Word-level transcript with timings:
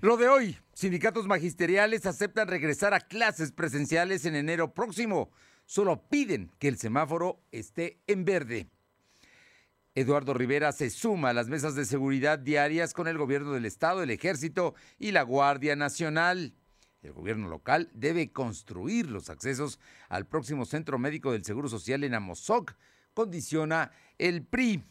Lo 0.00 0.16
de 0.16 0.28
hoy, 0.28 0.56
sindicatos 0.74 1.26
magisteriales 1.26 2.06
aceptan 2.06 2.46
regresar 2.46 2.94
a 2.94 3.00
clases 3.00 3.50
presenciales 3.50 4.24
en 4.26 4.36
enero 4.36 4.72
próximo. 4.72 5.32
Solo 5.66 6.08
piden 6.08 6.52
que 6.60 6.68
el 6.68 6.78
semáforo 6.78 7.42
esté 7.50 8.00
en 8.06 8.24
verde. 8.24 8.68
Eduardo 9.96 10.34
Rivera 10.34 10.70
se 10.70 10.90
suma 10.90 11.30
a 11.30 11.32
las 11.32 11.48
mesas 11.48 11.74
de 11.74 11.84
seguridad 11.84 12.38
diarias 12.38 12.94
con 12.94 13.08
el 13.08 13.18
gobierno 13.18 13.50
del 13.50 13.64
estado, 13.64 14.04
el 14.04 14.10
ejército 14.10 14.76
y 15.00 15.10
la 15.10 15.22
Guardia 15.22 15.74
Nacional. 15.74 16.54
El 17.02 17.12
gobierno 17.12 17.48
local 17.48 17.90
debe 17.92 18.30
construir 18.30 19.10
los 19.10 19.30
accesos 19.30 19.80
al 20.08 20.28
próximo 20.28 20.64
centro 20.64 21.00
médico 21.00 21.32
del 21.32 21.44
Seguro 21.44 21.68
Social 21.68 22.04
en 22.04 22.14
Amozoc, 22.14 22.76
condiciona 23.14 23.90
el 24.16 24.44
PRI. 24.46 24.84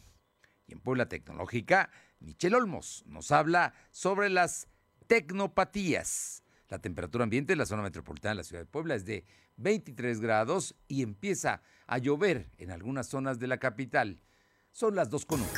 Y 0.66 0.72
en 0.74 0.80
Puebla 0.80 1.08
Tecnológica, 1.08 1.88
Michel 2.20 2.54
Olmos 2.54 3.04
nos 3.06 3.32
habla 3.32 3.72
sobre 3.90 4.28
las 4.28 4.68
tecnopatías. 5.08 6.44
La 6.68 6.78
temperatura 6.78 7.24
ambiente 7.24 7.54
en 7.54 7.58
la 7.58 7.66
zona 7.66 7.82
metropolitana 7.82 8.32
de 8.32 8.36
la 8.36 8.44
ciudad 8.44 8.62
de 8.62 8.66
Puebla 8.66 8.94
es 8.94 9.04
de 9.04 9.24
23 9.56 10.20
grados 10.20 10.76
y 10.86 11.02
empieza 11.02 11.62
a 11.86 11.98
llover 11.98 12.50
en 12.58 12.70
algunas 12.70 13.08
zonas 13.08 13.38
de 13.38 13.48
la 13.48 13.58
capital. 13.58 14.20
Son 14.70 14.94
las 14.94 15.10
2 15.10 15.26
con 15.26 15.40
1. 15.40 15.48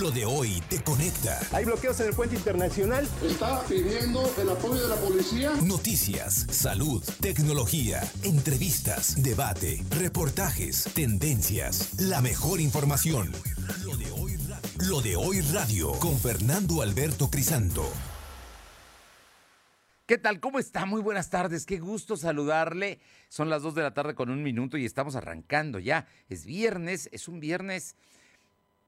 Lo 0.00 0.10
de 0.10 0.24
hoy 0.24 0.62
te 0.68 0.82
conecta. 0.82 1.38
Hay 1.52 1.64
bloqueos 1.64 2.00
en 2.00 2.08
el 2.08 2.14
puente 2.14 2.34
internacional. 2.34 3.06
Está 3.22 3.62
pidiendo 3.64 4.28
el 4.40 4.48
apoyo 4.48 4.82
de 4.82 4.88
la 4.88 4.96
policía. 4.96 5.52
Noticias, 5.62 6.46
salud, 6.50 7.04
tecnología, 7.20 8.00
entrevistas, 8.22 9.22
debate, 9.22 9.84
reportajes, 9.90 10.84
tendencias, 10.94 12.00
la 12.00 12.20
mejor 12.20 12.60
información. 12.60 13.30
Lo 13.84 13.96
de 13.96 14.10
hoy 14.10 14.36
radio, 14.36 14.88
Lo 14.88 15.00
de 15.02 15.16
hoy 15.16 15.40
radio 15.52 15.92
con 15.92 16.18
Fernando 16.18 16.82
Alberto 16.82 17.30
Crisanto. 17.30 17.86
¿Qué 20.04 20.18
tal? 20.18 20.40
¿Cómo 20.40 20.58
está? 20.58 20.84
Muy 20.84 21.00
buenas 21.00 21.30
tardes. 21.30 21.64
Qué 21.64 21.78
gusto 21.78 22.16
saludarle. 22.16 22.98
Son 23.28 23.48
las 23.48 23.62
2 23.62 23.76
de 23.76 23.82
la 23.82 23.94
tarde 23.94 24.16
con 24.16 24.30
un 24.30 24.42
minuto 24.42 24.76
y 24.76 24.84
estamos 24.84 25.14
arrancando 25.14 25.78
ya. 25.78 26.08
Es 26.28 26.44
viernes, 26.44 27.08
es 27.12 27.28
un 27.28 27.38
viernes 27.38 27.94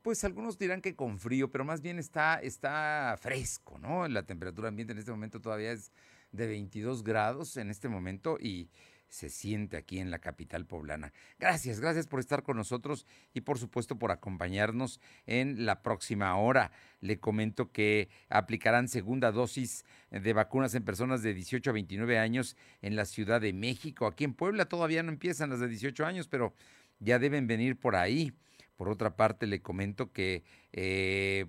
pues 0.02 0.22
algunos 0.24 0.58
dirán 0.58 0.82
que 0.82 0.96
con 0.96 1.18
frío, 1.18 1.50
pero 1.50 1.64
más 1.64 1.80
bien 1.80 1.98
está, 1.98 2.34
está 2.34 3.16
fresco, 3.18 3.78
¿no? 3.78 4.06
La 4.06 4.24
temperatura 4.24 4.68
ambiente 4.68 4.92
en 4.92 4.98
este 4.98 5.12
momento 5.12 5.40
todavía 5.40 5.72
es 5.72 5.92
de 6.30 6.46
22 6.46 7.02
grados 7.04 7.56
en 7.56 7.70
este 7.70 7.88
momento 7.88 8.36
y 8.38 8.68
se 9.14 9.30
siente 9.30 9.76
aquí 9.76 10.00
en 10.00 10.10
la 10.10 10.18
capital 10.18 10.66
poblana. 10.66 11.12
Gracias, 11.38 11.78
gracias 11.78 12.08
por 12.08 12.18
estar 12.18 12.42
con 12.42 12.56
nosotros 12.56 13.06
y 13.32 13.42
por 13.42 13.60
supuesto 13.60 13.96
por 13.96 14.10
acompañarnos 14.10 15.00
en 15.24 15.66
la 15.66 15.82
próxima 15.82 16.36
hora. 16.36 16.72
Le 17.00 17.20
comento 17.20 17.70
que 17.70 18.08
aplicarán 18.28 18.88
segunda 18.88 19.30
dosis 19.30 19.84
de 20.10 20.32
vacunas 20.32 20.74
en 20.74 20.84
personas 20.84 21.22
de 21.22 21.32
18 21.32 21.70
a 21.70 21.72
29 21.72 22.18
años 22.18 22.56
en 22.82 22.96
la 22.96 23.04
Ciudad 23.04 23.40
de 23.40 23.52
México. 23.52 24.08
Aquí 24.08 24.24
en 24.24 24.34
Puebla 24.34 24.64
todavía 24.64 25.04
no 25.04 25.12
empiezan 25.12 25.50
las 25.50 25.60
de 25.60 25.68
18 25.68 26.04
años, 26.04 26.26
pero 26.26 26.52
ya 26.98 27.20
deben 27.20 27.46
venir 27.46 27.78
por 27.78 27.94
ahí. 27.94 28.32
Por 28.74 28.88
otra 28.88 29.14
parte, 29.14 29.46
le 29.46 29.62
comento 29.62 30.10
que 30.10 30.42
eh, 30.72 31.46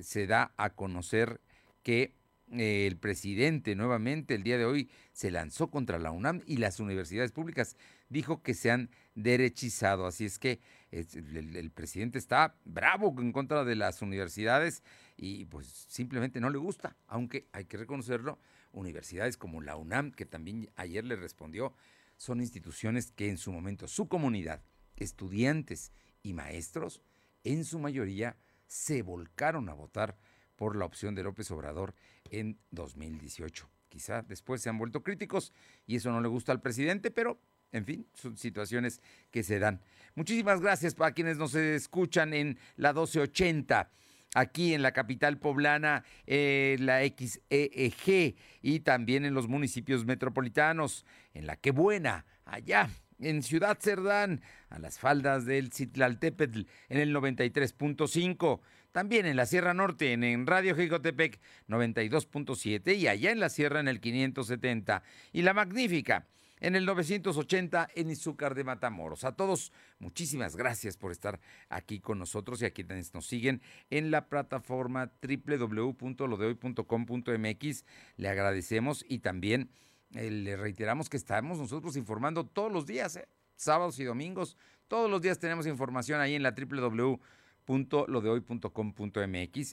se 0.00 0.26
da 0.26 0.52
a 0.56 0.70
conocer 0.70 1.40
que 1.84 2.12
el 2.50 2.96
presidente 2.98 3.74
nuevamente 3.74 4.34
el 4.34 4.42
día 4.42 4.58
de 4.58 4.64
hoy 4.64 4.90
se 5.12 5.30
lanzó 5.30 5.70
contra 5.70 5.98
la 5.98 6.10
UNAM 6.10 6.42
y 6.46 6.58
las 6.58 6.80
universidades 6.80 7.32
públicas. 7.32 7.76
Dijo 8.08 8.42
que 8.42 8.54
se 8.54 8.70
han 8.70 8.90
derechizado. 9.14 10.06
Así 10.06 10.24
es 10.24 10.38
que 10.38 10.60
el, 10.90 11.70
presidente 11.72 12.18
está 12.18 12.56
bravo 12.64 13.14
en 13.18 13.32
contra 13.32 13.64
de 13.64 13.74
las 13.74 14.02
universidades 14.02 14.82
y 15.16 15.46
pues 15.46 15.66
simplemente 15.88 16.40
no 16.40 16.50
le 16.50 16.58
gusta, 16.58 16.96
aunque 17.06 17.48
hay 17.52 17.64
que 17.64 17.76
reconocerlo, 17.76 18.38
universidades 18.72 19.36
como 19.36 19.60
la 19.60 19.76
UNAM, 19.76 20.12
que 20.12 20.26
también 20.26 20.68
ayer 20.76 21.04
le 21.04 21.16
respondió, 21.16 21.74
son 22.16 22.40
instituciones 22.40 23.10
que 23.12 23.28
en 23.28 23.38
su 23.38 23.52
momento 23.52 23.88
su 23.88 24.08
comunidad, 24.08 24.62
estudiantes 24.96 25.92
y 26.22 26.32
maestros, 26.32 27.02
en 27.42 27.64
su 27.64 27.78
mayoría, 27.78 28.36
se 28.66 29.02
volcaron 29.02 29.68
a 29.68 29.74
votar 29.74 30.16
por 30.56 30.76
la 30.76 30.84
opción 30.84 31.14
de 31.14 31.22
López 31.22 31.50
Obrador 31.50 31.94
en 32.30 32.58
2018. 32.70 33.68
Quizá 33.88 34.22
después 34.22 34.60
se 34.60 34.68
han 34.68 34.78
vuelto 34.78 35.02
críticos 35.02 35.52
y 35.86 35.96
eso 35.96 36.10
no 36.10 36.20
le 36.20 36.28
gusta 36.28 36.52
al 36.52 36.60
presidente, 36.60 37.10
pero 37.10 37.38
en 37.72 37.84
fin, 37.84 38.06
son 38.14 38.36
situaciones 38.36 39.00
que 39.30 39.42
se 39.42 39.58
dan. 39.58 39.80
Muchísimas 40.14 40.60
gracias 40.60 40.94
para 40.94 41.12
quienes 41.12 41.36
nos 41.38 41.54
escuchan 41.54 42.32
en 42.32 42.58
la 42.76 42.92
1280 42.92 43.90
aquí 44.34 44.74
en 44.74 44.82
la 44.82 44.92
capital 44.92 45.38
poblana, 45.38 46.04
eh, 46.26 46.76
la 46.80 47.00
XEEG 47.02 48.36
y 48.62 48.80
también 48.80 49.24
en 49.24 49.32
los 49.32 49.48
municipios 49.48 50.04
metropolitanos, 50.04 51.06
en 51.32 51.46
la 51.46 51.56
que 51.56 51.70
buena, 51.70 52.26
allá 52.44 52.90
en 53.20 53.42
Ciudad 53.42 53.78
Cerdán, 53.80 54.42
a 54.68 54.78
las 54.78 54.98
faldas 54.98 55.46
del 55.46 55.72
Citlaltépetl, 55.72 56.62
en 56.88 56.98
el 56.98 57.14
93.5. 57.14 58.60
También 58.94 59.26
en 59.26 59.34
la 59.34 59.44
Sierra 59.44 59.74
Norte, 59.74 60.12
en, 60.12 60.46
Radio 60.46 60.76
Jicotepec 60.76 61.40
92.7 61.66 62.96
y 62.96 63.08
allá 63.08 63.32
en 63.32 63.40
la 63.40 63.48
Sierra 63.48 63.80
en 63.80 63.88
el 63.88 63.98
570. 63.98 65.02
Y 65.32 65.42
La 65.42 65.52
Magnífica 65.52 66.28
en 66.60 66.76
el 66.76 66.86
980 66.86 67.88
en 67.92 68.10
Izúcar 68.10 68.54
de 68.54 68.62
Matamoros. 68.62 69.24
A 69.24 69.32
todos, 69.32 69.72
muchísimas 69.98 70.54
gracias 70.54 70.96
por 70.96 71.10
estar 71.10 71.40
aquí 71.70 71.98
con 71.98 72.20
nosotros 72.20 72.62
y 72.62 72.66
a 72.66 72.70
quienes 72.70 73.12
nos 73.14 73.26
siguen 73.26 73.62
en 73.90 74.12
la 74.12 74.28
plataforma 74.28 75.10
www.lodehoy.com.mx. 75.20 77.84
Le 78.16 78.28
agradecemos 78.28 79.04
y 79.08 79.18
también 79.18 79.70
eh, 80.12 80.30
le 80.30 80.56
reiteramos 80.56 81.08
que 81.08 81.16
estamos 81.16 81.58
nosotros 81.58 81.96
informando 81.96 82.46
todos 82.46 82.70
los 82.70 82.86
días, 82.86 83.16
¿eh? 83.16 83.26
sábados 83.56 83.98
y 83.98 84.04
domingos. 84.04 84.56
Todos 84.86 85.10
los 85.10 85.20
días 85.20 85.40
tenemos 85.40 85.66
información 85.66 86.20
ahí 86.20 86.36
en 86.36 86.44
la 86.44 86.52
www.lodehoy.com.mx 86.52 87.43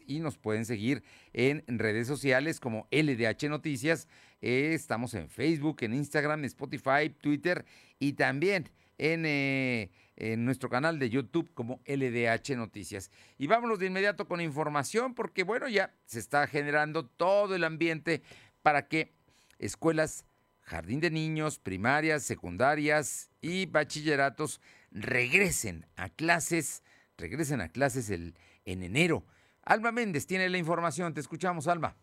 y 0.07 0.19
nos 0.19 0.37
pueden 0.37 0.65
seguir 0.65 1.03
en 1.33 1.63
redes 1.67 2.07
sociales 2.07 2.59
como 2.59 2.87
LDH 2.91 3.49
Noticias. 3.49 4.07
Eh, 4.41 4.71
estamos 4.73 5.13
en 5.13 5.29
Facebook, 5.29 5.77
en 5.81 5.93
Instagram, 5.93 6.43
Spotify, 6.45 7.09
Twitter 7.21 7.65
y 7.99 8.13
también 8.13 8.69
en, 8.97 9.25
en, 9.25 10.45
nuestro 10.45 10.69
canal 10.69 10.99
de 10.99 11.09
YouTube 11.09 11.51
como 11.53 11.81
LDH 11.85 12.55
Noticias. 12.55 13.11
Y 13.37 13.47
vámonos 13.47 13.79
de 13.79 13.87
inmediato 13.87 14.27
con 14.27 14.41
información 14.41 15.13
porque 15.13 15.43
bueno, 15.43 15.67
ya 15.67 15.93
se 16.05 16.19
está 16.19 16.47
generando 16.47 17.05
todo 17.05 17.55
el 17.55 17.63
ambiente 17.63 18.21
para 18.61 18.87
que 18.87 19.13
escuelas 19.59 20.25
jardín 20.61 20.99
de 20.99 21.11
niños, 21.11 21.59
primarias, 21.59 22.23
secundarias 22.23 23.29
y 23.41 23.65
bachilleratos 23.65 24.61
regresen 24.91 25.85
a 25.95 26.09
clases, 26.09 26.83
regresen 27.21 27.61
a 27.61 27.69
clases 27.69 28.09
el, 28.09 28.35
en 28.65 28.83
enero. 28.83 29.25
Alma 29.63 29.91
Méndez 29.91 30.27
tiene 30.27 30.49
la 30.49 30.57
información, 30.57 31.13
te 31.13 31.21
escuchamos, 31.21 31.67
Alma. 31.67 31.95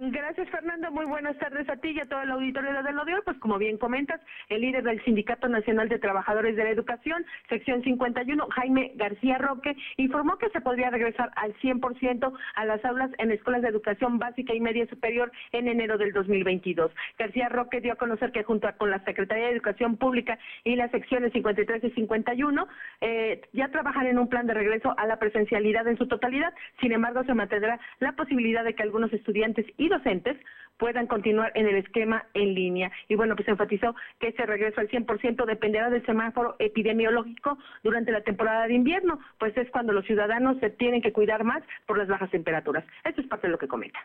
Gracias, 0.00 0.48
Fernando. 0.50 0.92
Muy 0.92 1.06
buenas 1.06 1.36
tardes 1.38 1.68
a 1.68 1.76
ti 1.76 1.88
y 1.88 1.98
a 1.98 2.06
todo 2.06 2.22
el 2.22 2.30
auditorio 2.30 2.84
de 2.84 2.92
Lo 2.92 3.04
de 3.04 3.14
Hoy. 3.14 3.20
Pues 3.24 3.36
como 3.38 3.58
bien 3.58 3.78
comentas, 3.78 4.20
el 4.48 4.60
líder 4.60 4.84
del 4.84 5.02
Sindicato 5.02 5.48
Nacional 5.48 5.88
de 5.88 5.98
Trabajadores 5.98 6.54
de 6.54 6.62
la 6.62 6.70
Educación, 6.70 7.26
sección 7.48 7.82
51, 7.82 8.46
Jaime 8.48 8.92
García 8.94 9.38
Roque, 9.38 9.76
informó 9.96 10.38
que 10.38 10.50
se 10.50 10.60
podría 10.60 10.90
regresar 10.90 11.32
al 11.34 11.52
100% 11.56 12.32
a 12.54 12.64
las 12.64 12.84
aulas 12.84 13.10
en 13.18 13.32
escuelas 13.32 13.62
de 13.62 13.70
educación 13.70 14.20
básica 14.20 14.54
y 14.54 14.60
media 14.60 14.86
superior 14.86 15.32
en 15.50 15.66
enero 15.66 15.98
del 15.98 16.12
2022. 16.12 16.92
García 17.18 17.48
Roque 17.48 17.80
dio 17.80 17.94
a 17.94 17.96
conocer 17.96 18.30
que 18.30 18.44
junto 18.44 18.68
con 18.78 18.92
la 18.92 19.02
Secretaría 19.04 19.46
de 19.46 19.54
Educación 19.54 19.96
Pública 19.96 20.38
y 20.62 20.76
las 20.76 20.92
secciones 20.92 21.32
53 21.32 21.82
y 21.82 21.90
51 21.90 22.68
eh, 23.00 23.40
ya 23.52 23.66
trabajan 23.72 24.06
en 24.06 24.20
un 24.20 24.28
plan 24.28 24.46
de 24.46 24.54
regreso 24.54 24.94
a 24.96 25.06
la 25.06 25.18
presencialidad 25.18 25.88
en 25.88 25.98
su 25.98 26.06
totalidad. 26.06 26.54
Sin 26.80 26.92
embargo, 26.92 27.24
se 27.24 27.34
mantendrá 27.34 27.80
la 27.98 28.12
posibilidad 28.12 28.62
de 28.62 28.76
que 28.76 28.84
algunos 28.84 29.12
estudiantes 29.12 29.66
y 29.76 29.87
docentes 29.88 30.36
puedan 30.78 31.06
continuar 31.06 31.52
en 31.54 31.66
el 31.66 31.76
esquema 31.76 32.24
en 32.34 32.54
línea. 32.54 32.90
Y 33.08 33.16
bueno, 33.16 33.36
pues 33.36 33.48
enfatizó 33.48 33.94
que 34.20 34.28
ese 34.28 34.46
regreso 34.46 34.80
al 34.80 34.88
100% 34.88 35.44
dependerá 35.44 35.90
del 35.90 36.06
semáforo 36.06 36.56
epidemiológico 36.58 37.58
durante 37.82 38.12
la 38.12 38.22
temporada 38.22 38.66
de 38.66 38.74
invierno, 38.74 39.18
pues 39.38 39.56
es 39.56 39.70
cuando 39.70 39.92
los 39.92 40.06
ciudadanos 40.06 40.58
se 40.60 40.70
tienen 40.70 41.02
que 41.02 41.12
cuidar 41.12 41.44
más 41.44 41.62
por 41.86 41.98
las 41.98 42.08
bajas 42.08 42.30
temperaturas. 42.30 42.84
Esto 43.04 43.20
es 43.20 43.26
parte 43.26 43.48
de 43.48 43.52
lo 43.52 43.58
que 43.58 43.68
comenta. 43.68 43.98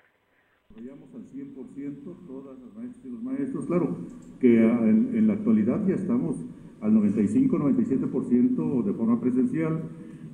Apoyamos 0.72 1.14
al 1.14 1.22
100% 1.30 2.28
todas 2.28 2.58
las 2.60 2.74
maestras 2.74 3.06
y 3.06 3.10
los 3.10 3.22
maestros, 3.22 3.66
claro, 3.68 3.96
que 4.42 4.58
en, 4.58 5.12
en 5.16 5.28
la 5.28 5.34
actualidad 5.34 5.80
ya 5.88 5.94
estamos 5.94 6.38
al 6.82 6.92
95-97% 6.94 8.84
de 8.84 8.94
forma 8.94 9.22
presencial 9.22 9.84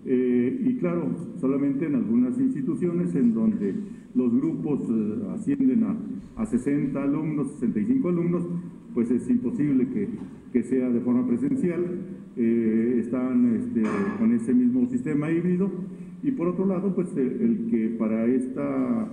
eh, 0.06 0.62
y 0.66 0.78
claro, 0.78 1.16
solamente 1.40 1.86
en 1.86 1.96
algunas 1.96 2.40
instituciones 2.40 3.14
en 3.16 3.34
donde 3.34 3.76
los 4.16 4.34
grupos 4.34 4.82
eh, 4.90 5.28
ascienden 5.36 5.84
a, 5.84 6.42
a, 6.42 6.46
60 6.46 7.02
alumnos, 7.02 7.52
65 7.60 8.10
alumnos, 8.10 8.48
pues 8.94 9.12
es 9.12 9.30
imposible 9.30 9.88
que, 9.90 10.08
que 10.52 10.64
sea 10.64 10.90
de 10.90 11.00
forma 11.02 11.28
presencial, 11.28 11.84
eh, 12.38 12.98
están 13.00 13.56
este, 13.56 13.84
con 14.18 14.34
ese 14.34 14.54
mismo 14.54 14.88
sistema 14.88 15.30
híbrido 15.32 15.70
y 16.24 16.32
por 16.32 16.48
otro 16.48 16.66
lado, 16.66 16.94
pues 16.96 17.16
el 17.16 17.68
que 17.70 17.96
para 17.98 18.26
esta 18.26 19.10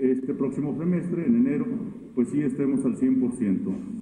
este 0.00 0.34
próximo 0.34 0.76
semestre, 0.78 1.26
en 1.26 1.46
enero, 1.46 1.66
pues 2.14 2.28
sí 2.30 2.42
estemos 2.42 2.84
al 2.84 2.96
100%. 2.96 4.00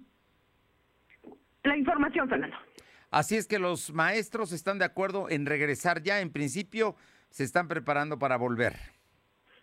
La 1.65 1.77
información, 1.77 2.29
Fernando. 2.29 2.57
Así 3.11 3.37
es 3.37 3.47
que 3.47 3.59
los 3.59 3.93
maestros 3.93 4.53
están 4.53 4.79
de 4.79 4.85
acuerdo 4.85 5.31
en 5.31 5.47
regresar 5.47 6.03
ya, 6.03 6.21
en 6.21 6.31
principio 6.31 6.97
se 7.31 7.45
están 7.45 7.69
preparando 7.69 8.19
para 8.19 8.37
volver. 8.37 8.75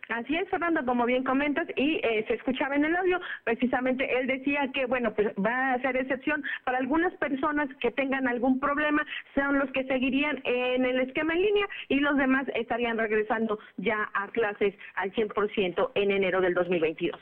Así 0.09 0.35
es, 0.35 0.47
Fernando, 0.49 0.85
como 0.85 1.05
bien 1.05 1.23
comentas, 1.23 1.67
y 1.75 1.95
eh, 2.03 2.23
se 2.27 2.35
escuchaba 2.35 2.75
en 2.75 2.85
el 2.85 2.95
audio, 2.95 3.19
precisamente 3.43 4.07
él 4.19 4.27
decía 4.27 4.69
que, 4.71 4.85
bueno, 4.85 5.13
pues 5.15 5.29
va 5.43 5.73
a 5.73 5.81
ser 5.81 5.97
excepción 5.97 6.43
para 6.63 6.77
algunas 6.77 7.13
personas 7.15 7.69
que 7.79 7.91
tengan 7.91 8.27
algún 8.27 8.59
problema, 8.59 9.03
son 9.33 9.57
los 9.57 9.71
que 9.71 9.83
seguirían 9.85 10.41
en 10.43 10.85
el 10.85 10.99
esquema 10.99 11.33
en 11.33 11.41
línea 11.41 11.67
y 11.89 11.99
los 11.99 12.17
demás 12.17 12.45
estarían 12.53 12.97
regresando 12.97 13.57
ya 13.77 14.09
a 14.13 14.27
clases 14.27 14.75
al 14.95 15.11
100% 15.13 15.91
en 15.95 16.11
enero 16.11 16.39
del 16.39 16.53
2022. 16.53 17.19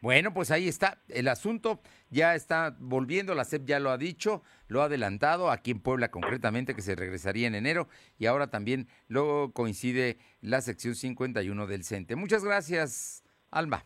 Bueno, 0.00 0.32
pues 0.32 0.50
ahí 0.50 0.68
está. 0.68 1.02
El 1.08 1.28
asunto 1.28 1.80
ya 2.10 2.34
está 2.34 2.76
volviendo, 2.78 3.34
la 3.34 3.44
SEP 3.44 3.64
ya 3.66 3.80
lo 3.80 3.90
ha 3.90 3.98
dicho, 3.98 4.42
lo 4.68 4.82
ha 4.82 4.84
adelantado, 4.84 5.50
aquí 5.50 5.72
en 5.72 5.80
Puebla 5.80 6.10
concretamente, 6.10 6.74
que 6.74 6.82
se 6.82 6.94
regresaría 6.94 7.46
en 7.46 7.54
enero, 7.54 7.88
y 8.18 8.26
ahora 8.26 8.48
también 8.48 8.88
luego 9.08 9.52
coincide 9.52 10.18
la 10.40 10.60
sección 10.60 10.94
51 10.94 11.66
del 11.66 11.84
CENTE. 11.84 12.16
Muchas 12.16 12.44
gracias, 12.44 13.24
Alma. 13.50 13.84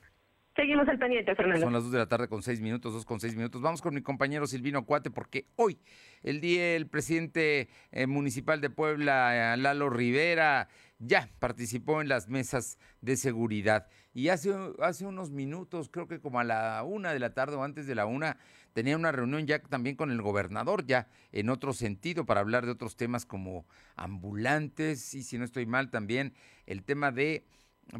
Seguimos 0.54 0.86
al 0.86 0.98
pendiente, 0.98 1.34
Fernando. 1.34 1.64
Son 1.64 1.72
las 1.72 1.82
2 1.84 1.92
de 1.92 1.98
la 1.98 2.08
tarde 2.08 2.28
con 2.28 2.42
6 2.42 2.60
minutos, 2.60 2.92
2 2.92 3.06
con 3.06 3.20
6 3.20 3.36
minutos. 3.36 3.62
Vamos 3.62 3.80
con 3.80 3.94
mi 3.94 4.02
compañero 4.02 4.46
Silvino 4.46 4.84
Cuate, 4.84 5.10
porque 5.10 5.46
hoy, 5.56 5.78
el 6.22 6.42
día, 6.42 6.76
el 6.76 6.88
presidente 6.88 7.70
eh, 7.90 8.06
municipal 8.06 8.60
de 8.60 8.68
Puebla, 8.68 9.54
eh, 9.54 9.56
Lalo 9.56 9.88
Rivera, 9.88 10.68
ya 11.02 11.28
participó 11.38 12.00
en 12.00 12.08
las 12.08 12.28
mesas 12.28 12.78
de 13.00 13.16
seguridad. 13.16 13.88
Y 14.14 14.28
hace, 14.28 14.54
hace 14.80 15.04
unos 15.04 15.30
minutos, 15.30 15.88
creo 15.90 16.06
que 16.06 16.20
como 16.20 16.38
a 16.38 16.44
la 16.44 16.82
una 16.84 17.12
de 17.12 17.18
la 17.18 17.34
tarde 17.34 17.56
o 17.56 17.64
antes 17.64 17.86
de 17.86 17.94
la 17.94 18.06
una, 18.06 18.38
tenía 18.72 18.96
una 18.96 19.12
reunión 19.12 19.46
ya 19.46 19.60
también 19.60 19.96
con 19.96 20.10
el 20.10 20.22
gobernador, 20.22 20.86
ya 20.86 21.08
en 21.32 21.50
otro 21.50 21.72
sentido, 21.72 22.24
para 22.24 22.40
hablar 22.40 22.66
de 22.66 22.72
otros 22.72 22.96
temas 22.96 23.26
como 23.26 23.66
ambulantes 23.96 25.14
y 25.14 25.22
si 25.22 25.38
no 25.38 25.44
estoy 25.44 25.66
mal 25.66 25.90
también 25.90 26.34
el 26.66 26.84
tema 26.84 27.10
de 27.10 27.44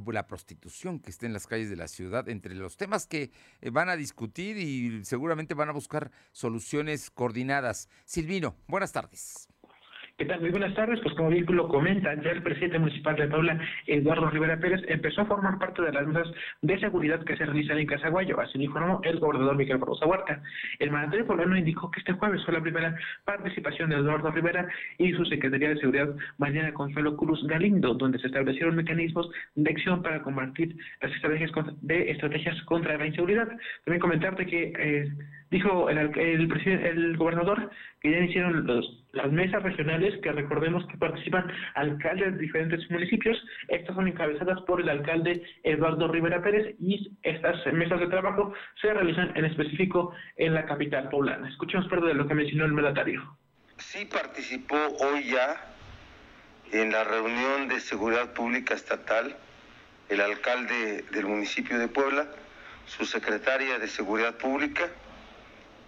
la 0.06 0.26
prostitución 0.26 1.00
que 1.00 1.10
está 1.10 1.26
en 1.26 1.32
las 1.32 1.46
calles 1.46 1.68
de 1.68 1.76
la 1.76 1.88
ciudad, 1.88 2.28
entre 2.28 2.54
los 2.54 2.76
temas 2.76 3.06
que 3.06 3.32
eh, 3.60 3.70
van 3.70 3.88
a 3.88 3.96
discutir 3.96 4.56
y 4.56 5.04
seguramente 5.04 5.54
van 5.54 5.70
a 5.70 5.72
buscar 5.72 6.12
soluciones 6.30 7.10
coordinadas. 7.10 7.88
Silvino, 8.04 8.56
buenas 8.68 8.92
tardes. 8.92 9.51
¿Qué 10.18 10.26
tal? 10.26 10.40
Muy 10.40 10.50
buenas 10.50 10.74
tardes. 10.74 11.00
Pues 11.00 11.14
como 11.14 11.30
bien 11.30 11.46
lo 11.48 11.68
comenta, 11.68 12.14
ya 12.22 12.30
el 12.30 12.42
presidente 12.42 12.78
municipal 12.78 13.16
de 13.16 13.28
Puebla, 13.28 13.58
Eduardo 13.86 14.28
Rivera 14.28 14.58
Pérez, 14.58 14.82
empezó 14.86 15.22
a 15.22 15.24
formar 15.24 15.58
parte 15.58 15.82
de 15.82 15.90
las 15.90 16.06
mesas 16.06 16.28
de 16.60 16.78
seguridad 16.78 17.24
que 17.24 17.36
se 17.36 17.46
realizan 17.46 17.78
en 17.78 17.86
Casaguayo. 17.86 18.38
Así 18.38 18.58
lo 18.58 19.00
el 19.04 19.18
gobernador 19.18 19.56
Miguel 19.56 19.78
Barroso 19.78 20.06
Huerta. 20.06 20.42
El 20.78 20.90
mandatario 20.90 21.26
poblano 21.26 21.56
indicó 21.56 21.90
que 21.90 22.00
este 22.00 22.12
jueves 22.12 22.44
fue 22.44 22.54
la 22.54 22.60
primera 22.60 22.94
participación 23.24 23.88
de 23.88 23.96
Eduardo 23.96 24.30
Rivera 24.30 24.68
y 24.98 25.12
su 25.12 25.24
Secretaría 25.24 25.70
de 25.70 25.78
Seguridad, 25.78 26.14
Mariana 26.36 26.74
Consuelo 26.74 27.16
Cruz 27.16 27.42
Galindo, 27.46 27.94
donde 27.94 28.18
se 28.18 28.26
establecieron 28.26 28.76
mecanismos 28.76 29.30
de 29.54 29.70
acción 29.70 30.02
para 30.02 30.22
combatir 30.22 30.76
las 31.00 31.12
estrategias 31.12 31.50
de 31.80 32.10
estrategias 32.10 32.60
contra 32.64 32.98
la 32.98 33.06
inseguridad. 33.06 33.48
También 33.84 34.00
comentarte 34.00 34.46
que 34.46 34.72
eh, 34.78 35.12
dijo 35.52 35.90
el, 35.90 35.98
el, 35.98 36.50
el 36.66 37.16
gobernador 37.16 37.70
que 38.00 38.10
ya 38.10 38.18
hicieron 38.20 38.66
los, 38.66 39.04
las 39.12 39.30
mesas 39.30 39.62
regionales, 39.62 40.18
que 40.22 40.32
recordemos 40.32 40.84
que 40.86 40.96
participan 40.96 41.46
alcaldes 41.74 42.32
de 42.32 42.38
diferentes 42.38 42.90
municipios. 42.90 43.36
Estas 43.68 43.94
son 43.94 44.08
encabezadas 44.08 44.60
por 44.62 44.80
el 44.80 44.88
alcalde 44.88 45.42
Eduardo 45.62 46.08
Rivera 46.08 46.42
Pérez 46.42 46.74
y 46.80 47.16
estas 47.22 47.64
mesas 47.72 48.00
de 48.00 48.06
trabajo 48.06 48.54
se 48.80 48.92
realizan 48.92 49.30
en 49.36 49.44
específico 49.44 50.12
en 50.36 50.54
la 50.54 50.64
capital 50.64 51.10
poblana. 51.10 51.48
Escuchemos 51.50 51.86
parte 51.88 52.06
de 52.06 52.14
lo 52.14 52.26
que 52.26 52.34
mencionó 52.34 52.64
el 52.64 52.72
mandatario. 52.72 53.36
Sí 53.76 54.06
participó 54.06 54.76
hoy 55.00 55.24
ya 55.24 55.60
en 56.72 56.92
la 56.92 57.04
reunión 57.04 57.68
de 57.68 57.78
seguridad 57.78 58.32
pública 58.32 58.74
estatal 58.74 59.36
el 60.08 60.20
alcalde 60.20 61.04
del 61.12 61.26
municipio 61.26 61.78
de 61.78 61.88
Puebla, 61.88 62.26
su 62.86 63.04
secretaria 63.04 63.78
de 63.78 63.86
seguridad 63.86 64.36
pública, 64.38 64.88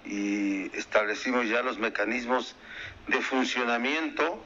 y 0.05 0.71
establecimos 0.77 1.49
ya 1.49 1.63
los 1.63 1.79
mecanismos 1.79 2.57
de 3.09 3.21
funcionamiento 3.21 4.45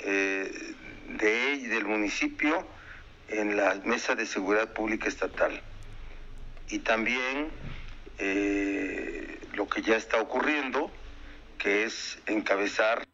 eh, 0.00 0.74
de 1.08 1.68
del 1.68 1.84
municipio 1.84 2.66
en 3.28 3.56
la 3.56 3.74
mesa 3.84 4.14
de 4.14 4.26
seguridad 4.26 4.72
pública 4.72 5.08
estatal. 5.08 5.60
Y 6.68 6.80
también 6.80 7.50
eh, 8.18 9.38
lo 9.54 9.68
que 9.68 9.82
ya 9.82 9.96
está 9.96 10.20
ocurriendo 10.20 10.90
que 11.58 11.84
es 11.84 12.18
encabezar 12.26 13.06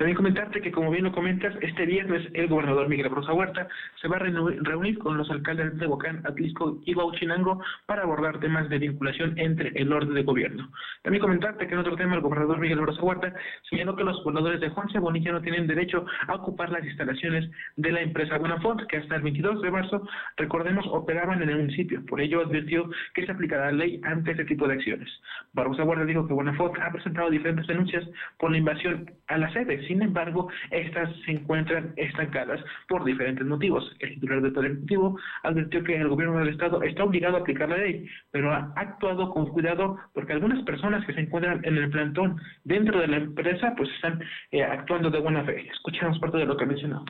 también 0.00 0.16
comentarte 0.16 0.62
que, 0.62 0.72
como 0.72 0.90
bien 0.90 1.04
lo 1.04 1.12
comentas, 1.12 1.54
este 1.60 1.84
viernes 1.84 2.26
el 2.32 2.48
gobernador 2.48 2.88
Miguel 2.88 3.10
Rosa 3.10 3.34
Huerta 3.34 3.68
se 4.00 4.08
va 4.08 4.16
a 4.16 4.20
reunir 4.20 4.98
con 4.98 5.18
los 5.18 5.30
alcaldes 5.30 5.76
de 5.76 5.86
Bocán, 5.86 6.22
Atlisco 6.24 6.80
y 6.86 6.94
Bauchinango 6.94 7.62
para 7.84 8.04
abordar 8.04 8.40
temas 8.40 8.70
de 8.70 8.78
vinculación 8.78 9.38
entre 9.38 9.78
el 9.78 9.92
orden 9.92 10.14
de 10.14 10.22
gobierno. 10.22 10.70
También 11.02 11.20
comentarte 11.20 11.66
que 11.66 11.74
en 11.74 11.80
otro 11.80 11.96
tema 11.96 12.14
el 12.14 12.22
gobernador 12.22 12.58
Miguel 12.60 12.78
Rosa 12.78 13.02
Huerta 13.02 13.34
señaló 13.68 13.94
que 13.94 14.04
los 14.04 14.18
pobladores 14.22 14.58
de 14.62 14.70
Juan 14.70 14.88
Bonilla 15.02 15.32
no 15.32 15.42
tienen 15.42 15.66
derecho 15.66 16.06
a 16.28 16.34
ocupar 16.34 16.70
las 16.70 16.82
instalaciones 16.82 17.50
de 17.76 17.92
la 17.92 18.00
empresa 18.00 18.38
Bonafont, 18.38 18.80
que 18.86 18.96
hasta 18.96 19.16
el 19.16 19.22
22 19.22 19.60
de 19.60 19.70
marzo, 19.70 20.08
recordemos, 20.38 20.86
operaban 20.88 21.42
en 21.42 21.50
el 21.50 21.58
municipio. 21.58 22.02
Por 22.06 22.22
ello 22.22 22.40
advirtió 22.40 22.88
que 23.12 23.26
se 23.26 23.32
aplicará 23.32 23.66
la 23.66 23.72
ley 23.72 24.00
ante 24.04 24.30
este 24.30 24.46
tipo 24.46 24.66
de 24.66 24.76
acciones. 24.76 25.10
Barbosa 25.52 25.84
Huerta 25.84 26.06
dijo 26.06 26.26
que 26.26 26.32
Bonafont 26.32 26.78
ha 26.80 26.90
presentado 26.90 27.28
diferentes 27.28 27.66
denuncias 27.66 28.08
por 28.38 28.50
la 28.50 28.56
invasión 28.56 29.10
a 29.28 29.36
la 29.36 29.52
sede 29.52 29.89
sin 29.90 30.02
embargo, 30.02 30.48
estas 30.70 31.10
se 31.24 31.32
encuentran 31.32 31.92
estancadas 31.96 32.60
por 32.88 33.04
diferentes 33.04 33.44
motivos. 33.44 33.84
El 33.98 34.14
titular 34.14 34.40
del 34.40 34.52
Poder 34.52 34.70
Ejecutivo 34.70 35.18
advirtió 35.42 35.82
que 35.82 35.96
el 35.96 36.06
gobierno 36.06 36.38
del 36.38 36.50
Estado 36.50 36.80
está 36.84 37.02
obligado 37.02 37.36
a 37.36 37.40
aplicar 37.40 37.68
la 37.68 37.78
ley, 37.78 38.08
pero 38.30 38.52
ha 38.52 38.72
actuado 38.76 39.30
con 39.30 39.46
cuidado 39.46 39.98
porque 40.14 40.32
algunas 40.32 40.62
personas 40.64 41.04
que 41.04 41.12
se 41.12 41.22
encuentran 41.22 41.60
en 41.64 41.76
el 41.76 41.90
plantón 41.90 42.40
dentro 42.62 43.00
de 43.00 43.08
la 43.08 43.16
empresa 43.16 43.74
pues 43.76 43.90
están 43.96 44.22
eh, 44.52 44.62
actuando 44.62 45.10
de 45.10 45.18
buena 45.18 45.42
fe. 45.44 45.68
Escuchamos 45.72 46.20
parte 46.20 46.38
de 46.38 46.46
lo 46.46 46.56
que 46.56 46.66
mencionó. 46.66 47.04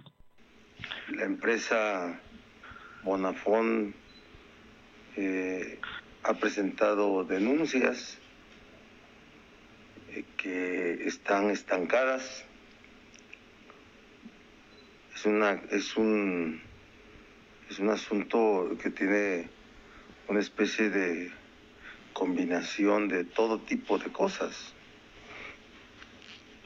La 1.11 1.25
empresa 1.25 2.19
Bonafón 3.03 3.95
eh, 5.19 5.79
ha 6.23 6.33
presentado 6.33 7.25
denuncias 7.25 8.19
eh, 10.13 10.25
que 10.39 11.07
están 11.07 11.51
estancadas 11.51 12.47
es 15.21 15.27
una 15.27 15.51
es 15.71 15.97
un 15.99 16.63
es 17.69 17.79
un 17.79 17.91
asunto 17.91 18.75
que 18.83 18.89
tiene 18.89 19.51
una 20.29 20.41
especie 20.41 20.89
de 20.89 21.31
combinación 22.15 23.09
de 23.09 23.25
todo 23.25 23.59
tipo 23.59 23.99
de 23.99 24.11
cosas. 24.11 24.73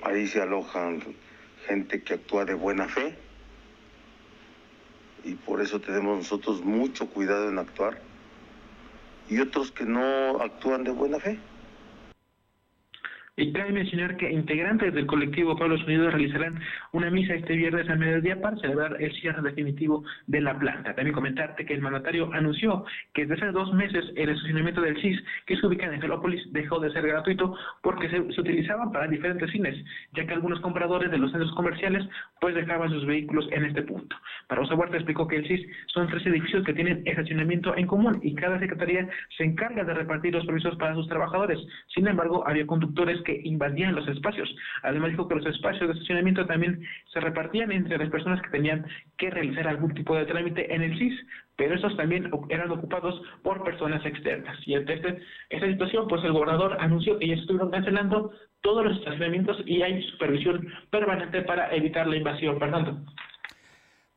Ahí 0.03 0.29
se 0.29 0.41
alojan 0.41 1.03
gente 1.67 2.05
que 2.05 2.15
actúa 2.15 2.45
de 2.45 2.55
buena 2.55 2.87
fe 2.87 3.19
y 5.25 5.35
por 5.35 5.61
eso 5.61 5.81
tenemos 5.81 6.19
nosotros 6.19 6.63
mucho 6.63 7.09
cuidado 7.09 7.49
en 7.49 7.59
actuar 7.59 8.01
y 9.29 9.41
otros 9.41 9.73
que 9.73 9.85
no 9.85 10.41
actúan 10.41 10.85
de 10.85 10.93
buena 10.93 11.19
fe. 11.19 11.41
Y 13.37 13.53
cabe 13.53 13.73
mencionar 13.73 14.17
que 14.17 14.31
integrantes 14.31 14.95
del 14.95 15.07
colectivo 15.07 15.57
Pueblos 15.57 15.83
Unidos 15.83 16.13
realizarán 16.13 16.61
una 16.93 17.11
misa 17.11 17.35
este 17.35 17.57
viernes 17.57 17.89
al 17.91 17.99
mediodía 17.99 18.41
para 18.41 18.57
celebrar 18.59 18.97
el 19.03 19.13
cierre 19.15 19.43
definitivo 19.43 20.05
de 20.29 20.41
la 20.41 20.57
planta. 20.57 20.95
También 20.95 21.15
comentarte 21.15 21.67
que 21.67 21.75
el 21.75 21.81
mandatario 21.81 22.33
anunció 22.33 22.85
que 23.13 23.27
desde 23.27 23.47
hace 23.47 23.53
dos 23.53 23.73
meses 23.75 24.05
el 24.15 24.29
estacionamiento 24.29 24.83
del 24.83 25.01
CIS, 25.01 25.21
que 25.47 25.57
se 25.57 25.67
ubica 25.67 25.87
en 25.87 25.95
Angelópolis, 25.95 26.43
dejó 26.53 26.79
de 26.79 26.93
ser 26.93 27.09
gratuito 27.09 27.57
porque 27.83 28.09
se, 28.09 28.33
se 28.33 28.41
utilizaban 28.41 28.93
para 28.93 29.09
diferentes 29.09 29.51
fines, 29.51 29.85
ya 30.13 30.25
que 30.27 30.35
algunos 30.35 30.61
compradores 30.61 31.11
de 31.11 31.19
los 31.19 31.33
centros 31.33 31.53
comerciales 31.55 32.07
pues 32.41 32.55
dejaban 32.55 32.91
sus 32.91 33.05
vehículos 33.05 33.49
en 33.51 33.65
este 33.65 33.83
punto. 33.83 34.15
Para 34.47 34.63
Huerta 34.63 34.97
explicó 34.97 35.27
que 35.27 35.37
el 35.37 35.49
CIS 35.49 35.67
son 35.87 36.07
tres 36.09 36.25
edificios 36.27 36.65
que 36.65 36.73
tienen 36.73 37.03
estacionamiento 37.05 37.77
en 37.77 37.87
común 37.87 38.21
y 38.23 38.35
cada 38.35 38.59
secretaría 38.61 39.09
se 39.37 39.45
encarga 39.45 39.83
de 39.83 39.95
repartir 39.95 40.35
los 40.35 40.47
permisos 40.47 40.77
para 40.77 40.95
sus 40.95 41.09
trabajadores. 41.09 41.59
Sin 41.95 42.07
embargo, 42.07 42.47
había 42.47 42.67
conductores 42.67 43.21
que 43.25 43.41
invadían 43.45 43.95
los 43.95 44.07
espacios. 44.07 44.49
Además 44.83 45.11
dijo 45.11 45.27
que 45.27 45.35
los 45.35 45.47
espacios 45.47 45.89
de 45.89 45.95
estacionamiento 45.95 46.47
también 46.47 46.81
se 47.13 47.21
repartían 47.21 47.73
entre 47.73 47.99
las 47.99 48.11
personas 48.11 48.41
que 48.43 48.51
tenían 48.51 48.87
que 49.19 49.31
realizar 49.31 49.67
algún 49.67 49.93
tipo 49.95 50.15
de 50.15 50.27
trámite 50.27 50.73
en 50.73 50.83
el 50.83 50.97
CIS, 50.99 51.15
pero 51.57 51.75
esos 51.75 51.97
también 51.97 52.31
eran 52.51 52.71
ocupados 52.71 53.21
por 53.43 53.65
personas 53.65 54.05
externas. 54.07 54.57
Y 54.67 54.75
ante 54.75 54.95
este, 54.95 55.19
esta 55.51 55.67
situación, 55.67 56.07
pues 56.09 56.23
el 56.25 56.33
gobernador 56.33 56.77
anunció 56.79 57.19
que 57.19 57.29
ya 57.29 57.35
estuvieron 57.35 57.71
cancelando 57.71 58.33
todos 58.61 58.85
los 58.85 58.99
estacionamientos 58.99 59.59
y 59.67 59.83
hay 59.83 60.03
supervisión 60.11 60.69
permanente 60.91 61.43
para 61.43 61.75
evitar 61.75 62.07
la 62.07 62.17
invasión. 62.17 62.59
Fernando. 62.59 63.05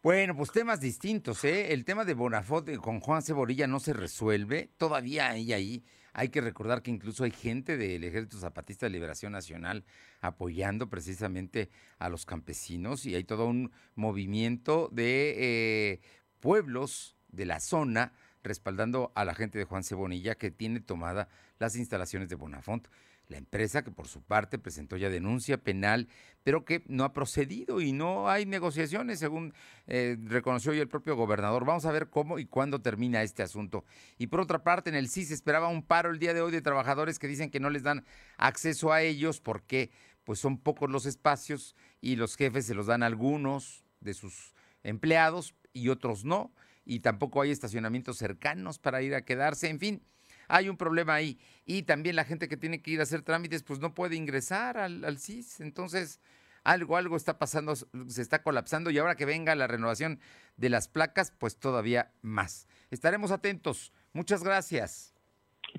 Bueno, 0.04 0.36
pues 0.36 0.52
temas 0.52 0.80
distintos, 0.80 1.44
¿eh? 1.44 1.74
El 1.74 1.84
tema 1.84 2.06
de 2.06 2.14
Bonafont 2.14 2.70
con 2.78 3.00
Juan 3.00 3.22
Ceborilla 3.22 3.68
no 3.68 3.80
se 3.80 3.94
resuelve. 3.94 4.70
Todavía 4.78 5.30
hay 5.30 5.52
ahí. 5.54 5.84
Hay 6.18 6.30
que 6.30 6.42
recordar 6.42 6.82
que 6.82 6.90
incluso 6.90 7.26
hay 7.26 7.30
gente 7.30 7.78
del 7.78 8.04
Ejército 8.04 8.40
Zapatista 8.40 8.88
de 8.88 8.90
Liberación 8.90 9.34
Nacional 9.34 9.86
apoyando 10.20 10.90
precisamente 10.90 11.70
a 12.00 12.10
los 12.10 12.26
campesinos 12.26 13.06
y 13.06 13.14
hay 13.14 13.24
todo 13.24 13.46
un 13.46 13.72
movimiento 13.94 14.90
de 14.92 15.36
eh, 15.38 16.02
pueblos 16.40 17.16
de 17.28 17.46
la 17.46 17.60
zona 17.60 18.14
respaldando 18.42 19.12
a 19.14 19.26
la 19.26 19.36
gente 19.36 19.60
de 19.60 19.66
Juan 19.66 19.84
Cebonilla 19.84 20.34
que 20.34 20.50
tiene 20.50 20.80
tomada 20.80 21.30
las 21.60 21.76
instalaciones 21.76 22.30
de 22.30 22.36
Bonafont. 22.36 22.88
La 23.28 23.38
empresa 23.38 23.84
que 23.84 23.92
por 23.92 24.08
su 24.08 24.22
parte 24.22 24.58
presentó 24.58 24.96
ya 24.96 25.10
denuncia 25.10 25.58
penal, 25.58 26.08
pero 26.44 26.64
que 26.64 26.84
no 26.88 27.04
ha 27.04 27.12
procedido 27.12 27.82
y 27.82 27.92
no 27.92 28.30
hay 28.30 28.46
negociaciones, 28.46 29.20
según 29.20 29.54
eh, 29.88 30.18
reconoció 30.24 30.72
hoy 30.72 30.80
el 30.80 30.88
propio 30.88 31.18
gobernador. 31.18 31.66
Vamos 31.66 31.86
a 31.86 31.92
ver 31.92 32.10
cómo 32.10 32.40
y 32.40 32.46
cuándo 32.46 32.82
termina 32.82 33.24
este 33.24 33.44
asunto. 33.44 33.84
Y 34.18 34.28
por 34.28 34.40
otra 34.40 34.64
parte, 34.64 34.90
en 34.90 34.96
el 34.96 35.10
CIS 35.10 35.32
esperaba 35.32 35.68
un 35.68 35.84
paro 35.84 36.10
el 36.10 36.20
día 36.20 36.34
de 36.34 36.42
hoy 36.42 36.52
de 36.52 36.62
trabajadores 36.62 37.20
que 37.20 37.28
dicen 37.28 37.50
que 37.50 37.60
no 37.60 37.70
les 37.70 37.84
dan 37.84 38.06
acceso 38.38 38.94
a 38.94 39.02
ellos 39.02 39.42
porque 39.42 39.92
pues 40.24 40.40
son 40.40 40.58
pocos 40.58 40.90
los 40.90 41.06
espacios 41.06 41.76
y 42.00 42.16
los 42.16 42.36
jefes 42.36 42.66
se 42.66 42.76
los 42.76 42.88
dan 42.88 43.04
a 43.04 43.06
algunos 43.06 43.84
de 44.00 44.14
sus 44.14 44.54
empleados 44.84 45.54
y 45.74 45.90
otros 45.90 46.24
no. 46.24 46.54
Y 46.86 47.02
tampoco 47.02 47.42
hay 47.42 47.52
estacionamientos 47.52 48.18
cercanos 48.18 48.80
para 48.80 49.02
ir 49.02 49.16
a 49.16 49.24
quedarse. 49.24 49.70
En 49.70 49.80
fin, 49.80 50.04
hay 50.48 50.70
un 50.70 50.78
problema 50.78 51.16
ahí. 51.16 51.40
Y 51.66 51.84
también 51.84 52.16
la 52.16 52.24
gente 52.24 52.48
que 52.48 52.58
tiene 52.58 52.82
que 52.82 52.92
ir 52.92 53.00
a 53.00 53.04
hacer 53.04 53.22
trámites, 53.22 53.64
pues 53.64 53.80
no 53.80 53.94
puede 53.94 54.16
ingresar 54.16 54.78
al, 54.78 55.18
CIS. 55.20 55.60
Entonces, 55.62 56.20
algo, 56.64 56.98
algo 56.98 57.16
está 57.16 57.38
pasando, 57.38 57.76
se 57.76 58.22
está 58.22 58.42
colapsando 58.44 58.90
y 58.90 58.98
ahora 58.98 59.16
que 59.16 59.26
venga 59.26 59.56
la 59.56 59.68
renovación 59.68 60.20
de 60.56 60.70
las 60.70 60.88
placas, 60.88 61.32
pues 61.38 61.58
todavía 61.58 62.12
más. 62.22 62.68
Estaremos 62.92 63.32
atentos. 63.32 63.94
Muchas 64.14 64.44
gracias. 64.44 65.14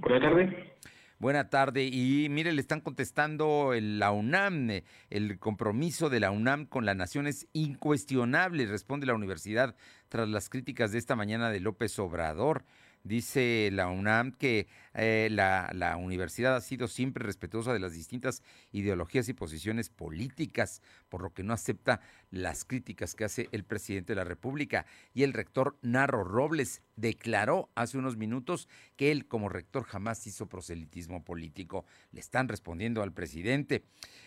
Buenas 0.01 0.21
tardes. 0.23 0.79
Buena 1.21 1.51
tarde. 1.51 1.85
Y 1.85 2.29
mire, 2.31 2.53
le 2.53 2.61
están 2.61 2.81
contestando 2.81 3.73
la 3.81 4.13
UNAM. 4.13 4.83
El 5.11 5.39
compromiso 5.41 6.11
de 6.11 6.21
la 6.21 6.31
UNAM 6.31 6.67
con 6.67 6.87
la 6.87 6.95
nación 6.95 7.27
es 7.27 7.49
incuestionable, 7.53 8.67
responde 8.67 9.05
la 9.05 9.15
universidad 9.15 9.75
tras 10.09 10.29
las 10.29 10.49
críticas 10.49 10.93
de 10.93 10.99
esta 10.99 11.17
mañana 11.17 11.51
de 11.51 11.59
López 11.59 11.99
Obrador. 11.99 12.65
Dice 13.05 13.71
la 13.73 13.89
UNAM 13.89 14.33
que 14.33 14.67
eh, 14.95 15.29
la, 15.31 15.97
universidad 15.97 16.57
ha 16.57 16.61
sido 16.61 16.89
siempre 16.89 17.25
respetuosa 17.25 17.73
de 17.73 17.79
las 17.79 17.93
distintas 17.93 18.43
ideologías 18.73 19.29
y 19.29 19.33
posiciones 19.33 19.91
políticas, 19.91 20.83
por 21.09 21.23
lo 21.23 21.33
que 21.33 21.43
no 21.43 21.53
acepta 21.53 22.01
las 22.31 22.65
críticas 22.65 23.15
que 23.15 23.25
hace 23.25 23.49
el 23.53 23.65
presidente 23.65 24.13
de 24.13 24.17
la 24.17 24.25
República. 24.25 24.87
Y 25.15 25.23
el 25.23 25.33
rector 25.33 25.79
Narro 25.83 26.25
Robles 26.25 26.83
declaró 26.97 27.71
hace 27.75 27.99
unos 27.99 28.17
minutos 28.17 28.69
que 28.97 29.13
él 29.13 29.27
como 29.27 29.49
rector 29.49 29.85
jamás 29.85 30.27
hizo 30.27 30.49
proselitismo 30.49 31.25
político. 31.25 31.87
Le 32.13 32.21
están 32.21 32.49
respondiendo 32.49 33.03
al 33.03 33.13
presidente. 33.13 33.85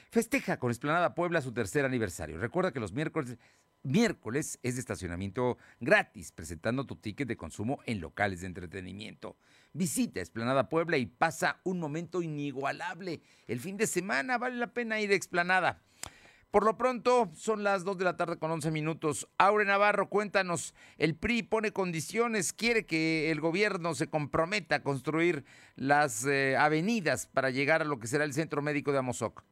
Festeja 0.09 0.57
con 0.57 0.71
Esplanada 0.71 1.15
Puebla 1.15 1.41
su 1.41 1.53
tercer 1.53 1.85
aniversario. 1.85 2.37
Recuerda 2.37 2.71
que 2.71 2.79
los 2.79 2.91
miércoles 2.93 3.37
miércoles 3.83 4.59
es 4.63 4.75
de 4.75 4.81
estacionamiento 4.81 5.57
gratis, 5.79 6.31
presentando 6.31 6.85
tu 6.85 6.95
ticket 6.95 7.27
de 7.27 7.37
consumo 7.37 7.79
en 7.85 8.01
locales 8.01 8.41
de 8.41 8.47
entretenimiento. 8.47 9.37
Visita 9.73 10.19
Explanada 10.19 10.69
Puebla 10.69 10.97
y 10.97 11.05
pasa 11.05 11.59
un 11.63 11.79
momento 11.79 12.21
inigualable. 12.21 13.21
El 13.47 13.59
fin 13.59 13.77
de 13.77 13.87
semana 13.87 14.37
vale 14.37 14.57
la 14.57 14.73
pena 14.73 14.99
ir 14.99 15.11
a 15.11 15.15
Explanada. 15.15 15.81
Por 16.51 16.65
lo 16.65 16.77
pronto, 16.77 17.31
son 17.33 17.63
las 17.63 17.85
2 17.85 17.97
de 17.97 18.03
la 18.03 18.17
tarde 18.17 18.37
con 18.37 18.51
11 18.51 18.71
minutos. 18.71 19.29
Aure 19.37 19.63
Navarro, 19.63 20.09
cuéntanos, 20.09 20.75
el 20.97 21.15
PRI 21.15 21.43
pone 21.43 21.71
condiciones, 21.71 22.51
quiere 22.51 22.85
que 22.85 23.31
el 23.31 23.39
gobierno 23.39 23.95
se 23.95 24.07
comprometa 24.07 24.75
a 24.75 24.83
construir 24.83 25.45
las 25.77 26.25
eh, 26.25 26.57
avenidas 26.57 27.27
para 27.27 27.51
llegar 27.51 27.81
a 27.81 27.85
lo 27.85 27.99
que 27.99 28.07
será 28.07 28.25
el 28.25 28.33
centro 28.33 28.61
médico 28.61 28.91
de 28.91 28.97
Amozoc. 28.97 29.45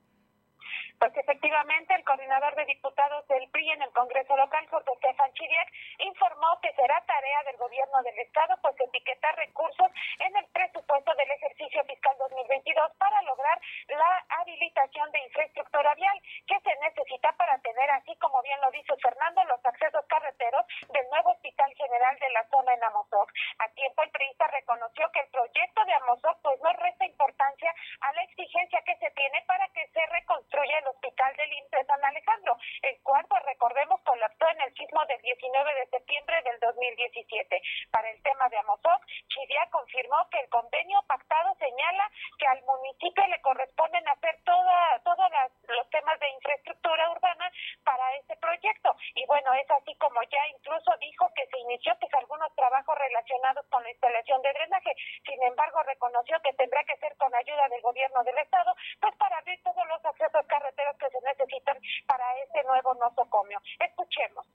Pues 1.00 1.16
efectivamente, 1.16 1.96
el 1.96 2.04
coordinador 2.04 2.54
de 2.56 2.66
diputados 2.66 3.26
del 3.30 3.50
PRI 3.52 3.72
en 3.72 3.82
el 3.84 3.92
Congreso 3.92 4.36
local, 4.36 4.68
José 4.68 4.92
Estefan 4.92 5.32
Chiriac, 5.32 5.72
informó 6.00 6.60
que 6.62 6.74
será 6.74 7.02
tarea 7.08 7.44
del 7.44 7.56
gobierno 7.56 8.04
del 8.04 8.20
Estado 8.20 8.60
pues 8.62 8.76
etiquetar 8.82 9.34
recursos 9.38 9.88
en 10.20 10.36
el 10.36 10.46
presupuesto 10.48 11.16
del 11.16 11.32
ejercicio 11.32 11.86
fiscal 11.86 12.18
2022 12.20 12.92
para 12.98 13.22
lograr 13.22 13.62
la 13.88 14.26
habilitación 14.42 15.10
de 15.14 15.24
infraestructura 15.24 15.96
vial 15.96 16.20
que 16.46 16.60
se 16.60 16.76
necesita 16.84 17.32
para 17.32 17.58
tener, 17.60 17.90
así 17.92 18.14
como 18.18 18.42
bien 18.42 18.60
lo 18.60 18.70
dice 18.72 18.94
Fernando, 19.02 19.42
los 19.46 19.66
accesos 19.66 20.06
carreteros 20.08 20.66
del 20.92 21.08
nuevo 21.12 21.32
Hospital 21.32 21.74
General 21.76 22.20
de 22.20 22.30
la 22.32 22.44
zona 22.50 22.74
en 22.74 22.84
Amozoc. 22.84 23.32
A 23.60 23.70
tiempo 23.70 24.04
el 24.04 24.12
PRI 24.12 24.36
reconoció 24.52 25.10
que 25.12 25.22
el 25.22 25.30
proyecto 25.30 25.86
de 25.86 25.94
Amozoc 25.94 26.38
pues 26.42 26.60
no 26.62 26.74
resta 26.74 27.06
importancia 27.06 27.74
a 28.02 28.14
la 28.14 28.24
exigencia 28.24 28.82
que 28.86 28.98
se 28.98 29.12
tiene 29.12 29.42
para 29.48 29.68
que 29.70 29.88
se 29.88 30.06
reconstruya 30.08 30.80
el 30.80 30.89
Hospital 30.90 31.36
del 31.36 31.54
INPE 31.54 31.86
San 31.86 32.04
Alejandro, 32.04 32.58
el 32.82 33.02
cual, 33.04 33.26
pues 33.30 33.44
recordemos, 33.44 34.02
colapsó 34.02 34.48
en 34.50 34.62
el 34.62 34.74
sismo 34.74 35.06
del 35.06 35.22
19 35.22 35.76
de 35.76 35.88
septiembre 35.88 36.42
del 36.44 36.60
2017. 36.60 37.62
Para 37.92 38.10
el 38.10 38.22
tema 38.24 38.50
de 38.50 38.58
Amozoc, 38.58 39.06
Chidia 39.28 39.68
confirmó 39.72 40.28
que 40.30 40.40
el 40.40 40.50
convenio 40.50 41.02
pactado 41.08 41.56
señala 41.56 42.10
que 42.38 42.48
al 42.48 42.62
municipio 42.64 43.28
le 43.28 43.42
corresponden 43.42 44.08
hacer 44.08 44.38
toda, 44.44 45.00
todos 45.04 45.30
los 45.68 45.90
temas 45.90 46.20
de 46.20 46.30
infraestructura 46.30 47.12
urbana 47.12 47.52
para 47.84 48.16
este 48.16 48.36
proyecto. 48.38 48.96
Y 49.16 49.26
bueno, 49.26 49.54
es 49.54 49.70
así 49.72 49.96
como 49.96 50.22
ya 50.24 50.48
incluso 50.48 50.92
dijo 51.00 51.30
que 51.36 51.46
se 51.48 51.60
inició 51.60 51.96
pues 52.00 52.14
algunos 52.14 52.54
trabajos 52.56 52.98
relacionados 52.98 53.66
con 53.70 53.84
la 53.84 53.92
instalación 53.92 54.42
de 54.42 54.54
drenaje. 54.54 54.96
Sin 55.26 55.42
embargo, 55.44 55.84
reconoció 55.84 56.40
que 56.42 56.54
tendrá 56.54 56.84
que 56.84 56.98
ser 56.98 57.16
con 57.18 57.34
ayuda 57.36 57.68
del 57.70 57.82
gobierno 57.82 58.24
del 58.24 58.38
estado, 58.38 58.76
pues 59.00 59.16
para 59.18 59.38
abrir 59.38 59.62
todos 59.64 59.86
los 59.88 60.06
accesos 60.06 60.46
carreteros 60.48 60.79
que 60.98 61.10
se 61.10 61.20
necesitan 61.26 61.78
para 62.08 62.24
este 62.44 62.60
nuevo 62.68 62.94
nosocomio. 62.96 63.60
Escuchemos. 63.80 64.46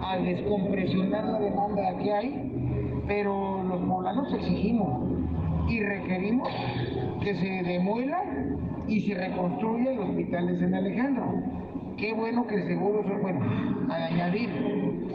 A 0.00 0.16
descompresionar 0.18 1.24
la 1.24 1.38
demanda 1.38 1.98
que 1.98 2.12
hay, 2.12 3.02
pero 3.06 3.62
los 3.64 3.80
poblanos 3.82 4.32
exigimos 4.34 5.16
y 5.68 5.82
requerimos 5.82 6.48
que 7.22 7.34
se 7.34 7.62
demuela 7.62 8.22
y 8.86 9.00
se 9.08 9.14
reconstruya 9.14 9.92
el 9.92 10.00
hospital 10.00 10.46
de 10.46 10.60
San 10.60 10.74
Alejandro. 10.74 11.24
Qué 11.96 12.12
bueno 12.12 12.46
que 12.46 12.56
el 12.56 12.66
seguro, 12.66 13.02
bueno, 13.22 13.40
al 13.90 14.02
añadir, 14.02 14.50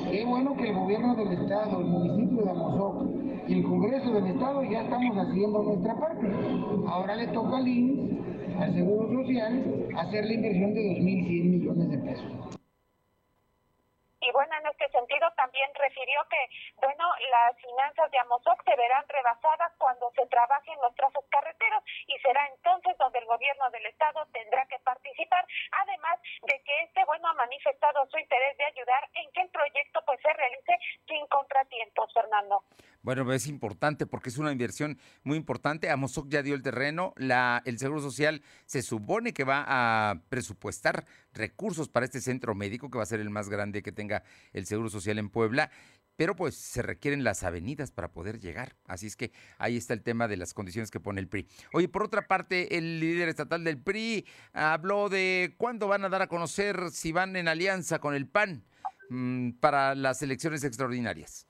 qué 0.10 0.26
bueno 0.26 0.56
que 0.58 0.70
el 0.70 0.76
gobierno 0.76 1.16
del 1.16 1.34
estado, 1.34 1.80
el 1.80 1.86
municipio 1.86 2.44
de 2.44 2.52
Amozoc 2.52 3.06
y 3.48 3.54
el 3.54 3.64
Congreso 3.64 4.12
del 4.12 4.28
Estado 4.28 4.64
ya 4.64 4.82
estamos 4.82 5.16
haciendo 5.18 5.62
nuestra 5.64 5.96
parte. 5.96 6.28
Ahora 6.88 7.16
le 7.16 7.28
toca 7.28 7.58
al 7.58 7.68
INS 7.68 8.22
al 8.62 8.74
Seguro 8.76 9.08
Social 9.24 9.64
hacer 9.98 10.26
la 10.26 10.34
inversión 10.34 10.74
de 10.74 10.82
2.100 10.82 11.44
millones 11.44 11.90
de 11.90 11.98
pesos. 11.98 12.61
Este 14.82 14.98
sentido 14.98 15.30
también 15.38 15.70
refirió 15.76 16.26
que, 16.28 16.42
bueno, 16.78 17.06
las 17.30 17.56
finanzas 17.58 18.10
de 18.10 18.18
Amozoc 18.18 18.64
se 18.66 18.76
verán 18.76 19.06
rebasadas 19.08 19.72
cuando 19.78 20.12
se 20.16 20.26
trabajen 20.26 20.74
los 20.82 20.96
trazos 20.96 21.24
carreteros 21.30 21.84
y 22.08 22.18
será 22.18 22.48
entonces 22.48 22.98
donde 22.98 23.20
el 23.20 23.26
gobierno 23.26 23.70
del 23.70 23.86
estado 23.86 24.26
tendrá 24.34 24.66
que 24.66 24.80
participar, 24.80 25.46
además 25.86 26.18
de 26.48 26.64
que 26.66 26.84
este, 26.84 27.06
bueno, 27.06 27.28
ha 27.28 27.34
manifestado 27.34 28.08
su 28.10 28.18
interés 28.18 28.58
de 28.58 28.66
ayudar 28.66 29.08
en 29.14 29.32
que 29.32 29.42
el 29.42 29.50
proyecto 29.50 30.02
pues 30.04 30.20
se 30.20 30.34
realice 30.34 30.74
sin 31.08 31.28
contratiempos, 31.28 32.12
Fernando. 32.14 32.64
Bueno, 33.04 33.32
es 33.34 33.48
importante 33.48 34.06
porque 34.06 34.30
es 34.30 34.38
una 34.38 34.52
inversión 34.52 35.00
muy 35.24 35.38
importante. 35.38 35.90
Amozoc 35.90 36.28
ya 36.28 36.44
dio 36.44 36.56
el 36.56 36.62
terreno, 36.62 37.14
la, 37.18 37.62
el 37.66 37.78
Seguro 37.80 38.00
Social 38.00 38.42
se 38.66 38.82
supone 38.82 39.34
que 39.34 39.44
va 39.44 39.64
a 39.68 40.16
presupuestar 40.30 41.06
recursos 41.34 41.90
para 41.90 42.06
este 42.06 42.22
centro 42.22 42.56
médico 42.56 42.90
que 42.90 42.98
va 42.98 43.04
a 43.04 43.08
ser 43.08 43.20
el 43.20 43.30
más 43.30 43.50
grande 43.50 43.82
que 43.82 43.92
tenga 43.92 44.24
el 44.54 44.66
Seguro 44.66 44.90
Social 44.90 45.18
en 45.20 45.30
Puebla 45.30 45.72
pero 46.22 46.36
pues 46.36 46.54
se 46.54 46.84
requieren 46.84 47.24
las 47.24 47.42
avenidas 47.42 47.90
para 47.90 48.12
poder 48.12 48.40
llegar. 48.40 48.76
Así 48.86 49.08
es 49.08 49.16
que 49.16 49.32
ahí 49.58 49.76
está 49.76 49.96
el 49.96 50.04
tema 50.04 50.28
de 50.28 50.38
las 50.38 50.54
condiciones 50.54 50.92
que 50.92 51.00
pone 51.00 51.20
el 51.20 51.28
PRI. 51.28 51.48
Oye, 51.74 51.88
por 51.88 52.04
otra 52.04 52.28
parte, 52.28 52.78
el 52.78 53.00
líder 53.00 53.28
estatal 53.28 53.64
del 53.64 53.80
PRI 53.80 54.28
habló 54.54 55.10
de 55.10 55.56
cuándo 55.58 55.88
van 55.88 56.06
a 56.06 56.10
dar 56.10 56.22
a 56.22 56.28
conocer 56.28 56.92
si 56.92 57.12
van 57.12 57.36
en 57.36 57.48
alianza 57.48 57.98
con 57.98 58.14
el 58.14 58.28
PAN 58.28 58.64
mm, 59.10 59.54
para 59.54 59.96
las 59.96 60.22
elecciones 60.22 60.64
extraordinarias. 60.64 61.48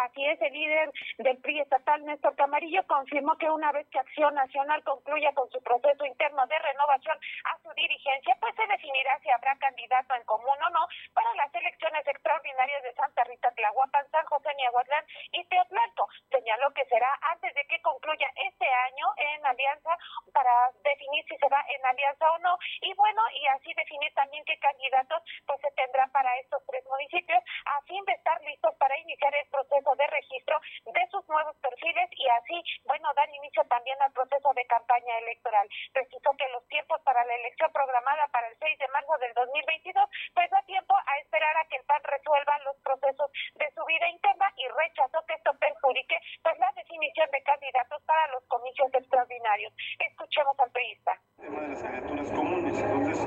Así 0.00 0.24
es, 0.24 0.40
el 0.40 0.52
líder 0.54 0.90
del 1.18 1.36
PRI 1.42 1.60
estatal, 1.60 2.02
Néstor 2.06 2.34
Camarillo, 2.34 2.86
confirmó 2.86 3.36
que 3.36 3.50
una 3.50 3.70
vez 3.70 3.86
que 3.90 3.98
Acción 3.98 4.34
Nacional 4.34 4.82
concluya 4.82 5.30
con 5.34 5.50
su 5.50 5.62
proceso 5.62 6.06
interno 6.06 6.46
de 6.46 6.58
renovación 6.58 7.18
a 7.44 7.58
su 7.62 7.68
dirigencia, 7.74 8.34
pues 8.40 8.54
se 8.56 8.66
definirá 8.66 9.18
si 9.20 9.28
habrá 9.28 9.54
candidato 9.56 10.14
en 10.14 10.24
común 10.24 10.56
o 10.56 10.70
no 10.70 10.86
para 11.12 11.34
las 11.34 11.54
elecciones 11.54 12.06
extraordinarias 12.06 12.82
de 12.82 12.94
Santa 12.94 13.24
Rita 13.24 13.50
Tlahuapan, 13.50 14.10
San 14.10 14.24
José 14.24 14.48
Niahuatlán 14.56 15.04
y 15.32 15.44
Teotlalco. 15.44 16.08
Señaló 16.30 16.72
que 16.72 16.86
será 16.86 17.18
antes 17.32 17.54
de 17.54 17.64
que 17.66 17.82
concluya 17.82 18.28
este 18.48 18.66
año 18.66 19.06
en 19.18 19.44
alianza 19.44 19.98
para 20.32 20.72
definir 20.82 21.24
si 21.28 21.36
se 21.36 21.48
va 21.48 21.62
en 21.68 21.84
alianza 21.84 22.24
o 22.32 22.38
no 22.38 22.56
y 22.80 22.94
bueno, 22.94 23.20
y 23.34 23.46
así 23.48 23.74
definir 23.74 24.14
también 24.14 24.44
qué 24.46 24.58
candidatos 24.58 25.22
pues 25.46 25.60
se 25.60 25.70
tendrá 25.72 26.06
para 26.08 26.34
estos 26.38 26.64
tres 26.66 26.84
municipios 26.86 27.44
a 27.66 27.82
fin 27.82 28.02
de 28.06 28.12
estar 28.12 28.40
listos 28.42 28.74
para 28.76 28.98
iniciar 28.98 29.34
el 29.34 29.46
proceso 29.48 29.89
de 29.96 30.06
registro 30.06 30.60
de 30.86 31.06
sus 31.10 31.26
nuevos 31.28 31.56
perfiles 31.56 32.08
y 32.16 32.28
así, 32.28 32.62
bueno, 32.84 33.08
dar 33.14 33.28
inicio 33.30 33.64
también 33.64 34.00
al 34.02 34.12
proceso 34.12 34.52
de 34.54 34.66
campaña 34.66 35.18
electoral. 35.18 35.68
Precisó 35.92 36.30
que 36.36 36.48
los 36.48 36.66
tiempos 36.68 37.00
para 37.02 37.24
la 37.24 37.34
elección 37.34 37.72
programada 37.72 38.28
para 38.28 38.48
el 38.48 38.56
6 38.58 38.78
de 38.78 38.88
marzo 38.88 39.16
del 39.18 39.34
2022, 39.34 40.08
pues 40.34 40.50
da 40.50 40.62
tiempo 40.62 40.94
a 40.94 41.18
esperar 41.18 41.56
a 41.56 41.68
que 41.68 41.76
el 41.76 41.84
PAN 41.84 42.02
resuelva 42.04 42.58
los 42.64 42.76
procesos 42.82 43.30
de 43.54 43.70
su 43.74 43.84
vida 43.84 44.08
interna 44.08 44.52
y 44.56 44.68
rechazó 44.68 45.24
que 45.26 45.34
esto 45.34 45.52
perjudique 45.58 46.16
pues 46.42 46.58
la 46.58 46.72
definición 46.76 47.28
de 47.30 47.42
candidatos 47.42 48.02
para 48.04 48.26
los 48.32 48.44
comicios 48.46 48.92
extraordinarios. 48.94 49.72
Escuchemos 49.98 50.58
al 50.58 50.70
periodista. 50.70 51.12
El 51.38 51.46
tema 51.46 51.60
de 51.60 52.16
las 52.16 52.32
comunes, 52.32 52.78
entonces 52.78 53.18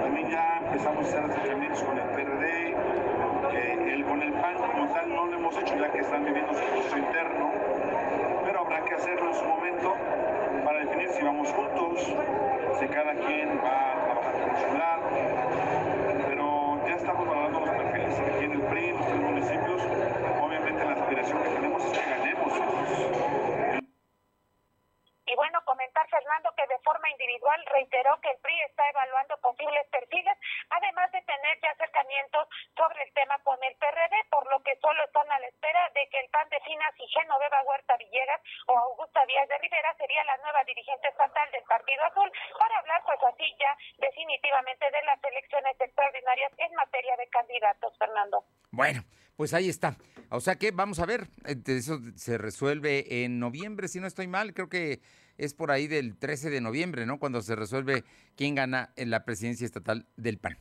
también 0.00 0.30
ya 0.30 0.58
empezamos 0.58 1.04
a 1.04 1.08
hacer 1.08 1.24
acercamientos 1.24 1.82
con 1.82 1.98
el 1.98 2.10
PRD, 2.10 3.05
el, 3.54 4.04
con 4.04 4.22
el 4.22 4.32
PAN 4.32 4.54
como 4.56 4.92
tal 4.92 5.08
no 5.08 5.26
lo 5.26 5.36
hemos 5.36 5.56
hecho 5.58 5.76
ya 5.76 5.90
que 5.90 6.00
están 6.00 6.24
viviendo 6.24 6.52
su 6.54 6.64
proceso 6.64 6.98
interno, 6.98 7.52
pero 8.44 8.60
habrá 8.60 8.84
que 8.84 8.94
hacerlo 8.94 9.28
en 9.28 9.34
su 9.34 9.44
momento 9.44 9.94
para 10.64 10.80
definir 10.80 11.08
si 11.10 11.22
vamos 11.22 11.52
juntos, 11.52 12.14
si 12.80 12.86
cada 12.88 13.12
quien 13.14 13.60
va 13.64 13.92
a 13.92 14.04
trabajar 14.04 14.32
por 14.32 14.56
su 14.58 14.78
lado, 14.78 15.02
pero 16.26 16.86
ya 16.86 16.94
estamos 16.94 17.26
valorando 17.26 17.60
los 17.60 17.70
perfiles 17.70 18.18
aquí 18.18 18.44
en 18.44 18.52
el 18.52 18.62
PRI, 18.62 18.88
en 18.88 18.96
los 18.96 19.06
tres 19.06 19.20
municipios, 19.20 19.82
obviamente 20.42 20.84
la 20.84 20.92
aspiración 20.92 21.42
que 21.42 21.48
tenemos 21.48 21.84
es 21.84 21.98
que 21.98 22.10
ganemos 22.10 22.52
y 25.28 25.34
bueno, 25.34 25.58
comentar 25.64 26.05
Fernando 26.16 26.48
que 26.56 26.66
de 26.66 26.80
forma 26.80 27.10
individual 27.10 27.60
reiteró 27.76 28.16
que 28.24 28.30
el 28.30 28.38
PRI 28.40 28.56
está 28.62 28.88
evaluando 28.88 29.36
posibles 29.44 29.84
perfiles, 29.92 30.32
además 30.70 31.12
de 31.12 31.20
tener 31.20 31.60
ya 31.60 31.70
acercamientos 31.76 32.48
sobre 32.72 33.04
el 33.04 33.12
tema 33.12 33.36
con 33.44 33.60
el 33.62 33.76
PRD, 33.76 34.16
por 34.30 34.48
lo 34.48 34.62
que 34.64 34.80
solo 34.80 35.04
están 35.04 35.30
a 35.30 35.38
la 35.38 35.46
espera 35.46 35.90
de 35.92 36.08
que 36.08 36.20
el 36.20 36.28
PAN 36.32 36.48
defina 36.48 36.88
si 36.96 37.04
Genoveva 37.12 37.62
Huerta 37.68 37.96
Villegas 37.98 38.40
o 38.66 38.78
Augusta 38.78 39.26
Díaz 39.26 39.48
de 39.48 39.58
Rivera 39.58 39.92
sería 39.98 40.24
la 40.24 40.36
nueva 40.38 40.64
dirigente 40.64 41.08
estatal 41.08 41.50
del 41.52 41.64
Partido 41.64 42.02
Azul 42.04 42.32
para 42.58 42.78
hablar 42.78 43.02
pues 43.04 43.20
así 43.28 43.52
ya 43.60 43.76
definitivamente 43.98 44.90
de 44.90 45.02
las 45.04 45.20
elecciones 45.22 45.76
extraordinarias 45.78 46.52
en 46.56 46.72
materia 46.74 47.16
de 47.16 47.28
candidatos, 47.28 47.92
Fernando. 47.98 48.44
Bueno, 48.70 49.04
pues 49.36 49.52
ahí 49.52 49.68
está. 49.68 49.96
O 50.30 50.40
sea 50.40 50.56
que 50.56 50.70
vamos 50.70 50.98
a 50.98 51.04
ver, 51.04 51.28
eh, 51.44 51.60
eso 51.66 52.00
se 52.16 52.38
resuelve 52.38 53.24
en 53.24 53.38
noviembre, 53.38 53.88
si 53.88 54.00
no 54.00 54.06
estoy 54.06 54.28
mal, 54.28 54.54
creo 54.54 54.68
que 54.68 55.00
es 55.38 55.54
por 55.54 55.70
ahí 55.70 55.86
del 55.86 56.18
13 56.18 56.50
de 56.50 56.60
noviembre, 56.60 57.06
¿no? 57.06 57.18
Cuando 57.18 57.40
se 57.42 57.56
resuelve 57.56 58.04
quién 58.36 58.54
gana 58.54 58.92
en 58.96 59.10
la 59.10 59.24
presidencia 59.24 59.64
estatal 59.64 60.06
del 60.16 60.38
PAN. 60.38 60.58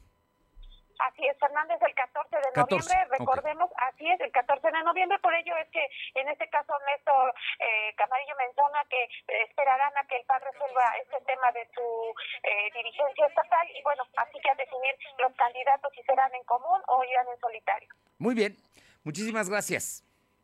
Así 1.00 1.28
es, 1.28 1.38
Fernández, 1.40 1.78
el 1.82 1.94
14 1.94 2.36
de 2.36 2.62
noviembre, 2.62 2.96
recordemos, 3.20 3.70
así 3.78 4.10
es, 4.10 4.20
el 4.22 4.32
14 4.32 4.72
de 4.72 4.84
noviembre, 4.84 5.20
por 5.20 5.34
ello 5.34 5.56
es 5.58 5.68
que 5.70 5.86
en 6.16 6.28
este 6.30 6.48
caso 6.50 6.74
Néstor 6.88 7.34
eh, 7.60 7.94
Camarillo 7.98 8.34
menciona 8.38 8.80
que 8.90 9.10
esperarán 9.44 9.92
a 9.98 10.08
que 10.08 10.16
el 10.18 10.26
PAN 10.26 10.42
resuelva 10.42 10.96
este 11.04 11.18
tema 11.26 11.52
de 11.52 11.68
su 11.76 12.14
eh, 12.44 12.72
dirigencia 12.74 13.28
estatal 13.28 13.68
y 13.76 13.82
bueno, 13.84 14.04
así 14.18 14.40
que 14.40 14.50
a 14.50 14.56
definir 14.56 14.96
los 15.20 15.34
candidatos 15.36 15.92
si 15.94 16.02
serán 16.04 16.34
en 16.34 16.44
común 16.46 16.82
o 16.88 17.04
irán 17.04 17.28
en 17.34 17.40
solitario. 17.40 17.90
Muy 18.18 18.34
bien, 18.34 18.56
muchísimas 19.04 19.50
gracias. 19.50 20.04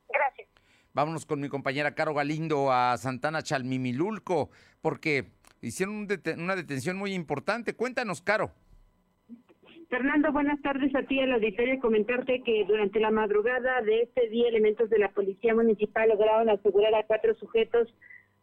Gracias. 0.09 0.61
Vámonos 0.93 1.25
con 1.25 1.39
mi 1.39 1.48
compañera 1.48 1.95
Caro 1.95 2.13
Galindo 2.13 2.71
a 2.71 2.98
Santana 2.98 3.43
Chalmimilulco, 3.43 4.50
porque 4.81 5.25
hicieron 5.62 6.07
una 6.38 6.55
detención 6.55 6.98
muy 6.98 7.13
importante. 7.13 7.74
Cuéntanos, 7.75 8.21
Caro. 8.21 8.51
Fernando, 9.89 10.31
buenas 10.31 10.62
tardes 10.62 10.93
a 10.95 11.03
ti 11.03 11.19
al 11.19 11.33
auditorio. 11.33 11.79
Comentarte 11.79 12.41
que 12.43 12.65
durante 12.65 13.00
la 13.00 13.12
madrugada 13.12 13.81
de 13.81 14.03
este 14.03 14.29
día, 14.29 14.48
elementos 14.48 14.89
de 14.89 15.00
la 15.00 15.12
Policía 15.12 15.53
Municipal 15.53 16.10
lograron 16.10 16.50
asegurar 16.50 16.93
a 16.95 17.05
cuatro 17.05 17.36
sujetos 17.36 17.93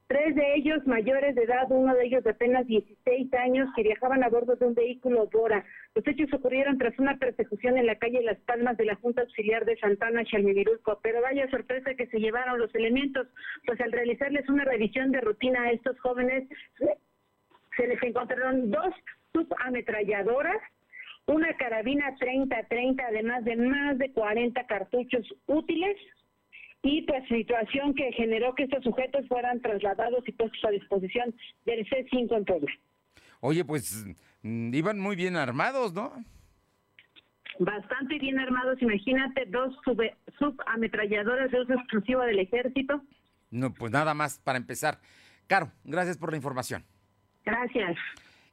Tres 0.09 0.35
de 0.35 0.55
ellos 0.55 0.87
mayores 0.87 1.35
de 1.35 1.43
edad, 1.43 1.67
uno 1.69 1.95
de 1.95 2.07
ellos 2.07 2.25
de 2.25 2.31
apenas 2.31 2.67
16 2.67 3.31
años, 3.35 3.69
que 3.77 3.83
viajaban 3.83 4.25
a 4.25 4.31
bordo 4.31 4.57
de 4.57 4.65
un 4.65 4.75
vehículo 4.75 5.29
Bora. 5.31 5.63
Los 5.95 6.07
hechos 6.07 6.33
ocurrieron 6.33 6.79
tras 6.79 6.99
una 6.99 7.19
persecución 7.19 7.77
en 7.77 7.85
la 7.85 7.97
calle 7.97 8.23
Las 8.23 8.39
Palmas 8.39 8.79
de 8.79 8.87
la 8.87 8.95
Junta 8.97 9.21
Auxiliar 9.21 9.67
de 9.67 9.77
Santana, 9.77 10.25
Chalmivirulco. 10.25 10.99
Pero 11.03 11.21
vaya 11.21 11.51
sorpresa 11.51 11.95
que 11.95 12.07
se 12.07 12.21
llevaron 12.21 12.59
los 12.59 12.75
elementos, 12.75 13.27
pues 13.67 13.79
al 13.83 13.93
realizarles 13.93 14.49
una 14.49 14.65
revisión 14.65 15.13
de 15.13 15.21
rutina 15.21 15.65
a 15.65 15.73
estos 15.73 16.01
jóvenes, 16.01 16.49
se 17.77 17.87
les 17.87 18.03
encontraron 18.03 18.71
dos 18.71 18.95
subametralladoras, 19.35 20.63
una 21.27 21.55
carabina 21.59 22.17
30-30, 22.17 23.05
además 23.07 23.45
de 23.45 23.57
más 23.57 23.99
de 23.99 24.11
40 24.13 24.67
cartuchos 24.67 25.27
útiles, 25.47 25.99
y 26.83 27.03
pues 27.03 27.27
situación 27.29 27.95
que 27.95 28.13
generó 28.13 28.55
que 28.55 28.65
estos 28.65 28.85
sujetos 28.85 29.27
fueran 29.29 29.61
trasladados 29.61 30.27
y 30.27 30.33
puestos 30.33 30.65
a 30.65 30.71
disposición 30.71 31.35
del 31.65 31.89
C5 31.89 32.37
en 32.37 32.45
Puebla. 32.45 32.73
Oye, 33.41 33.65
pues 33.65 34.07
mm, 34.43 34.75
iban 34.75 34.99
muy 34.99 35.17
bien 35.17 35.37
armados, 35.37 35.93
¿no? 35.93 36.13
Bastante 37.59 38.19
bien 38.19 38.39
armados, 38.39 38.81
imagínate, 38.81 39.47
dos 39.47 39.75
subametralladoras 40.39 41.51
de 41.51 41.61
uso 41.61 41.73
exclusivo 41.75 42.23
del 42.23 42.39
ejército. 42.39 43.03
No, 43.51 43.75
pues 43.75 43.91
nada 43.91 44.15
más 44.15 44.39
para 44.39 44.59
empezar. 44.59 45.01
Caro, 45.49 45.73
gracias 45.83 46.17
por 46.17 46.31
la 46.31 46.37
información. 46.37 46.85
Gracias. 47.45 47.97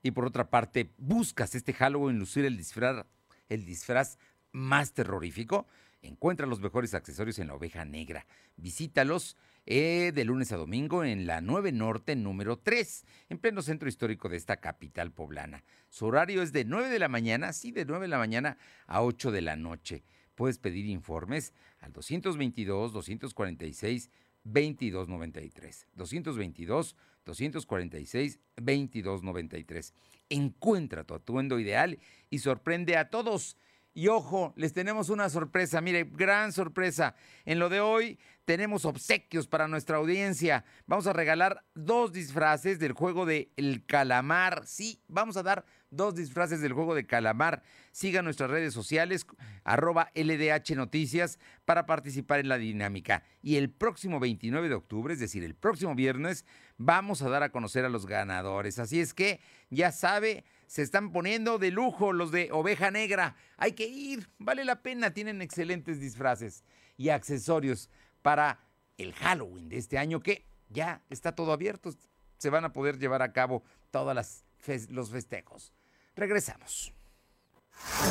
Y 0.01 0.11
por 0.11 0.25
otra 0.25 0.49
parte, 0.49 0.89
¿buscas 0.97 1.53
este 1.53 1.73
Halloween 1.73 2.17
lucir 2.17 2.45
el 2.45 2.57
disfraz, 2.57 3.05
el 3.49 3.65
disfraz 3.65 4.17
más 4.51 4.93
terrorífico? 4.93 5.67
Encuentra 6.05 6.47
los 6.47 6.61
mejores 6.61 6.93
accesorios 6.93 7.39
en 7.39 7.47
la 7.47 7.55
oveja 7.55 7.83
negra. 7.85 8.25
Visítalos 8.57 9.37
eh, 9.65 10.11
de 10.13 10.25
lunes 10.25 10.51
a 10.51 10.57
domingo 10.57 11.03
en 11.03 11.25
la 11.25 11.41
9 11.41 11.71
Norte 11.71 12.15
número 12.15 12.59
3, 12.59 13.05
en 13.29 13.39
pleno 13.39 13.61
centro 13.61 13.89
histórico 13.89 14.29
de 14.29 14.37
esta 14.37 14.57
capital 14.57 15.11
poblana. 15.11 15.63
Su 15.89 16.05
horario 16.05 16.41
es 16.41 16.53
de 16.53 16.65
9 16.65 16.89
de 16.89 16.99
la 16.99 17.09
mañana, 17.09 17.53
sí, 17.53 17.71
de 17.71 17.85
9 17.85 18.03
de 18.03 18.09
la 18.09 18.19
mañana 18.19 18.57
a 18.85 19.01
8 19.01 19.31
de 19.31 19.41
la 19.41 19.55
noche. 19.55 20.03
Puedes 20.35 20.59
pedir 20.59 20.85
informes 20.85 21.53
al 21.79 21.93
222-246. 21.93 24.09
2293. 24.45 25.87
222 25.95 26.95
246 27.25 28.39
2293. 28.55 29.93
Encuentra 30.29 31.03
tu 31.03 31.15
atuendo 31.15 31.59
ideal 31.59 31.99
y 32.29 32.39
sorprende 32.39 32.97
a 32.97 33.09
todos. 33.09 33.57
Y 33.97 34.09
ojo, 34.09 34.53
les 34.57 34.73
tenemos 34.73 35.07
una 35.07 35.29
sorpresa, 35.29 35.79
mire, 35.79 36.03
gran 36.03 36.51
sorpresa. 36.51 37.15
En 37.45 37.59
lo 37.59 37.69
de 37.69 37.79
hoy 37.79 38.19
tenemos 38.43 38.83
obsequios 38.83 39.47
para 39.47 39.69
nuestra 39.69 39.95
audiencia. 39.95 40.65
Vamos 40.85 41.07
a 41.07 41.13
regalar 41.13 41.63
dos 41.75 42.11
disfraces 42.11 42.77
del 42.77 42.91
juego 42.91 43.25
de 43.25 43.53
El 43.55 43.85
Calamar. 43.85 44.63
Sí, 44.65 45.01
vamos 45.07 45.37
a 45.37 45.43
dar 45.43 45.65
dos 45.91 46.13
disfraces 46.13 46.59
del 46.59 46.73
juego 46.73 46.93
de 46.93 47.07
Calamar. 47.07 47.63
Siga 47.93 48.21
nuestras 48.21 48.49
redes 48.49 48.73
sociales, 48.73 49.25
arroba 49.63 50.11
LDH 50.13 50.75
Noticias, 50.75 51.39
para 51.63 51.85
participar 51.85 52.41
en 52.41 52.49
la 52.49 52.57
dinámica. 52.57 53.23
Y 53.41 53.55
el 53.55 53.69
próximo 53.69 54.19
29 54.19 54.67
de 54.67 54.75
octubre, 54.75 55.13
es 55.13 55.21
decir, 55.21 55.45
el 55.45 55.55
próximo 55.55 55.95
viernes, 55.95 56.45
vamos 56.77 57.21
a 57.21 57.29
dar 57.29 57.43
a 57.43 57.51
conocer 57.53 57.85
a 57.85 57.89
los 57.89 58.05
ganadores. 58.07 58.77
Así 58.77 58.99
es 58.99 59.13
que, 59.13 59.39
ya 59.69 59.93
sabe, 59.93 60.43
se 60.67 60.81
están 60.81 61.11
poniendo 61.11 61.57
de 61.57 61.71
lujo 61.71 62.13
los 62.13 62.31
de 62.31 62.49
oveja 62.51 62.91
negra. 62.91 63.35
Hay 63.57 63.73
que 63.73 63.85
ir, 63.85 64.29
vale 64.37 64.65
la 64.65 64.81
pena, 64.81 65.13
tienen 65.13 65.41
excelentes 65.41 65.99
disfraces 65.99 66.63
y 66.97 67.09
accesorios 67.09 67.89
para 68.21 68.59
el 68.97 69.13
Halloween 69.13 69.69
de 69.69 69.77
este 69.77 69.97
año 69.97 70.21
que 70.21 70.45
ya 70.69 71.01
está 71.09 71.35
todo 71.35 71.51
abierto. 71.51 71.93
Se 72.37 72.49
van 72.49 72.65
a 72.65 72.73
poder 72.73 72.99
llevar 72.99 73.21
a 73.21 73.33
cabo 73.33 73.63
todos 73.91 74.43
los 74.89 75.11
festejos. 75.11 75.73
Regresamos. 76.15 76.93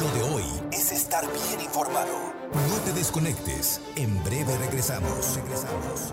Lo 0.00 0.10
de 0.12 0.22
hoy 0.22 0.44
es 0.72 0.92
estar 0.92 1.24
bien 1.32 1.60
informado. 1.60 2.32
No 2.52 2.80
te 2.84 2.92
desconectes. 2.92 3.80
En 3.96 4.22
breve 4.22 4.56
regresamos. 4.58 5.36
Regresamos. 5.36 6.12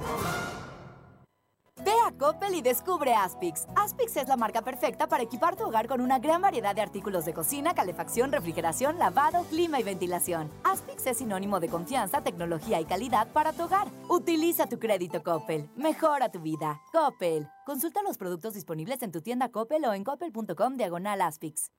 Coppel 2.21 2.53
y 2.53 2.61
descubre 2.61 3.15
Aspix. 3.15 3.65
Aspix 3.75 4.15
es 4.15 4.27
la 4.27 4.37
marca 4.37 4.61
perfecta 4.61 5.07
para 5.07 5.23
equipar 5.23 5.55
tu 5.55 5.63
hogar 5.63 5.87
con 5.87 6.01
una 6.01 6.19
gran 6.19 6.39
variedad 6.39 6.75
de 6.75 6.81
artículos 6.81 7.25
de 7.25 7.33
cocina, 7.33 7.73
calefacción, 7.73 8.31
refrigeración, 8.31 8.99
lavado, 8.99 9.43
clima 9.45 9.79
y 9.79 9.83
ventilación. 9.83 10.47
Aspix 10.63 11.07
es 11.07 11.17
sinónimo 11.17 11.59
de 11.59 11.67
confianza, 11.67 12.21
tecnología 12.21 12.79
y 12.79 12.85
calidad 12.85 13.27
para 13.33 13.53
tu 13.53 13.63
hogar. 13.63 13.87
Utiliza 14.07 14.67
tu 14.67 14.77
crédito 14.77 15.23
Coppel. 15.23 15.67
Mejora 15.75 16.29
tu 16.29 16.41
vida. 16.41 16.79
Coppel. 16.91 17.49
Consulta 17.65 18.03
los 18.03 18.19
productos 18.19 18.53
disponibles 18.53 19.01
en 19.01 19.11
tu 19.11 19.21
tienda 19.21 19.49
Coppel 19.49 19.83
o 19.85 19.93
en 19.93 20.03
coppel.com 20.03 20.77
diagonal 20.77 21.21
Aspix. 21.21 21.71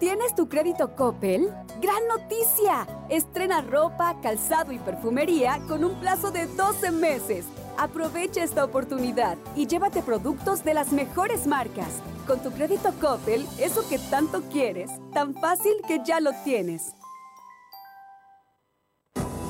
¿Tienes 0.00 0.34
tu 0.34 0.48
crédito 0.48 0.96
Coppel? 0.96 1.52
¡Gran 1.82 2.08
noticia! 2.08 2.86
Estrena 3.10 3.60
ropa, 3.60 4.18
calzado 4.22 4.72
y 4.72 4.78
perfumería 4.78 5.60
con 5.68 5.84
un 5.84 5.94
plazo 6.00 6.30
de 6.30 6.46
12 6.46 6.90
meses. 6.92 7.44
Aprovecha 7.76 8.42
esta 8.42 8.64
oportunidad 8.64 9.36
y 9.56 9.66
llévate 9.66 10.02
productos 10.02 10.62
de 10.64 10.74
las 10.74 10.92
mejores 10.92 11.46
marcas. 11.46 12.02
Con 12.26 12.40
tu 12.40 12.52
crédito 12.52 12.92
Coppel, 13.00 13.44
eso 13.58 13.86
que 13.88 13.98
tanto 13.98 14.42
quieres, 14.42 14.90
tan 15.12 15.34
fácil 15.34 15.74
que 15.86 16.00
ya 16.04 16.20
lo 16.20 16.32
tienes. 16.44 16.94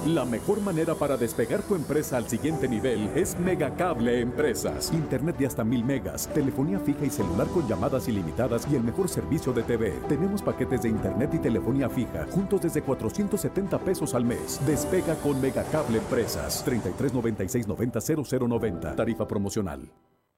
La 0.06 0.26
mejor 0.26 0.60
manera 0.60 0.94
para 0.94 1.16
despegar 1.16 1.62
tu 1.62 1.74
empresa 1.74 2.18
al 2.18 2.28
siguiente 2.28 2.68
nivel 2.68 3.08
es 3.14 3.38
Megacable 3.40 4.20
Empresas. 4.20 4.92
Internet 4.92 5.38
de 5.38 5.46
hasta 5.46 5.64
mil 5.64 5.82
megas, 5.82 6.28
telefonía 6.34 6.78
fija 6.78 7.06
y 7.06 7.10
celular 7.10 7.46
con 7.46 7.66
llamadas 7.66 8.06
ilimitadas 8.06 8.68
y 8.70 8.76
el 8.76 8.82
mejor 8.82 9.08
servicio 9.08 9.54
de 9.54 9.62
TV. 9.62 9.94
Tenemos 10.06 10.42
paquetes 10.42 10.82
de 10.82 10.90
internet 10.90 11.30
y 11.32 11.38
telefonía 11.38 11.88
fija, 11.88 12.26
juntos 12.30 12.60
desde 12.60 12.82
470 12.82 13.78
pesos 13.78 14.14
al 14.14 14.26
mes. 14.26 14.60
Despega 14.66 15.14
con 15.14 15.40
Megacable 15.40 15.96
Empresas. 15.96 16.62
33 16.66 17.14
96 17.14 17.66
90 17.66 18.00
0090. 18.00 18.96
Tarifa 18.96 19.26
promocional. 19.26 19.88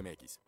COFESE.mx. 0.00 0.40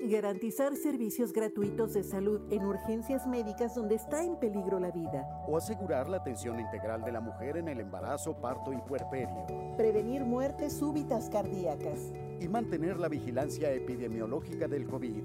Garantizar 0.00 0.76
servicios 0.76 1.32
gratuitos 1.32 1.94
de 1.94 2.02
salud 2.02 2.40
en 2.52 2.64
urgencias 2.64 3.26
médicas 3.26 3.74
donde 3.74 3.94
está 3.94 4.22
en 4.22 4.36
peligro 4.38 4.78
la 4.80 4.90
vida. 4.90 5.26
O 5.48 5.56
asegurar 5.56 6.08
la 6.08 6.18
atención 6.18 6.60
integral 6.60 7.04
de 7.04 7.12
la 7.12 7.20
mujer 7.20 7.56
en 7.56 7.68
el 7.68 7.80
embarazo, 7.80 8.36
parto 8.36 8.72
y 8.72 8.76
puerperio. 8.78 9.46
Prevenir 9.76 10.24
muertes 10.24 10.74
súbitas 10.74 11.30
cardíacas. 11.30 12.12
Y 12.40 12.48
mantener 12.48 12.98
la 12.98 13.08
vigilancia 13.08 13.70
epidemiológica 13.72 14.68
del 14.68 14.86
COVID. 14.86 15.22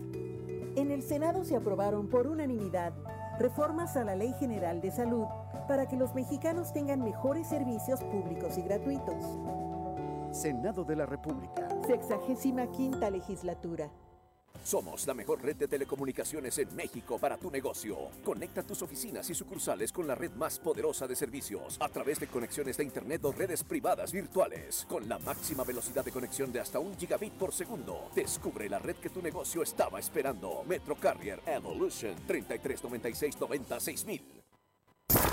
En 0.78 0.92
el 0.92 1.02
Senado 1.02 1.44
se 1.44 1.56
aprobaron 1.56 2.08
por 2.08 2.28
unanimidad 2.28 2.94
reformas 3.40 3.98
a 3.98 4.04
la 4.04 4.16
Ley 4.16 4.34
General 4.40 4.82
de 4.82 4.92
Salud 4.92 5.26
para 5.68 5.88
que 5.88 5.96
los 5.96 6.14
mexicanos 6.14 6.72
tengan 6.74 7.04
mejores 7.04 7.48
servicios 7.48 8.02
públicos 8.04 8.58
y 8.58 8.62
gratuitos. 8.62 9.24
Senado 10.32 10.84
de 10.84 10.96
la 10.96 11.06
República. 11.06 11.68
Sexagésima 11.88 12.70
quinta 12.72 13.10
legislatura. 13.10 13.90
Somos 14.64 15.08
la 15.08 15.14
mejor 15.14 15.42
red 15.42 15.56
de 15.56 15.68
telecomunicaciones 15.68 16.58
en 16.60 16.76
México 16.76 17.18
para 17.18 17.38
tu 17.38 17.50
negocio. 17.50 17.98
Conecta 18.24 18.62
tus 18.62 18.82
oficinas 18.82 19.30
y 19.30 19.34
sucursales 19.34 19.92
con 19.92 20.08
la 20.08 20.16
red 20.16 20.32
más 20.34 20.60
poderosa 20.60 21.08
de 21.08 21.16
servicios 21.16 21.78
a 21.80 21.90
través 21.90 22.20
de 22.20 22.28
conexiones 22.28 22.78
de 22.78 22.84
Internet 22.84 23.24
o 23.26 23.32
redes 23.32 23.64
privadas 23.64 24.12
virtuales. 24.12 24.86
Con 24.88 25.08
la 25.08 25.18
máxima 25.20 25.64
velocidad 25.64 26.06
de 26.06 26.12
conexión 26.12 26.52
de 26.52 26.60
hasta 26.60 26.80
un 26.80 26.96
gigabit 26.98 27.34
por 27.34 27.54
segundo. 27.54 28.10
Descubre 28.14 28.70
la 28.70 28.80
red 28.80 28.98
que 28.98 29.10
tu 29.10 29.22
negocio 29.22 29.64
estaba 29.64 30.00
esperando. 30.00 30.64
Metro 30.68 30.96
Carrier 30.96 31.42
Evolution 31.46 32.16
3396 32.28 33.40
96000. 33.40 34.39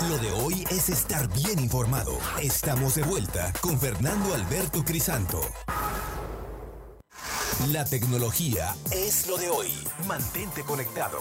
Lo 0.09 0.17
de 0.17 0.31
hoy 0.31 0.63
es 0.71 0.89
estar 0.89 1.31
bien 1.33 1.59
informado. 1.59 2.17
Estamos 2.41 2.95
de 2.95 3.03
vuelta 3.03 3.53
con 3.61 3.79
Fernando 3.79 4.33
Alberto 4.33 4.83
Crisanto. 4.83 5.39
La 7.71 7.85
tecnología 7.85 8.73
es 8.91 9.27
lo 9.27 9.37
de 9.37 9.49
hoy. 9.49 9.69
Mantente 10.07 10.63
conectado. 10.63 11.19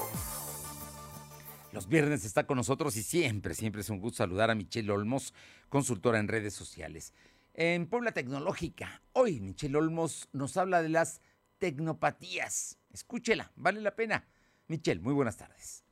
Los 1.73 1.87
viernes 1.87 2.25
está 2.25 2.47
con 2.47 2.57
nosotros 2.57 2.97
y 2.97 3.03
siempre, 3.03 3.55
siempre 3.55 3.83
es 3.83 3.91
un 3.91 4.01
gusto 4.01 4.19
saludar 4.19 4.51
a 4.51 4.55
Michelle 4.55 4.91
Olmos, 4.91 5.35
consultora 5.69 6.19
en 6.19 6.29
redes 6.29 6.55
sociales. 6.55 7.13
En 7.53 7.87
Puebla 7.87 8.13
Tecnológica, 8.13 9.03
hoy 9.13 9.41
Michelle 9.41 9.77
Olmos 9.77 10.31
nos 10.33 10.57
habla 10.57 10.81
de 10.81 10.89
las 10.89 11.21
tecnopatías. 11.59 12.79
Escúchela, 12.91 13.53
vale 13.57 13.83
la 13.83 13.95
pena. 13.95 14.27
Michelle, 14.69 15.01
muy 15.01 15.13
buenas 15.13 15.37
tardes. 15.37 15.86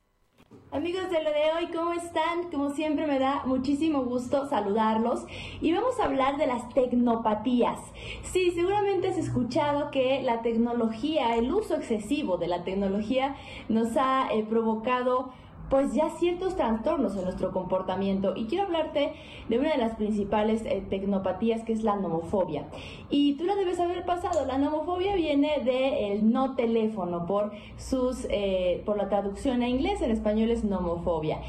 Amigos 0.71 1.09
de 1.09 1.23
lo 1.23 1.29
de 1.29 1.51
hoy, 1.57 1.71
¿cómo 1.73 1.93
están? 1.93 2.51
Como 2.51 2.69
siempre 2.71 3.07
me 3.07 3.17
da 3.19 3.43
muchísimo 3.45 4.03
gusto 4.03 4.47
saludarlos 4.47 5.25
y 5.61 5.71
vamos 5.71 5.99
a 5.99 6.05
hablar 6.05 6.37
de 6.37 6.47
las 6.47 6.67
tecnopatías. 6.73 7.79
Sí, 8.23 8.51
seguramente 8.51 9.07
has 9.07 9.17
escuchado 9.17 9.89
que 9.91 10.21
la 10.21 10.41
tecnología, 10.41 11.35
el 11.35 11.51
uso 11.53 11.75
excesivo 11.75 12.37
de 12.37 12.47
la 12.47 12.63
tecnología 12.63 13.35
nos 13.69 13.95
ha 13.97 14.27
eh, 14.33 14.45
provocado 14.49 15.31
pues 15.69 15.93
ya 15.93 16.09
ciertos 16.09 16.55
trastornos 16.55 17.15
en 17.15 17.23
nuestro 17.23 17.51
comportamiento. 17.51 18.33
Y 18.35 18.45
quiero 18.45 18.65
hablarte 18.65 19.13
de 19.49 19.59
una 19.59 19.71
de 19.71 19.77
las 19.77 19.95
principales 19.95 20.63
eh, 20.65 20.83
tecnopatías 20.89 21.63
que 21.63 21.73
es 21.73 21.83
la 21.83 21.95
nomofobia. 21.95 22.67
Y 23.09 23.33
tú 23.33 23.45
la 23.45 23.55
debes 23.55 23.79
haber 23.79 24.05
pasado. 24.05 24.45
La 24.45 24.57
nomofobia 24.57 25.15
viene 25.15 25.59
del 25.63 26.31
no 26.31 26.55
teléfono 26.55 27.25
por 27.25 27.51
sus 27.77 28.25
eh, 28.29 28.83
por 28.85 28.97
la 28.97 29.09
traducción 29.09 29.61
a 29.61 29.67
inglés. 29.67 30.01
En 30.01 30.11
español 30.11 30.51
es 30.51 30.63
nomofobia. 30.63 31.39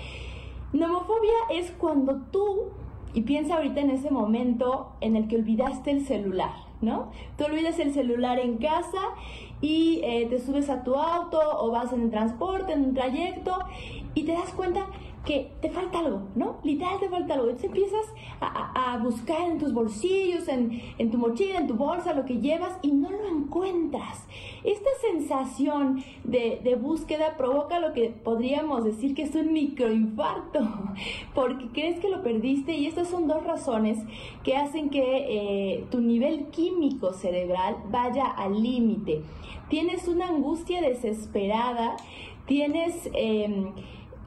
Nomofobia 0.72 1.34
es 1.52 1.70
cuando 1.72 2.22
tú 2.32 2.70
y 3.14 3.22
piensa 3.22 3.56
ahorita 3.56 3.80
en 3.80 3.90
ese 3.90 4.10
momento 4.10 4.92
en 5.00 5.16
el 5.16 5.28
que 5.28 5.36
olvidaste 5.36 5.90
el 5.90 6.04
celular 6.04 6.66
¿no? 6.80 7.10
Tú 7.36 7.44
olvidas 7.44 7.78
el 7.78 7.92
celular 7.92 8.38
en 8.38 8.58
casa 8.58 9.00
y 9.60 10.00
eh, 10.02 10.26
te 10.28 10.38
subes 10.38 10.68
a 10.68 10.82
tu 10.82 10.94
auto 10.94 11.40
o 11.60 11.70
vas 11.70 11.92
en 11.92 12.02
el 12.02 12.10
transporte, 12.10 12.72
en 12.72 12.84
un 12.86 12.94
trayecto 12.94 13.58
y 14.14 14.24
te 14.24 14.32
das 14.32 14.52
cuenta 14.52 14.86
que 15.26 15.50
te 15.60 15.68
falta 15.70 15.98
algo, 15.98 16.22
¿no? 16.36 16.58
Literal 16.62 17.00
te 17.00 17.08
falta 17.08 17.34
algo. 17.34 17.46
Entonces 17.46 17.68
empiezas 17.68 18.06
a, 18.40 18.96
buscar 19.02 19.50
en 19.50 19.58
tus 19.58 19.74
bolsillos, 19.74 20.48
en, 20.48 21.10
tu 21.10 21.18
mochila, 21.18 21.58
en 21.58 21.66
tu 21.66 21.74
bolsa, 21.74 22.14
lo 22.14 22.24
que 22.24 22.38
llevas 22.38 22.78
y 22.80 22.92
no 22.92 23.10
lo 23.10 23.28
encuentras. 23.28 24.26
Esta 24.64 24.88
sensación 25.00 26.02
de, 26.24 26.78
búsqueda 26.80 27.36
provoca 27.36 27.80
lo 27.80 27.92
que 27.92 28.10
podríamos 28.10 28.84
decir 28.84 29.14
que 29.14 29.22
es 29.22 29.34
un 29.34 29.52
microinfarto, 29.52 30.60
porque 31.34 31.68
crees 31.72 31.98
que 31.98 32.08
lo 32.08 32.22
perdiste 32.22 32.74
y 32.74 32.86
estas 32.86 33.08
son 33.08 33.26
dos 33.26 33.42
razones 33.42 33.98
que 34.44 34.56
hacen 34.56 34.90
que 34.90 35.02
eh, 35.02 35.84
tu 35.90 36.00
nivel 36.00 36.46
químico 36.46 37.12
cerebral 37.12 37.76
vaya 37.90 38.26
al 38.26 38.62
límite. 38.62 39.22
Tienes 39.68 40.06
una 40.06 40.28
angustia 40.28 40.80
desesperada, 40.80 41.96
tienes... 42.46 43.10
Eh, 43.12 43.72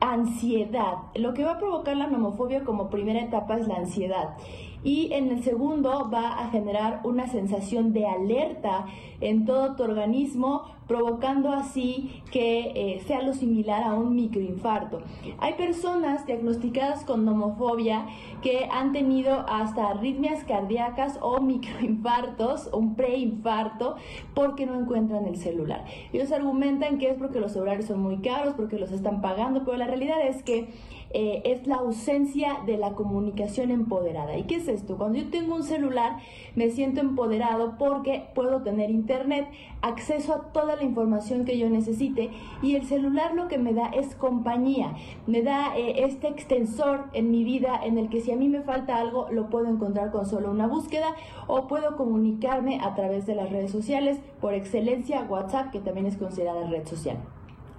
ansiedad. 0.01 0.95
Lo 1.15 1.33
que 1.33 1.43
va 1.43 1.53
a 1.53 1.59
provocar 1.59 1.95
la 1.97 2.07
nomofobia 2.07 2.63
como 2.63 2.89
primera 2.89 3.21
etapa 3.21 3.57
es 3.57 3.67
la 3.67 3.75
ansiedad. 3.75 4.37
Y 4.83 5.11
en 5.13 5.29
el 5.29 5.43
segundo 5.43 6.09
va 6.11 6.39
a 6.39 6.49
generar 6.49 7.01
una 7.03 7.27
sensación 7.27 7.91
de 7.93 8.07
alerta 8.07 8.85
en 9.21 9.45
todo 9.45 9.75
tu 9.75 9.83
organismo, 9.83 10.63
provocando 10.87 11.51
así 11.51 12.23
que 12.31 12.71
eh, 12.73 13.01
sea 13.05 13.21
lo 13.21 13.33
similar 13.33 13.83
a 13.83 13.93
un 13.93 14.15
microinfarto. 14.15 15.01
Hay 15.39 15.53
personas 15.53 16.25
diagnosticadas 16.25 17.03
con 17.03 17.25
nomofobia 17.25 18.07
que 18.41 18.67
han 18.71 18.91
tenido 18.91 19.45
hasta 19.47 19.89
arritmias 19.89 20.43
cardíacas 20.45 21.19
o 21.21 21.41
microinfartos, 21.41 22.69
un 22.73 22.95
preinfarto, 22.95 23.97
porque 24.33 24.65
no 24.65 24.79
encuentran 24.79 25.25
el 25.25 25.37
celular. 25.37 25.85
Ellos 26.13 26.31
argumentan 26.31 26.97
que 26.97 27.09
es 27.09 27.17
porque 27.17 27.39
los 27.39 27.51
celulares 27.51 27.85
son 27.85 28.01
muy 28.01 28.17
caros, 28.17 28.53
porque 28.55 28.79
los 28.79 28.91
están 28.91 29.21
pagando, 29.21 29.63
pero 29.65 29.77
la 29.77 29.85
realidad 29.85 30.25
es 30.25 30.41
que 30.43 30.69
eh, 31.11 31.41
es 31.45 31.65
la 31.65 31.75
ausencia 31.75 32.59
de 32.65 32.77
la 32.77 32.91
comunicación 32.91 33.71
empoderada. 33.71 34.37
¿Y 34.37 34.43
qué 34.43 34.55
es 34.55 34.67
esto? 34.67 34.97
Cuando 34.97 35.17
yo 35.19 35.29
tengo 35.29 35.55
un 35.55 35.63
celular 35.63 36.17
me 36.55 36.69
siento 36.69 37.01
empoderado 37.01 37.77
porque 37.77 38.27
puedo 38.35 38.61
tener 38.61 38.89
internet, 38.89 39.47
acceso 39.81 40.33
a 40.33 40.51
toda 40.51 40.75
la 40.75 40.83
información 40.83 41.45
que 41.45 41.57
yo 41.57 41.69
necesite 41.69 42.29
y 42.61 42.75
el 42.75 42.85
celular 42.85 43.33
lo 43.33 43.47
que 43.47 43.57
me 43.57 43.73
da 43.73 43.87
es 43.87 44.15
compañía, 44.15 44.95
me 45.25 45.41
da 45.41 45.77
eh, 45.77 46.03
este 46.05 46.27
extensor 46.27 47.05
en 47.13 47.31
mi 47.31 47.43
vida 47.43 47.79
en 47.83 47.97
el 47.97 48.09
que 48.09 48.21
si 48.21 48.31
a 48.31 48.35
mí 48.35 48.49
me 48.49 48.61
falta 48.61 48.97
algo 48.97 49.27
lo 49.31 49.49
puedo 49.49 49.67
encontrar 49.67 50.11
con 50.11 50.25
solo 50.25 50.51
una 50.51 50.67
búsqueda 50.67 51.15
o 51.47 51.67
puedo 51.67 51.95
comunicarme 51.95 52.79
a 52.81 52.95
través 52.95 53.25
de 53.25 53.35
las 53.35 53.49
redes 53.49 53.71
sociales, 53.71 54.19
por 54.41 54.53
excelencia 54.53 55.23
WhatsApp 55.23 55.71
que 55.71 55.79
también 55.79 56.05
es 56.05 56.17
considerada 56.17 56.67
red 56.67 56.85
social. 56.85 57.17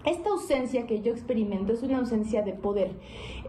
Esta 0.05 0.31
ausencia 0.31 0.87
que 0.87 1.03
yo 1.03 1.13
experimento 1.13 1.73
es 1.75 1.83
una 1.83 1.99
ausencia 1.99 2.43
de 2.43 2.53
poder. 2.55 2.93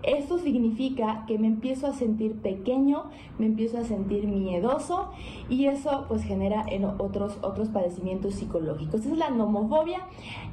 Esto 0.04 0.38
significa 0.38 1.24
que 1.28 1.38
me 1.38 1.48
empiezo 1.48 1.88
a 1.88 1.94
sentir 1.94 2.34
pequeño, 2.42 3.06
me 3.38 3.46
empiezo 3.46 3.78
a 3.78 3.84
sentir 3.84 4.28
miedoso 4.28 5.12
y 5.48 5.68
eso 5.68 6.06
pues 6.08 6.24
genera 6.24 6.66
en 6.68 6.84
otros, 6.86 7.38
otros 7.42 7.70
padecimientos 7.70 8.36
psicológicos. 8.36 9.06
Es 9.06 9.18
la 9.18 9.30
nomofobia 9.30 10.00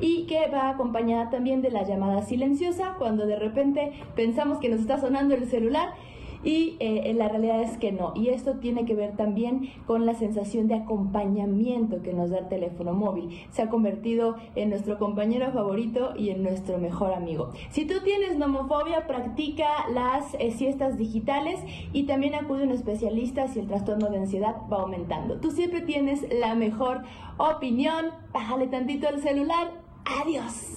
y 0.00 0.26
que 0.26 0.48
va 0.48 0.68
acompañada 0.68 1.30
también 1.30 1.62
de 1.62 1.70
la 1.70 1.82
llamada 1.82 2.22
silenciosa 2.22 2.94
cuando 2.98 3.26
de 3.26 3.36
repente 3.36 3.92
pensamos 4.14 4.58
que 4.58 4.68
nos 4.68 4.80
está 4.80 5.00
sonando 5.00 5.34
el 5.34 5.46
celular 5.46 5.94
y 6.42 6.76
eh, 6.80 7.12
la 7.14 7.28
realidad 7.28 7.62
es 7.62 7.76
que 7.78 7.92
no. 7.92 8.12
Y 8.14 8.28
esto 8.28 8.54
tiene 8.54 8.84
que 8.84 8.94
ver 8.94 9.16
también 9.16 9.70
con 9.86 10.06
la 10.06 10.14
sensación 10.14 10.68
de 10.68 10.74
acompañamiento 10.74 12.02
que 12.02 12.12
nos 12.12 12.30
da 12.30 12.38
el 12.38 12.48
teléfono 12.48 12.92
móvil. 12.92 13.46
Se 13.50 13.62
ha 13.62 13.68
convertido 13.68 14.36
en 14.54 14.70
nuestro 14.70 14.98
compañero 14.98 15.50
favorito 15.52 16.14
y 16.16 16.30
en 16.30 16.42
nuestro 16.42 16.78
mejor 16.78 17.12
amigo. 17.12 17.50
Si 17.70 17.84
tú 17.86 17.94
tienes 18.04 18.38
nomofobia, 18.38 19.06
practica 19.06 19.88
las 19.92 20.34
eh, 20.34 20.52
siestas 20.52 20.96
digitales 20.96 21.60
y 21.92 22.04
también 22.04 22.34
acude 22.34 22.62
a 22.62 22.66
un 22.66 22.72
especialista 22.72 23.48
si 23.48 23.60
el 23.60 23.66
trastorno 23.66 24.08
de 24.10 24.18
ansiedad 24.18 24.56
va 24.72 24.82
aumentando. 24.82 25.40
Tú 25.40 25.50
siempre 25.50 25.80
tienes 25.80 26.24
la 26.32 26.54
mejor 26.54 27.02
opinión. 27.36 28.06
Bájale 28.32 28.66
tantito 28.68 29.08
el 29.08 29.20
celular. 29.20 29.72
Adiós. 30.04 30.74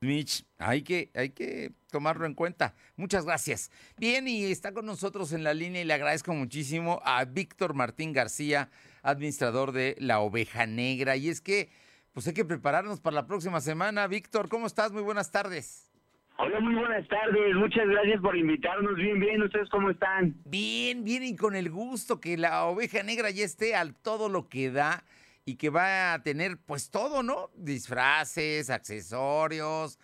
Mitch, 0.00 0.46
hay 0.58 0.82
que, 0.82 1.10
hay 1.14 1.30
que 1.30 1.72
tomarlo 1.90 2.26
en 2.26 2.34
cuenta. 2.34 2.74
Muchas 2.96 3.24
gracias. 3.24 3.70
Bien, 3.96 4.26
y 4.28 4.44
está 4.44 4.72
con 4.72 4.86
nosotros 4.86 5.32
en 5.32 5.44
la 5.44 5.54
línea 5.54 5.82
y 5.82 5.84
le 5.84 5.94
agradezco 5.94 6.32
muchísimo 6.32 7.00
a 7.04 7.24
Víctor 7.24 7.74
Martín 7.74 8.12
García, 8.12 8.70
administrador 9.02 9.72
de 9.72 9.96
La 9.98 10.20
Oveja 10.20 10.66
Negra. 10.66 11.16
Y 11.16 11.28
es 11.28 11.40
que, 11.40 11.70
pues 12.12 12.26
hay 12.26 12.34
que 12.34 12.44
prepararnos 12.44 13.00
para 13.00 13.16
la 13.16 13.26
próxima 13.26 13.60
semana. 13.60 14.06
Víctor, 14.06 14.48
¿cómo 14.48 14.66
estás? 14.66 14.92
Muy 14.92 15.02
buenas 15.02 15.30
tardes. 15.30 15.90
Hola, 16.42 16.58
muy 16.60 16.74
buenas 16.74 17.06
tardes. 17.06 17.54
Muchas 17.54 17.86
gracias 17.86 18.20
por 18.22 18.34
invitarnos. 18.34 18.96
Bien, 18.96 19.20
bien. 19.20 19.42
¿Ustedes 19.42 19.68
cómo 19.68 19.90
están? 19.90 20.34
Bien, 20.46 21.04
bien 21.04 21.22
y 21.22 21.36
con 21.36 21.54
el 21.54 21.70
gusto 21.70 22.18
que 22.18 22.38
la 22.38 22.64
Oveja 22.64 23.02
Negra 23.02 23.30
ya 23.30 23.44
esté 23.44 23.74
al 23.76 23.94
todo 23.94 24.30
lo 24.30 24.48
que 24.48 24.70
da 24.70 25.04
y 25.44 25.56
que 25.56 25.68
va 25.68 26.14
a 26.14 26.22
tener 26.22 26.58
pues 26.64 26.90
todo, 26.90 27.22
¿no? 27.22 27.50
Disfraces, 27.56 28.70
accesorios, 28.70 29.98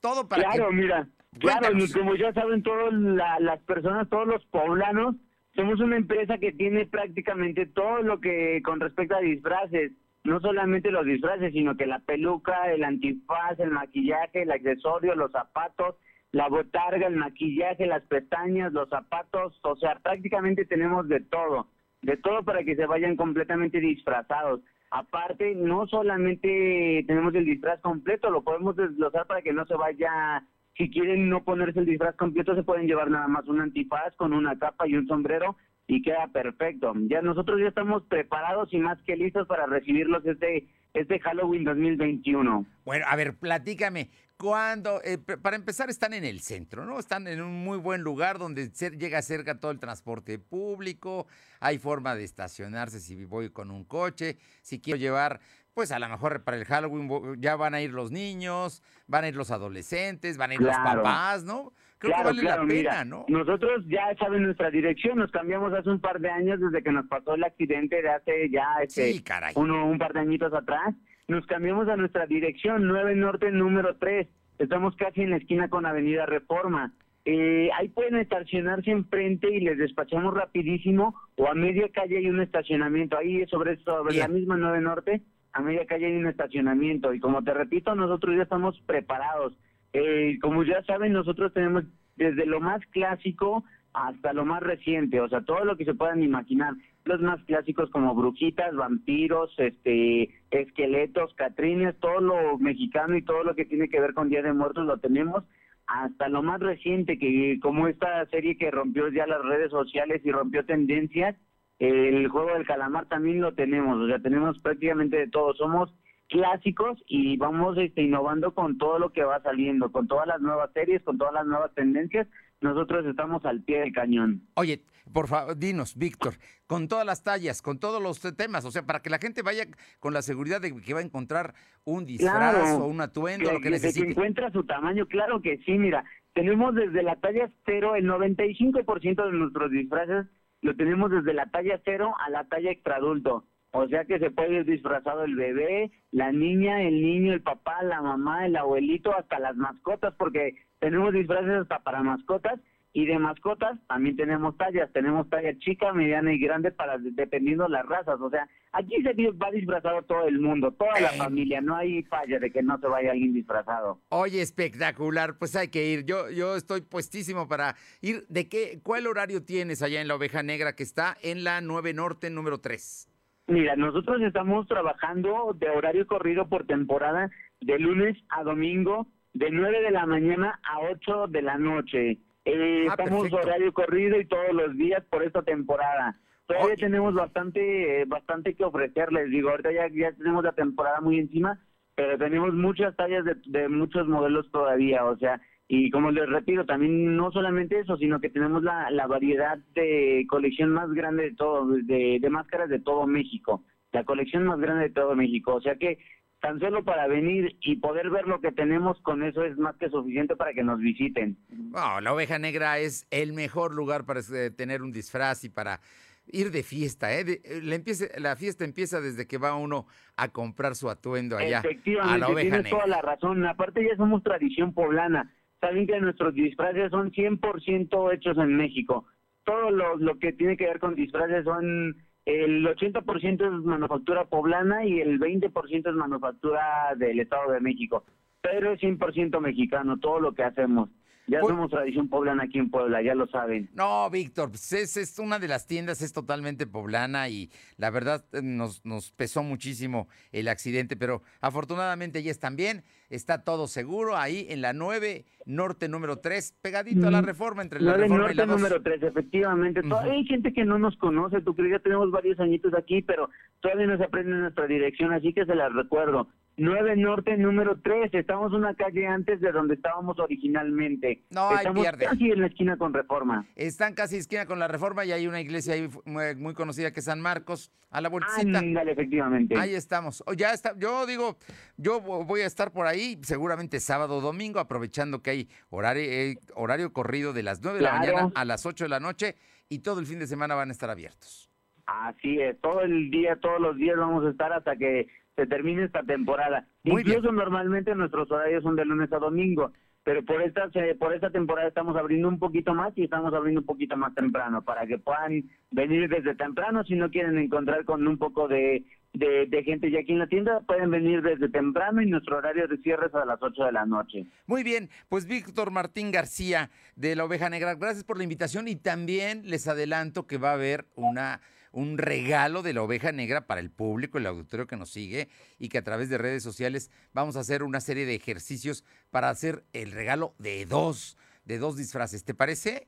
todo 0.00 0.28
para 0.28 0.44
claro, 0.44 0.72
mira, 0.72 1.08
claro, 1.38 1.68
como 1.94 2.16
ya 2.16 2.32
saben 2.32 2.62
todas 2.62 2.92
las 3.40 3.60
personas, 3.62 4.08
todos 4.08 4.26
los 4.26 4.44
poblanos, 4.46 5.16
somos 5.54 5.80
una 5.80 5.96
empresa 5.96 6.38
que 6.38 6.52
tiene 6.52 6.86
prácticamente 6.86 7.66
todo 7.66 8.02
lo 8.02 8.20
que 8.20 8.60
con 8.64 8.80
respecto 8.80 9.16
a 9.16 9.20
disfraces, 9.20 9.92
no 10.24 10.40
solamente 10.40 10.90
los 10.90 11.04
disfraces, 11.04 11.52
sino 11.52 11.76
que 11.76 11.86
la 11.86 12.00
peluca, 12.00 12.72
el 12.72 12.82
antifaz, 12.82 13.60
el 13.60 13.70
maquillaje, 13.70 14.42
el 14.42 14.50
accesorio, 14.50 15.14
los 15.14 15.30
zapatos, 15.30 15.96
la 16.32 16.48
botarga, 16.48 17.06
el 17.06 17.16
maquillaje, 17.16 17.86
las 17.86 18.02
pestañas, 18.04 18.72
los 18.72 18.88
zapatos, 18.88 19.58
o 19.62 19.76
sea, 19.76 19.96
prácticamente 20.02 20.64
tenemos 20.64 21.08
de 21.08 21.20
todo, 21.20 21.68
de 22.02 22.16
todo 22.16 22.42
para 22.42 22.64
que 22.64 22.74
se 22.74 22.86
vayan 22.86 23.16
completamente 23.16 23.78
disfrazados. 23.80 24.60
Aparte, 24.90 25.54
no 25.54 25.86
solamente 25.86 27.04
tenemos 27.06 27.34
el 27.34 27.44
disfraz 27.44 27.80
completo, 27.80 28.30
lo 28.30 28.42
podemos 28.42 28.76
desglosar 28.76 29.26
para 29.26 29.42
que 29.42 29.52
no 29.52 29.66
se 29.66 29.74
vaya, 29.74 30.42
si 30.76 30.90
quieren 30.90 31.28
no 31.28 31.44
ponerse 31.44 31.80
el 31.80 31.86
disfraz 31.86 32.16
completo, 32.16 32.54
se 32.54 32.62
pueden 32.62 32.86
llevar 32.86 33.10
nada 33.10 33.28
más 33.28 33.46
un 33.46 33.60
antifaz 33.60 34.14
con 34.16 34.32
una 34.32 34.58
capa 34.58 34.88
y 34.88 34.96
un 34.96 35.06
sombrero 35.06 35.56
y 35.86 36.02
queda 36.02 36.28
perfecto. 36.28 36.92
Ya 37.08 37.20
nosotros 37.22 37.60
ya 37.60 37.68
estamos 37.68 38.02
preparados 38.04 38.72
y 38.72 38.78
más 38.78 38.98
que 39.02 39.16
listos 39.16 39.46
para 39.46 39.66
recibirlos 39.66 40.24
este 40.26 40.66
este 40.94 41.18
Halloween 41.18 41.64
2021. 41.64 42.66
Bueno, 42.84 43.04
a 43.08 43.16
ver, 43.16 43.34
platícame, 43.36 44.10
¿cuándo? 44.36 45.00
Eh, 45.02 45.18
para 45.18 45.56
empezar, 45.56 45.90
están 45.90 46.14
en 46.14 46.24
el 46.24 46.40
centro, 46.40 46.84
¿no? 46.84 47.00
Están 47.00 47.26
en 47.26 47.42
un 47.42 47.64
muy 47.64 47.78
buen 47.78 48.02
lugar 48.02 48.38
donde 48.38 48.70
llega 48.70 49.20
cerca 49.22 49.58
todo 49.58 49.72
el 49.72 49.80
transporte 49.80 50.38
público, 50.38 51.26
hay 51.58 51.78
forma 51.78 52.14
de 52.14 52.22
estacionarse 52.22 53.00
si 53.00 53.24
voy 53.24 53.50
con 53.50 53.72
un 53.72 53.84
coche, 53.84 54.38
si 54.62 54.80
quiero 54.80 54.98
llevar, 55.00 55.40
pues 55.74 55.90
a 55.90 55.98
lo 55.98 56.08
mejor 56.08 56.44
para 56.44 56.56
el 56.56 56.64
Halloween 56.64 57.40
ya 57.40 57.56
van 57.56 57.74
a 57.74 57.82
ir 57.82 57.90
los 57.90 58.12
niños, 58.12 58.82
van 59.06 59.24
a 59.24 59.28
ir 59.28 59.36
los 59.36 59.50
adolescentes, 59.50 60.38
van 60.38 60.52
a 60.52 60.54
ir 60.54 60.60
los 60.60 60.76
papás, 60.76 61.44
¿no? 61.44 61.72
claro, 61.98 62.30
claro, 62.30 62.64
mira, 62.64 63.04
Nosotros 63.04 63.84
ya 63.86 64.14
saben 64.18 64.42
nuestra 64.42 64.70
dirección, 64.70 65.18
nos 65.18 65.30
cambiamos 65.30 65.72
hace 65.72 65.90
un 65.90 66.00
par 66.00 66.20
de 66.20 66.30
años 66.30 66.60
desde 66.60 66.82
que 66.82 66.92
nos 66.92 67.06
pasó 67.06 67.34
el 67.34 67.44
accidente 67.44 68.02
de 68.02 68.10
hace 68.10 68.50
ya 68.50 68.66
este, 68.82 69.22
Uno, 69.56 69.86
un 69.86 69.98
par 69.98 70.12
de 70.12 70.20
añitos 70.20 70.52
atrás. 70.52 70.94
Nos 71.26 71.46
cambiamos 71.46 71.88
a 71.88 71.96
nuestra 71.96 72.26
dirección, 72.26 72.86
9 72.86 73.16
Norte 73.16 73.50
número 73.50 73.96
3. 73.96 74.28
Estamos 74.58 74.94
casi 74.96 75.22
en 75.22 75.30
la 75.30 75.38
esquina 75.38 75.68
con 75.68 75.86
Avenida 75.86 76.26
Reforma. 76.26 76.92
Eh, 77.24 77.70
ahí 77.78 77.88
pueden 77.88 78.16
estacionarse 78.16 78.90
enfrente 78.90 79.48
y 79.50 79.60
les 79.60 79.78
despachamos 79.78 80.34
rapidísimo 80.34 81.14
o 81.36 81.48
a 81.48 81.54
media 81.54 81.88
calle 81.88 82.18
hay 82.18 82.28
un 82.28 82.42
estacionamiento. 82.42 83.16
Ahí 83.16 83.46
sobre, 83.46 83.78
sobre 83.78 84.16
la 84.16 84.28
misma 84.28 84.58
9 84.58 84.80
Norte, 84.82 85.22
a 85.54 85.62
media 85.62 85.86
calle 85.86 86.06
hay 86.06 86.16
un 86.16 86.26
estacionamiento. 86.26 87.14
Y 87.14 87.20
como 87.20 87.42
te 87.42 87.54
repito, 87.54 87.94
nosotros 87.94 88.36
ya 88.36 88.42
estamos 88.42 88.78
preparados. 88.86 89.56
Eh, 89.92 90.38
como 90.42 90.64
ya 90.64 90.82
saben, 90.82 91.12
nosotros 91.12 91.52
tenemos 91.54 91.84
desde 92.16 92.44
lo 92.44 92.60
más 92.60 92.84
clásico 92.90 93.64
hasta 93.92 94.32
lo 94.32 94.44
más 94.44 94.60
reciente, 94.60 95.20
o 95.20 95.28
sea, 95.28 95.42
todo 95.42 95.64
lo 95.64 95.76
que 95.76 95.84
se 95.84 95.94
puedan 95.94 96.22
imaginar. 96.22 96.74
Los 97.04 97.20
más 97.20 97.40
clásicos 97.44 97.90
como 97.90 98.12
brujitas, 98.14 98.74
vampiros, 98.74 99.54
este, 99.58 100.30
esqueletos, 100.50 101.32
catrines, 101.34 101.94
todo 102.00 102.20
lo 102.20 102.58
mexicano 102.58 103.16
y 103.16 103.22
todo 103.22 103.44
lo 103.44 103.54
que 103.54 103.64
tiene 103.64 103.88
que 103.88 104.00
ver 104.00 104.12
con 104.14 104.28
Día 104.28 104.42
de 104.42 104.52
Muertos 104.52 104.84
lo 104.84 104.98
tenemos 104.98 105.44
hasta 105.86 106.28
lo 106.28 106.42
más 106.42 106.60
reciente, 106.60 107.18
que 107.18 107.58
como 107.60 107.88
esta 107.88 108.24
serie 108.26 108.56
que 108.56 108.70
rompió 108.70 109.08
ya 109.08 109.26
las 109.26 109.44
redes 109.44 109.70
sociales 109.70 110.22
y 110.24 110.32
rompió 110.32 110.64
tendencias, 110.64 111.36
el 111.78 112.28
juego 112.28 112.54
del 112.54 112.66
calamar 112.66 113.06
también 113.06 113.40
lo 113.40 113.54
tenemos, 113.54 113.98
o 113.98 114.06
sea, 114.06 114.18
tenemos 114.20 114.58
prácticamente 114.60 115.16
de 115.16 115.28
todo. 115.28 115.54
Somos 115.54 115.92
clásicos 116.28 117.02
y 117.06 117.36
vamos 117.36 117.76
este, 117.78 118.02
innovando 118.02 118.54
con 118.54 118.78
todo 118.78 118.98
lo 118.98 119.10
que 119.12 119.24
va 119.24 119.42
saliendo, 119.42 119.92
con 119.92 120.06
todas 120.08 120.26
las 120.26 120.40
nuevas 120.40 120.70
series, 120.72 121.02
con 121.02 121.18
todas 121.18 121.34
las 121.34 121.46
nuevas 121.46 121.74
tendencias. 121.74 122.26
Nosotros 122.60 123.04
estamos 123.06 123.44
al 123.44 123.62
pie 123.62 123.80
del 123.80 123.92
cañón. 123.92 124.42
Oye, 124.54 124.82
por 125.12 125.28
favor, 125.28 125.56
dinos, 125.56 125.96
Víctor, 125.96 126.34
con 126.66 126.88
todas 126.88 127.04
las 127.04 127.22
tallas, 127.22 127.60
con 127.60 127.78
todos 127.78 128.02
los 128.02 128.20
temas, 128.36 128.64
o 128.64 128.70
sea, 128.70 128.86
para 128.86 129.00
que 129.00 129.10
la 129.10 129.18
gente 129.18 129.42
vaya 129.42 129.66
con 130.00 130.14
la 130.14 130.22
seguridad 130.22 130.60
de 130.60 130.74
que 130.80 130.94
va 130.94 131.00
a 131.00 131.04
encontrar 131.04 131.54
un 131.84 132.06
disfraz 132.06 132.78
o 132.78 132.86
un 132.86 133.00
atuendo, 133.00 133.52
lo 133.52 133.60
que 133.60 133.70
necesite. 133.70 134.06
Que 134.06 134.12
encuentra 134.12 134.50
su 134.50 134.64
tamaño, 134.64 135.06
claro 135.06 135.42
que 135.42 135.58
sí, 135.58 135.72
mira, 135.72 136.04
tenemos 136.32 136.74
desde 136.74 137.02
la 137.02 137.16
talla 137.16 137.50
cero, 137.66 137.96
el 137.96 138.06
95% 138.06 139.26
de 139.26 139.32
nuestros 139.32 139.70
disfraces 139.70 140.26
lo 140.64 140.74
tenemos 140.74 141.10
desde 141.10 141.34
la 141.34 141.44
talla 141.50 141.78
cero 141.84 142.14
a 142.18 142.30
la 142.30 142.44
talla 142.44 142.70
extra 142.70 142.96
adulto. 142.96 143.44
O 143.72 143.86
sea 143.86 144.06
que 144.06 144.18
se 144.18 144.30
puede 144.30 144.60
ir 144.60 144.64
disfrazado 144.64 145.24
el 145.24 145.34
bebé, 145.36 145.90
la 146.10 146.32
niña, 146.32 146.80
el 146.82 147.02
niño, 147.02 147.34
el 147.34 147.42
papá, 147.42 147.82
la 147.82 148.00
mamá, 148.00 148.46
el 148.46 148.56
abuelito, 148.56 149.14
hasta 149.14 149.38
las 149.40 149.56
mascotas, 149.56 150.14
porque 150.16 150.54
tenemos 150.78 151.12
disfraces 151.12 151.50
hasta 151.50 151.80
para 151.80 152.02
mascotas 152.02 152.58
y 152.94 153.06
de 153.06 153.18
mascotas 153.18 153.76
también 153.88 154.16
tenemos 154.16 154.56
tallas, 154.56 154.90
tenemos 154.92 155.28
talla 155.28 155.58
chica, 155.58 155.92
mediana 155.92 156.32
y 156.32 156.38
grande 156.38 156.70
para 156.70 156.96
dependiendo 156.96 157.68
las 157.68 157.84
razas, 157.84 158.20
o 158.20 158.30
sea, 158.30 158.48
aquí 158.72 159.02
se 159.02 159.12
va 159.32 159.50
disfrazado 159.50 160.02
todo 160.02 160.28
el 160.28 160.38
mundo, 160.38 160.70
toda 160.72 161.00
la 161.00 161.10
familia, 161.10 161.60
no 161.60 161.74
hay 161.74 162.04
falla 162.04 162.38
de 162.38 162.52
que 162.52 162.62
no 162.62 162.78
se 162.78 162.86
vaya 162.86 163.10
alguien 163.10 163.34
disfrazado. 163.34 164.00
Oye, 164.10 164.40
espectacular, 164.40 165.36
pues 165.38 165.56
hay 165.56 165.68
que 165.68 165.84
ir. 165.84 166.04
Yo 166.04 166.30
yo 166.30 166.54
estoy 166.54 166.82
puestísimo 166.82 167.48
para 167.48 167.74
ir. 168.00 168.26
¿De 168.28 168.48
qué 168.48 168.78
cuál 168.82 169.08
horario 169.08 169.44
tienes 169.44 169.82
allá 169.82 170.00
en 170.00 170.06
la 170.06 170.14
Oveja 170.14 170.44
Negra 170.44 170.76
que 170.76 170.84
está 170.84 171.16
en 171.20 171.42
la 171.42 171.60
9 171.60 171.94
Norte 171.94 172.30
número 172.30 172.58
3? 172.58 173.10
Mira, 173.48 173.74
nosotros 173.74 174.22
estamos 174.22 174.68
trabajando 174.68 175.52
de 175.58 175.68
horario 175.68 176.06
corrido 176.06 176.48
por 176.48 176.64
temporada 176.64 177.28
de 177.60 177.78
lunes 177.80 178.16
a 178.28 178.44
domingo, 178.44 179.08
de 179.32 179.50
9 179.50 179.82
de 179.82 179.90
la 179.90 180.06
mañana 180.06 180.60
a 180.62 180.80
8 180.92 181.26
de 181.26 181.42
la 181.42 181.58
noche. 181.58 182.18
Eh, 182.44 182.86
ah, 182.88 182.94
estamos 182.96 183.32
horario 183.32 183.72
corrido 183.72 184.20
y 184.20 184.26
todos 184.26 184.52
los 184.52 184.76
días 184.76 185.02
por 185.10 185.22
esta 185.22 185.42
temporada. 185.42 186.18
Todavía 186.46 186.76
tenemos 186.76 187.14
bastante 187.14 188.02
eh, 188.02 188.04
bastante 188.06 188.54
que 188.54 188.64
ofrecerles. 188.64 189.30
Digo, 189.30 189.50
ahorita 189.50 189.72
ya, 189.72 189.88
ya 189.88 190.12
tenemos 190.12 190.44
la 190.44 190.52
temporada 190.52 191.00
muy 191.00 191.18
encima, 191.18 191.58
pero 191.94 192.18
tenemos 192.18 192.52
muchas 192.52 192.94
tallas 192.96 193.24
de, 193.24 193.36
de 193.46 193.68
muchos 193.68 194.06
modelos 194.08 194.50
todavía. 194.50 195.04
O 195.06 195.16
sea, 195.16 195.40
Y 195.66 195.90
como 195.90 196.10
les 196.10 196.28
repito, 196.28 196.66
también 196.66 197.16
no 197.16 197.30
solamente 197.32 197.80
eso, 197.80 197.96
sino 197.96 198.20
que 198.20 198.28
tenemos 198.28 198.62
la, 198.62 198.90
la 198.90 199.06
variedad 199.06 199.56
de 199.74 200.26
colección 200.28 200.70
más 200.70 200.92
grande 200.92 201.22
de 201.30 201.34
todo, 201.34 201.66
de, 201.66 202.18
de 202.20 202.30
máscaras 202.30 202.68
de 202.68 202.80
todo 202.80 203.06
México, 203.06 203.64
la 203.92 204.04
colección 204.04 204.44
más 204.44 204.60
grande 204.60 204.84
de 204.84 204.94
todo 204.94 205.16
México. 205.16 205.54
O 205.54 205.60
sea 205.62 205.76
que 205.76 205.98
tan 206.44 206.60
solo 206.60 206.84
para 206.84 207.06
venir 207.06 207.56
y 207.62 207.76
poder 207.76 208.10
ver 208.10 208.26
lo 208.26 208.38
que 208.38 208.52
tenemos 208.52 209.00
con 209.00 209.22
eso 209.22 209.42
es 209.44 209.56
más 209.56 209.74
que 209.76 209.88
suficiente 209.88 210.36
para 210.36 210.52
que 210.52 210.62
nos 210.62 210.78
visiten. 210.78 211.38
la 211.72 212.12
oveja 212.12 212.38
negra 212.38 212.78
es 212.78 213.06
el 213.10 213.32
mejor 213.32 213.74
lugar 213.74 214.04
para 214.04 214.20
eh, 214.20 214.50
tener 214.50 214.82
un 214.82 214.92
disfraz 214.92 215.44
y 215.44 215.48
para 215.48 215.80
ir 216.26 216.50
de 216.50 216.62
fiesta, 216.62 217.18
¿eh? 217.18 217.40
eh 217.42 217.60
la, 217.62 217.78
la 218.20 218.36
fiesta 218.36 218.66
empieza 218.66 219.00
desde 219.00 219.26
que 219.26 219.38
va 219.38 219.56
uno 219.56 219.86
a 220.18 220.28
comprar 220.28 220.74
su 220.74 220.90
atuendo 220.90 221.38
allá. 221.38 221.60
Efectivamente, 221.60 222.14
a 222.14 222.18
la 222.18 222.28
oveja 222.28 222.56
tienes 222.56 222.70
toda 222.70 222.86
la 222.88 223.00
razón. 223.00 223.46
Aparte 223.46 223.82
ya 223.82 223.96
somos 223.96 224.22
tradición 224.22 224.74
poblana. 224.74 225.32
Saben 225.62 225.86
que 225.86 225.98
nuestros 225.98 226.34
disfraces 226.34 226.90
son 226.90 227.10
100% 227.10 228.12
hechos 228.12 228.36
en 228.36 228.54
México. 228.54 229.06
Todo 229.44 229.70
lo, 229.70 229.96
lo 229.96 230.18
que 230.18 230.34
tiene 230.34 230.58
que 230.58 230.66
ver 230.66 230.78
con 230.78 230.94
disfraces 230.94 231.44
son 231.44 231.96
el 232.26 232.66
80% 232.66 233.46
es 233.46 233.64
manufactura 233.64 234.24
poblana 234.24 234.84
y 234.84 235.00
el 235.00 235.18
20% 235.20 235.88
es 235.88 235.94
manufactura 235.94 236.94
del 236.96 237.20
Estado 237.20 237.52
de 237.52 237.60
México. 237.60 238.04
Pero 238.40 238.72
es 238.72 238.80
100% 238.80 239.40
mexicano 239.40 239.98
todo 239.98 240.20
lo 240.20 240.32
que 240.32 240.42
hacemos. 240.42 240.90
Ya 241.26 241.40
pues 241.40 241.50
somos 241.50 241.70
tradición 241.70 242.08
poblana 242.08 242.44
aquí 242.44 242.58
en 242.58 242.70
Puebla, 242.70 243.00
ya 243.02 243.14
lo 243.14 243.26
saben. 243.28 243.70
No, 243.74 244.10
Víctor, 244.10 244.50
pues 244.50 244.72
es, 244.74 244.96
es, 244.98 245.18
una 245.18 245.38
de 245.38 245.48
las 245.48 245.66
tiendas, 245.66 246.02
es 246.02 246.12
totalmente 246.12 246.66
poblana 246.66 247.28
y 247.30 247.50
la 247.78 247.90
verdad 247.90 248.24
eh, 248.32 248.40
nos, 248.42 248.84
nos 248.84 249.10
pesó 249.12 249.42
muchísimo 249.42 250.08
el 250.32 250.48
accidente, 250.48 250.96
pero 250.96 251.22
afortunadamente 251.40 252.22
ya 252.22 252.30
están 252.30 252.56
bien, 252.56 252.84
está 253.08 253.42
todo 253.42 253.68
seguro 253.68 254.16
ahí 254.16 254.46
en 254.50 254.60
la 254.60 254.74
9 254.74 255.24
Norte 255.46 255.88
número 255.88 256.18
3, 256.18 256.58
pegadito 256.60 257.08
a 257.08 257.10
la 257.10 257.22
mm, 257.22 257.26
reforma 257.26 257.62
entre 257.62 257.80
la 257.80 257.94
reforma 257.94 258.18
Norte 258.18 258.34
y 258.34 258.36
la 258.36 258.46
número 258.46 258.82
3, 258.82 259.02
efectivamente. 259.02 259.80
Hay 260.00 260.24
gente 260.24 260.52
que 260.52 260.64
no 260.64 260.78
nos 260.78 260.96
conoce, 260.96 261.40
tú 261.40 261.54
crees, 261.54 261.72
ya 261.72 261.78
tenemos 261.78 262.10
varios 262.10 262.38
añitos 262.40 262.74
aquí, 262.74 263.02
pero 263.02 263.30
todavía 263.60 263.86
no 263.86 263.96
se 263.96 264.04
aprende 264.04 264.32
nuestra 264.32 264.66
dirección, 264.66 265.12
así 265.12 265.32
que 265.32 265.44
se 265.44 265.54
las 265.54 265.72
recuerdo. 265.72 266.28
9 266.56 266.96
Norte 266.96 267.36
número 267.36 267.78
3. 267.82 268.14
Estamos 268.14 268.52
una 268.52 268.74
calle 268.74 269.06
antes 269.06 269.40
de 269.40 269.50
donde 269.52 269.74
estábamos 269.74 270.18
originalmente. 270.18 271.22
No, 271.30 271.52
Estamos 271.52 271.82
pierde. 271.82 272.04
casi 272.06 272.30
en 272.30 272.40
la 272.40 272.46
esquina 272.46 272.76
con 272.76 272.94
Reforma. 272.94 273.46
Están 273.56 273.94
casi 273.94 274.16
esquina 274.16 274.46
con 274.46 274.58
la 274.58 274.68
Reforma 274.68 275.04
y 275.04 275.12
hay 275.12 275.26
una 275.26 275.40
iglesia 275.40 275.74
ahí 275.74 275.88
muy, 276.04 276.54
conocida 276.54 276.92
que 276.92 277.00
es 277.00 277.06
San 277.06 277.20
Marcos, 277.20 277.72
a 277.90 278.00
la 278.00 278.08
vueltecita. 278.08 278.58
Ándale, 278.58 278.92
efectivamente. 278.92 279.58
Ahí 279.58 279.74
estamos. 279.74 280.22
ya 280.36 280.52
está, 280.52 280.76
yo 280.78 281.06
digo, 281.06 281.36
yo 281.76 282.00
voy 282.00 282.42
a 282.42 282.46
estar 282.46 282.72
por 282.72 282.86
ahí 282.86 283.18
seguramente 283.22 283.80
sábado 283.80 284.16
o 284.16 284.20
domingo, 284.20 284.60
aprovechando 284.60 285.22
que 285.22 285.30
hay 285.30 285.48
horario, 285.70 286.04
eh, 286.04 286.38
horario 286.54 286.92
corrido 286.92 287.32
de 287.32 287.42
las 287.42 287.62
9 287.62 287.78
de 287.78 287.84
la 287.84 287.98
mañana 287.98 288.32
a 288.34 288.44
las 288.44 288.66
8 288.66 288.84
de 288.84 288.88
la 288.88 289.00
noche 289.00 289.34
y 289.68 289.80
todo 289.80 289.98
el 289.98 290.06
fin 290.06 290.18
de 290.18 290.26
semana 290.26 290.54
van 290.54 290.68
a 290.68 290.72
estar 290.72 290.90
abiertos. 290.90 291.50
Así 291.86 292.40
es, 292.40 292.58
todo 292.60 292.80
el 292.80 293.10
día, 293.10 293.36
todos 293.36 293.60
los 293.60 293.76
días 293.76 293.96
vamos 293.98 294.24
a 294.24 294.30
estar 294.30 294.52
hasta 294.52 294.76
que 294.76 295.06
se 295.36 295.46
termine 295.46 295.84
esta 295.84 296.02
temporada. 296.02 296.66
Incluso 296.84 297.32
normalmente 297.32 297.94
nuestros 297.94 298.30
horarios 298.30 298.62
son 298.62 298.76
de 298.76 298.84
lunes 298.84 299.12
a 299.12 299.18
domingo, 299.18 299.72
pero 300.04 300.24
por 300.24 300.42
esta 300.42 300.70
por 300.98 301.14
esta 301.14 301.30
temporada 301.30 301.68
estamos 301.68 301.96
abriendo 301.96 302.28
un 302.28 302.38
poquito 302.38 302.74
más 302.74 302.92
y 302.96 303.04
estamos 303.04 303.32
abriendo 303.32 303.62
un 303.62 303.66
poquito 303.66 303.96
más 303.96 304.14
temprano 304.14 304.62
para 304.62 304.86
que 304.86 304.98
puedan 304.98 305.44
venir 305.70 306.08
desde 306.08 306.34
temprano 306.34 306.84
si 306.84 306.94
no 306.94 307.10
quieren 307.10 307.38
encontrar 307.38 307.84
con 307.84 308.06
un 308.06 308.18
poco 308.18 308.46
de, 308.46 308.84
de, 309.14 309.62
gente 309.64 309.90
ya 309.90 310.00
aquí 310.00 310.12
en 310.12 310.18
la 310.18 310.26
tienda, 310.26 310.60
pueden 310.66 310.90
venir 310.90 311.22
desde 311.22 311.48
temprano 311.48 312.02
y 312.02 312.06
nuestro 312.06 312.38
horario 312.38 312.68
de 312.68 312.76
cierre 312.78 313.06
es 313.06 313.14
a 313.14 313.24
las 313.24 313.40
8 313.40 313.64
de 313.64 313.72
la 313.72 313.86
noche. 313.86 314.26
Muy 314.46 314.62
bien, 314.62 314.90
pues 315.08 315.26
Víctor 315.26 315.70
Martín 315.70 316.10
García 316.10 316.70
de 316.96 317.16
la 317.16 317.24
Oveja 317.24 317.48
Negra, 317.48 317.74
gracias 317.74 318.04
por 318.04 318.18
la 318.18 318.24
invitación 318.24 318.68
y 318.68 318.76
también 318.76 319.48
les 319.48 319.68
adelanto 319.68 320.26
que 320.26 320.36
va 320.36 320.50
a 320.50 320.54
haber 320.54 320.86
una 320.96 321.40
un 321.74 321.98
regalo 321.98 322.62
de 322.62 322.72
la 322.72 322.82
oveja 322.82 323.12
negra 323.12 323.46
para 323.46 323.60
el 323.60 323.70
público, 323.70 324.18
el 324.18 324.26
auditorio 324.26 324.66
que 324.66 324.76
nos 324.76 324.90
sigue 324.90 325.28
y 325.58 325.68
que 325.68 325.78
a 325.78 325.82
través 325.84 326.08
de 326.08 326.18
redes 326.18 326.42
sociales 326.42 326.90
vamos 327.12 327.36
a 327.36 327.40
hacer 327.40 327.62
una 327.62 327.80
serie 327.80 328.06
de 328.06 328.14
ejercicios 328.14 328.84
para 329.10 329.28
hacer 329.28 329.64
el 329.72 329.90
regalo 329.90 330.34
de 330.38 330.64
dos, 330.66 331.18
de 331.44 331.58
dos 331.58 331.76
disfraces. 331.76 332.24
¿Te 332.24 332.32
parece? 332.32 332.86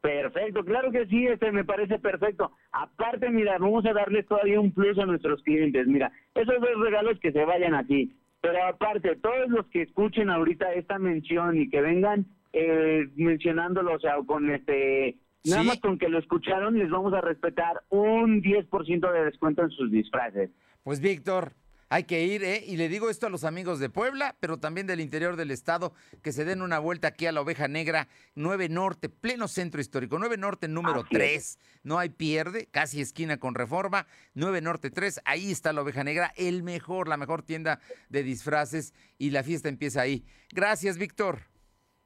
Perfecto, 0.00 0.64
claro 0.64 0.90
que 0.90 1.06
sí, 1.06 1.26
este 1.26 1.52
me 1.52 1.64
parece 1.64 1.98
perfecto. 1.98 2.52
Aparte, 2.72 3.28
mira, 3.30 3.58
vamos 3.58 3.84
a 3.86 3.92
darles 3.92 4.26
todavía 4.26 4.60
un 4.60 4.72
plus 4.72 4.98
a 4.98 5.06
nuestros 5.06 5.42
clientes. 5.42 5.86
Mira, 5.86 6.10
esos 6.34 6.60
dos 6.60 6.80
regalos 6.80 7.18
que 7.20 7.32
se 7.32 7.44
vayan 7.44 7.74
así. 7.74 8.16
Pero 8.40 8.64
aparte, 8.64 9.16
todos 9.16 9.48
los 9.48 9.66
que 9.68 9.82
escuchen 9.82 10.28
ahorita 10.28 10.72
esta 10.74 10.98
mención 10.98 11.56
y 11.56 11.70
que 11.70 11.80
vengan 11.80 12.26
eh, 12.52 13.08
mencionándolo, 13.14 13.94
o 13.94 14.00
sea, 14.00 14.16
con 14.26 14.50
este 14.50 15.16
Nada 15.44 15.62
más 15.64 15.80
con 15.80 15.98
que 15.98 16.08
lo 16.08 16.18
escucharon, 16.18 16.78
les 16.78 16.90
vamos 16.90 17.12
a 17.14 17.20
respetar 17.20 17.82
un 17.88 18.42
10% 18.42 19.12
de 19.12 19.24
descuento 19.24 19.62
en 19.62 19.70
sus 19.70 19.90
disfraces. 19.90 20.50
Pues 20.84 21.00
Víctor, 21.00 21.52
hay 21.92 22.04
que 22.04 22.24
ir, 22.24 22.42
¿eh? 22.42 22.64
Y 22.66 22.78
le 22.78 22.88
digo 22.88 23.10
esto 23.10 23.26
a 23.26 23.30
los 23.30 23.44
amigos 23.44 23.78
de 23.78 23.90
Puebla, 23.90 24.34
pero 24.40 24.58
también 24.58 24.86
del 24.86 25.00
interior 25.00 25.36
del 25.36 25.50
estado, 25.50 25.92
que 26.22 26.32
se 26.32 26.46
den 26.46 26.62
una 26.62 26.78
vuelta 26.78 27.08
aquí 27.08 27.26
a 27.26 27.32
la 27.32 27.42
Oveja 27.42 27.68
Negra, 27.68 28.08
9 28.34 28.70
Norte, 28.70 29.10
pleno 29.10 29.46
centro 29.46 29.78
histórico, 29.78 30.18
9 30.18 30.38
Norte 30.38 30.68
número 30.68 31.04
3, 31.10 31.58
no 31.82 31.98
hay 31.98 32.08
pierde, 32.08 32.66
casi 32.70 33.02
esquina 33.02 33.36
con 33.36 33.54
reforma, 33.54 34.06
9 34.32 34.62
Norte 34.62 34.90
3, 34.90 35.20
ahí 35.26 35.50
está 35.50 35.74
la 35.74 35.82
Oveja 35.82 36.02
Negra, 36.02 36.32
el 36.36 36.62
mejor, 36.62 37.08
la 37.08 37.18
mejor 37.18 37.42
tienda 37.42 37.78
de 38.08 38.22
disfraces 38.22 38.94
y 39.18 39.30
la 39.30 39.42
fiesta 39.42 39.68
empieza 39.68 40.00
ahí. 40.00 40.24
Gracias, 40.50 40.96
Víctor. 40.96 41.40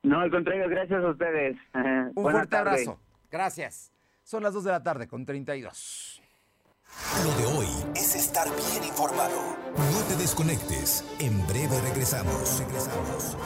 No, 0.02 0.18
al 0.20 0.32
contrario, 0.32 0.68
gracias 0.68 1.04
a 1.04 1.10
ustedes. 1.10 1.56
Un 2.16 2.22
fuerte 2.24 2.56
abrazo. 2.56 3.00
Gracias. 3.30 3.92
Son 4.24 4.42
las 4.42 4.54
2 4.54 4.64
de 4.64 4.70
la 4.70 4.82
tarde 4.82 5.06
con 5.06 5.24
32. 5.24 6.22
Lo 7.24 7.34
de 7.36 7.46
hoy 7.46 7.68
es 7.94 8.14
estar 8.14 8.48
bien 8.70 8.84
informado. 8.84 9.56
No 9.76 10.02
te 10.08 10.16
desconectes. 10.16 11.04
En 11.18 11.46
breve 11.46 11.80
regresamos. 11.80 12.58
Regresamos. 12.58 13.36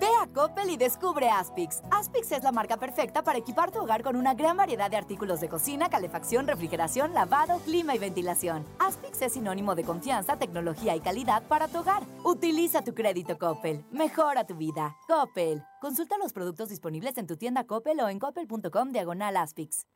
Ve 0.00 0.06
a 0.22 0.26
Coppel 0.32 0.70
y 0.70 0.78
descubre 0.78 1.28
Aspix. 1.28 1.82
Aspix 1.90 2.32
es 2.32 2.42
la 2.42 2.52
marca 2.52 2.78
perfecta 2.78 3.22
para 3.22 3.38
equipar 3.38 3.70
tu 3.70 3.80
hogar 3.80 4.02
con 4.02 4.16
una 4.16 4.32
gran 4.32 4.56
variedad 4.56 4.90
de 4.90 4.96
artículos 4.96 5.42
de 5.42 5.50
cocina, 5.50 5.90
calefacción, 5.90 6.46
refrigeración, 6.46 7.12
lavado, 7.12 7.58
clima 7.66 7.94
y 7.94 7.98
ventilación. 7.98 8.64
Aspix 8.78 9.20
es 9.20 9.34
sinónimo 9.34 9.74
de 9.74 9.84
confianza, 9.84 10.38
tecnología 10.38 10.96
y 10.96 11.00
calidad 11.00 11.42
para 11.42 11.68
tu 11.68 11.80
hogar. 11.80 12.02
Utiliza 12.24 12.82
tu 12.82 12.94
crédito 12.94 13.38
Coppel. 13.38 13.84
Mejora 13.90 14.46
tu 14.46 14.56
vida. 14.56 14.96
Coppel. 15.06 15.62
Consulta 15.82 16.16
los 16.16 16.32
productos 16.32 16.70
disponibles 16.70 17.18
en 17.18 17.26
tu 17.26 17.36
tienda 17.36 17.64
Coppel 17.64 18.00
o 18.00 18.08
en 18.08 18.18
coppel.com 18.18 18.92
diagonal 18.92 19.36
Aspix. 19.36 19.86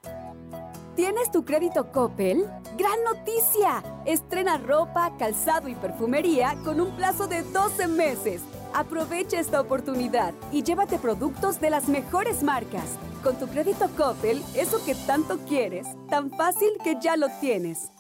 ¿Tienes 0.97 1.31
tu 1.33 1.47
crédito 1.47 1.90
Coppel? 1.90 2.45
¡Gran 2.77 3.03
noticia! 3.05 3.83
Estrena 4.05 4.59
ropa, 4.59 5.17
calzado 5.19 5.69
y 5.69 5.75
perfumería 5.75 6.57
con 6.62 6.79
un 6.81 6.95
plazo 6.95 7.27
de 7.27 7.43
12 7.43 7.88
meses. 7.88 8.43
Aprovecha 8.74 9.38
esta 9.38 9.60
oportunidad 9.60 10.34
y 10.50 10.64
llévate 10.64 10.98
productos 10.98 11.60
de 11.60 11.70
las 11.70 11.88
mejores 11.88 12.42
marcas. 12.42 12.98
Con 13.22 13.38
tu 13.38 13.46
crédito 13.46 13.88
Coppel, 13.96 14.42
eso 14.56 14.84
que 14.84 14.96
tanto 14.96 15.38
quieres, 15.46 15.87
tan 16.10 16.28
fácil 16.32 16.70
que 16.82 16.96
ya 17.00 17.16
lo 17.16 17.28
tienes. 17.40 17.93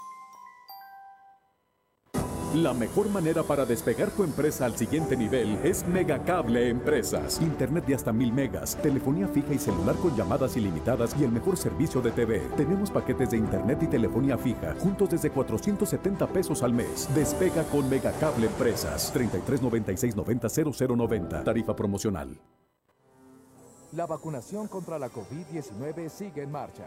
La 2.54 2.72
mejor 2.72 3.08
manera 3.08 3.42
para 3.42 3.66
despegar 3.66 4.12
tu 4.12 4.22
empresa 4.22 4.64
al 4.64 4.76
siguiente 4.76 5.16
nivel 5.16 5.58
es 5.64 5.84
Megacable 5.88 6.68
Empresas. 6.68 7.40
Internet 7.40 7.84
de 7.84 7.96
hasta 7.96 8.12
mil 8.12 8.32
megas, 8.32 8.76
telefonía 8.80 9.26
fija 9.26 9.52
y 9.52 9.58
celular 9.58 9.96
con 9.96 10.14
llamadas 10.16 10.56
ilimitadas 10.56 11.16
y 11.18 11.24
el 11.24 11.32
mejor 11.32 11.56
servicio 11.56 12.00
de 12.00 12.12
TV. 12.12 12.38
Tenemos 12.56 12.92
paquetes 12.92 13.32
de 13.32 13.38
internet 13.38 13.82
y 13.82 13.88
telefonía 13.88 14.38
fija, 14.38 14.76
juntos 14.78 15.10
desde 15.10 15.30
470 15.30 16.28
pesos 16.28 16.62
al 16.62 16.72
mes. 16.72 17.08
Despega 17.12 17.64
con 17.64 17.90
Megacable 17.90 18.46
Empresas. 18.46 19.10
33 19.12 19.60
96 19.60 20.14
90 20.14 20.48
0090. 20.48 21.42
Tarifa 21.42 21.74
promocional. 21.74 22.38
La 23.96 24.06
vacunación 24.06 24.68
contra 24.68 24.96
la 25.00 25.10
COVID-19 25.10 26.08
sigue 26.08 26.42
en 26.44 26.52
marcha. 26.52 26.86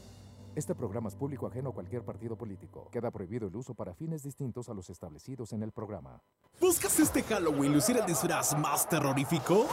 Este 0.53 0.75
programa 0.75 1.07
es 1.07 1.15
público 1.15 1.47
ajeno 1.47 1.69
a 1.69 1.73
cualquier 1.73 2.03
partido 2.03 2.35
político. 2.35 2.89
Queda 2.91 3.09
prohibido 3.09 3.47
el 3.47 3.55
uso 3.55 3.73
para 3.73 3.93
fines 3.93 4.23
distintos 4.23 4.67
a 4.67 4.73
los 4.73 4.89
establecidos 4.89 5.53
en 5.53 5.63
el 5.63 5.71
programa. 5.71 6.21
¿Buscas 6.59 6.99
este 6.99 7.23
Halloween 7.23 7.73
lucir 7.73 7.95
el 7.97 8.05
disfraz 8.05 8.57
más 8.57 8.89
terrorífico? 8.89 9.67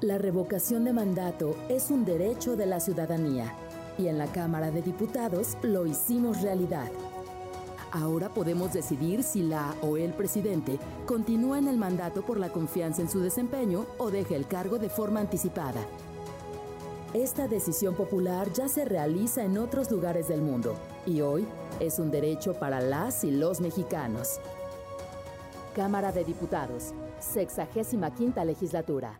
La 0.00 0.16
revocación 0.16 0.84
de 0.84 0.92
mandato 0.92 1.56
es 1.68 1.90
un 1.90 2.04
derecho 2.04 2.54
de 2.54 2.66
la 2.66 2.78
ciudadanía 2.78 3.52
y 3.98 4.06
en 4.06 4.16
la 4.16 4.28
Cámara 4.28 4.70
de 4.70 4.80
Diputados 4.80 5.56
lo 5.62 5.86
hicimos 5.86 6.40
realidad. 6.40 6.88
Ahora 7.90 8.28
podemos 8.28 8.72
decidir 8.72 9.24
si 9.24 9.42
la 9.42 9.74
o 9.82 9.96
el 9.96 10.12
presidente 10.12 10.78
continúa 11.04 11.58
en 11.58 11.66
el 11.66 11.78
mandato 11.78 12.22
por 12.22 12.38
la 12.38 12.50
confianza 12.50 13.02
en 13.02 13.10
su 13.10 13.18
desempeño 13.18 13.86
o 13.98 14.12
deja 14.12 14.36
el 14.36 14.46
cargo 14.46 14.78
de 14.78 14.88
forma 14.88 15.18
anticipada. 15.18 15.80
Esta 17.12 17.48
decisión 17.48 17.96
popular 17.96 18.52
ya 18.52 18.68
se 18.68 18.84
realiza 18.84 19.42
en 19.42 19.58
otros 19.58 19.90
lugares 19.90 20.28
del 20.28 20.42
mundo 20.42 20.76
y 21.06 21.22
hoy 21.22 21.44
es 21.80 21.98
un 21.98 22.12
derecho 22.12 22.54
para 22.54 22.80
las 22.80 23.24
y 23.24 23.32
los 23.32 23.60
mexicanos. 23.60 24.38
Cámara 25.74 26.12
de 26.12 26.22
Diputados, 26.22 26.92
65 27.18 28.44
legislatura. 28.44 29.18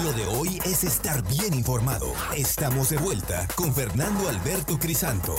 Lo 0.00 0.10
de 0.14 0.24
hoy 0.24 0.58
es 0.64 0.84
estar 0.84 1.22
bien 1.28 1.52
informado. 1.52 2.14
Estamos 2.34 2.88
de 2.88 2.96
vuelta 2.96 3.46
con 3.54 3.74
Fernando 3.74 4.26
Alberto 4.26 4.78
Crisanto. 4.78 5.34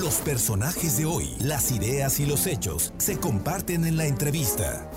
Los 0.00 0.16
personajes 0.16 0.98
de 0.98 1.04
hoy, 1.04 1.36
las 1.38 1.70
ideas 1.70 2.18
y 2.18 2.26
los 2.26 2.48
hechos 2.48 2.92
se 2.98 3.20
comparten 3.20 3.84
en 3.84 3.96
la 3.96 4.06
entrevista. 4.06 4.90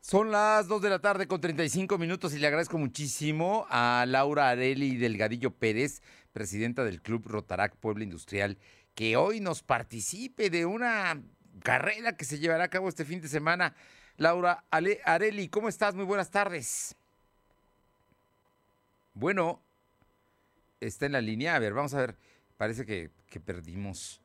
Son 0.00 0.30
las 0.30 0.68
2 0.68 0.80
de 0.80 0.90
la 0.90 1.00
tarde 1.00 1.26
con 1.26 1.40
35 1.40 1.98
minutos 1.98 2.32
y 2.32 2.38
le 2.38 2.46
agradezco 2.46 2.78
muchísimo 2.78 3.66
a 3.68 4.04
Laura 4.06 4.50
Areli 4.50 4.96
Delgadillo 4.96 5.50
Pérez, 5.50 6.02
presidenta 6.32 6.84
del 6.84 7.02
Club 7.02 7.26
Rotarac 7.26 7.74
Puebla 7.74 8.04
Industrial, 8.04 8.58
que 8.94 9.16
hoy 9.16 9.40
nos 9.40 9.64
participe 9.64 10.50
de 10.50 10.66
una 10.66 11.20
carrera 11.64 12.16
que 12.16 12.24
se 12.24 12.38
llevará 12.38 12.64
a 12.64 12.70
cabo 12.70 12.88
este 12.88 13.04
fin 13.04 13.20
de 13.20 13.28
semana 13.28 13.74
Laura 14.20 14.66
Areli, 14.70 15.48
¿cómo 15.48 15.70
estás? 15.70 15.94
Muy 15.94 16.04
buenas 16.04 16.30
tardes. 16.30 16.94
Bueno, 19.14 19.62
está 20.78 21.06
en 21.06 21.12
la 21.12 21.22
línea. 21.22 21.56
A 21.56 21.58
ver, 21.58 21.72
vamos 21.72 21.94
a 21.94 22.00
ver. 22.00 22.16
Parece 22.58 22.84
que, 22.84 23.10
perdimos. 23.40 24.20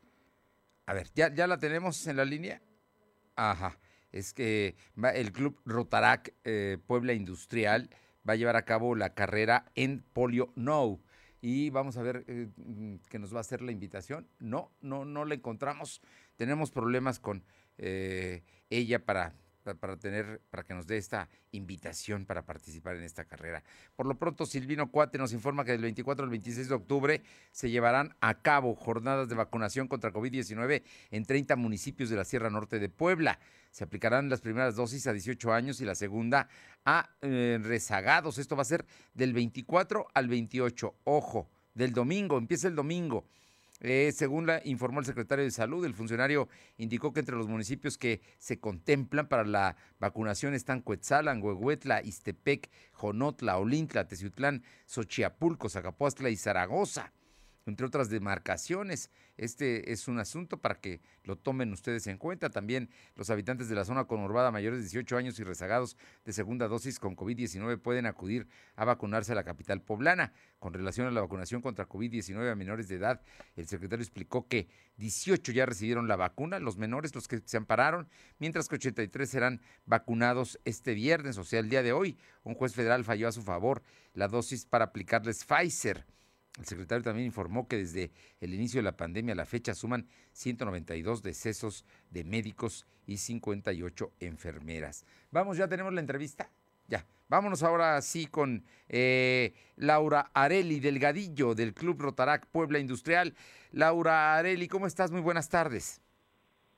A 0.85 0.93
ver, 0.93 1.07
¿ya, 1.15 1.33
¿ya, 1.33 1.47
la 1.47 1.59
tenemos 1.59 2.07
en 2.07 2.17
la 2.17 2.25
línea? 2.25 2.61
Ajá. 3.37 3.79
Es 4.11 4.33
que 4.33 4.75
el 5.13 5.31
Club 5.31 5.61
Rotarac 5.63 6.33
eh, 6.43 6.77
Puebla 6.87 7.13
Industrial 7.13 7.89
va 8.27 8.33
a 8.33 8.35
llevar 8.35 8.57
a 8.57 8.65
cabo 8.65 8.95
la 8.95 9.13
carrera 9.13 9.71
en 9.75 10.03
Polio 10.11 10.51
No. 10.57 10.99
Y 11.39 11.69
vamos 11.69 11.95
a 11.95 12.01
ver 12.01 12.25
eh, 12.27 12.49
que 13.07 13.17
nos 13.17 13.33
va 13.33 13.37
a 13.37 13.41
hacer 13.47 13.61
la 13.61 13.71
invitación. 13.71 14.27
No, 14.39 14.73
no, 14.81 15.05
no 15.05 15.23
la 15.23 15.35
encontramos. 15.35 16.01
Tenemos 16.35 16.69
problemas 16.69 17.17
con 17.17 17.45
eh, 17.77 18.43
ella 18.69 19.05
para 19.05 19.35
para 19.73 19.97
tener, 19.97 20.41
para 20.51 20.63
que 20.63 20.75
nos 20.75 20.85
dé 20.85 20.97
esta 20.97 21.27
invitación 21.51 22.25
para 22.25 22.45
participar 22.45 22.95
en 22.95 23.03
esta 23.03 23.25
carrera. 23.25 23.63
Por 23.95 24.05
lo 24.05 24.17
pronto, 24.19 24.45
Silvino 24.45 24.91
Cuate 24.91 25.17
nos 25.17 25.33
informa 25.33 25.65
que 25.65 25.71
del 25.71 25.81
24 25.81 26.23
al 26.23 26.29
26 26.29 26.69
de 26.69 26.75
octubre 26.75 27.23
se 27.51 27.71
llevarán 27.71 28.15
a 28.21 28.41
cabo 28.41 28.75
jornadas 28.75 29.27
de 29.27 29.35
vacunación 29.35 29.87
contra 29.87 30.13
COVID-19 30.13 30.83
en 31.09 31.25
30 31.25 31.55
municipios 31.55 32.09
de 32.09 32.17
la 32.17 32.25
Sierra 32.25 32.49
Norte 32.49 32.77
de 32.77 32.89
Puebla. 32.89 33.39
Se 33.71 33.83
aplicarán 33.83 34.29
las 34.29 34.41
primeras 34.41 34.75
dosis 34.75 35.07
a 35.07 35.13
18 35.13 35.51
años 35.51 35.81
y 35.81 35.85
la 35.85 35.95
segunda 35.95 36.47
a 36.85 37.09
eh, 37.21 37.59
rezagados. 37.61 38.37
Esto 38.37 38.55
va 38.55 38.61
a 38.61 38.65
ser 38.65 38.85
del 39.13 39.33
24 39.33 40.07
al 40.13 40.27
28. 40.27 40.95
Ojo, 41.05 41.49
del 41.73 41.91
domingo, 41.91 42.37
empieza 42.37 42.67
el 42.67 42.75
domingo. 42.75 43.25
Eh, 43.87 44.11
según 44.13 44.47
la 44.47 44.61
informó 44.65 44.99
el 44.99 45.05
secretario 45.05 45.45
de 45.45 45.51
Salud, 45.51 45.85
el 45.85 45.93
funcionario 45.93 46.49
indicó 46.77 47.13
que 47.13 47.19
entre 47.19 47.35
los 47.35 47.47
municipios 47.47 47.99
que 47.99 48.19
se 48.39 48.59
contemplan 48.59 49.27
para 49.27 49.43
la 49.43 49.75
vacunación 49.99 50.55
están 50.55 50.81
Cuetzalan, 50.81 51.39
Huehuetla, 51.39 52.01
Istepec, 52.01 52.71
Jonotla, 52.93 53.59
Olintla, 53.59 54.07
Teciutlán, 54.07 54.63
Xochiapulco, 54.87 55.69
Zacapuastla 55.69 56.31
y 56.31 56.35
Zaragoza 56.35 57.13
entre 57.65 57.85
otras 57.85 58.09
demarcaciones. 58.09 59.09
Este 59.37 59.91
es 59.91 60.07
un 60.07 60.19
asunto 60.19 60.57
para 60.57 60.75
que 60.75 61.01
lo 61.23 61.35
tomen 61.37 61.71
ustedes 61.73 62.07
en 62.07 62.17
cuenta. 62.17 62.49
También 62.49 62.89
los 63.15 63.29
habitantes 63.29 63.69
de 63.69 63.75
la 63.75 63.85
zona 63.85 64.05
conurbada 64.05 64.51
mayores 64.51 64.79
de 64.79 64.83
18 64.83 65.17
años 65.17 65.39
y 65.39 65.43
rezagados 65.43 65.97
de 66.23 66.33
segunda 66.33 66.67
dosis 66.67 66.99
con 66.99 67.15
COVID-19 67.15 67.79
pueden 67.81 68.05
acudir 68.05 68.47
a 68.75 68.85
vacunarse 68.85 69.31
a 69.31 69.35
la 69.35 69.43
capital 69.43 69.81
poblana. 69.81 70.33
Con 70.59 70.73
relación 70.73 71.07
a 71.07 71.11
la 71.11 71.21
vacunación 71.21 71.61
contra 71.61 71.87
COVID-19 71.87 72.51
a 72.51 72.55
menores 72.55 72.87
de 72.87 72.95
edad, 72.95 73.21
el 73.55 73.67
secretario 73.67 74.03
explicó 74.03 74.47
que 74.47 74.67
18 74.97 75.51
ya 75.51 75.65
recibieron 75.65 76.07
la 76.07 76.15
vacuna, 76.15 76.59
los 76.59 76.77
menores 76.77 77.13
los 77.13 77.27
que 77.27 77.41
se 77.43 77.57
ampararon, 77.57 78.07
mientras 78.39 78.67
que 78.69 78.75
83 78.75 79.29
serán 79.29 79.61
vacunados 79.85 80.59
este 80.65 80.93
viernes, 80.93 81.37
o 81.37 81.43
sea, 81.43 81.59
el 81.59 81.69
día 81.69 81.83
de 81.83 81.93
hoy. 81.93 82.17
Un 82.43 82.55
juez 82.55 82.73
federal 82.73 83.03
falló 83.03 83.27
a 83.27 83.31
su 83.31 83.41
favor 83.41 83.83
la 84.13 84.27
dosis 84.27 84.65
para 84.65 84.85
aplicarles 84.85 85.43
Pfizer. 85.43 86.05
El 86.57 86.65
secretario 86.65 87.03
también 87.03 87.25
informó 87.25 87.67
que 87.67 87.77
desde 87.77 88.11
el 88.39 88.53
inicio 88.53 88.79
de 88.79 88.83
la 88.83 88.95
pandemia 88.95 89.33
a 89.33 89.35
la 89.35 89.45
fecha 89.45 89.73
suman 89.73 90.07
192 90.31 91.21
decesos 91.21 91.85
de 92.11 92.23
médicos 92.23 92.85
y 93.05 93.17
58 93.17 94.13
enfermeras. 94.21 95.05
Vamos, 95.31 95.57
ya 95.57 95.67
tenemos 95.67 95.93
la 95.93 95.99
entrevista. 95.99 96.49
Ya, 96.87 97.05
vámonos 97.27 97.63
ahora 97.63 98.01
sí 98.01 98.27
con 98.27 98.63
eh, 98.87 99.53
Laura 99.75 100.29
Areli 100.33 100.79
Delgadillo 100.79 101.55
del 101.55 101.73
Club 101.73 102.01
Rotarac 102.01 102.45
Puebla 102.47 102.79
Industrial. 102.79 103.33
Laura 103.71 104.37
Areli, 104.37 104.67
¿cómo 104.67 104.87
estás? 104.87 105.11
Muy 105.11 105.21
buenas 105.21 105.49
tardes. 105.49 106.01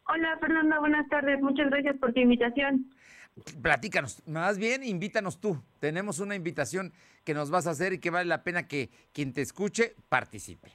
Hola 0.08 0.38
Fernanda, 0.40 0.80
buenas 0.80 1.08
tardes. 1.10 1.42
Muchas 1.42 1.70
gracias 1.70 1.98
por 1.98 2.14
tu 2.14 2.22
invitación. 2.22 2.90
Platícanos, 3.62 4.24
más 4.28 4.58
bien 4.58 4.84
invítanos 4.84 5.40
tú. 5.40 5.62
Tenemos 5.80 6.20
una 6.20 6.36
invitación 6.36 6.94
que 7.24 7.34
nos 7.34 7.50
vas 7.50 7.68
a 7.68 7.72
hacer 7.72 7.94
y 7.94 8.00
que 8.00 8.10
vale 8.10 8.26
la 8.26 8.44
pena 8.44 8.68
que 8.68 8.90
quien 9.14 9.34
te 9.34 9.42
escuche 9.42 9.96
participe. 10.10 10.72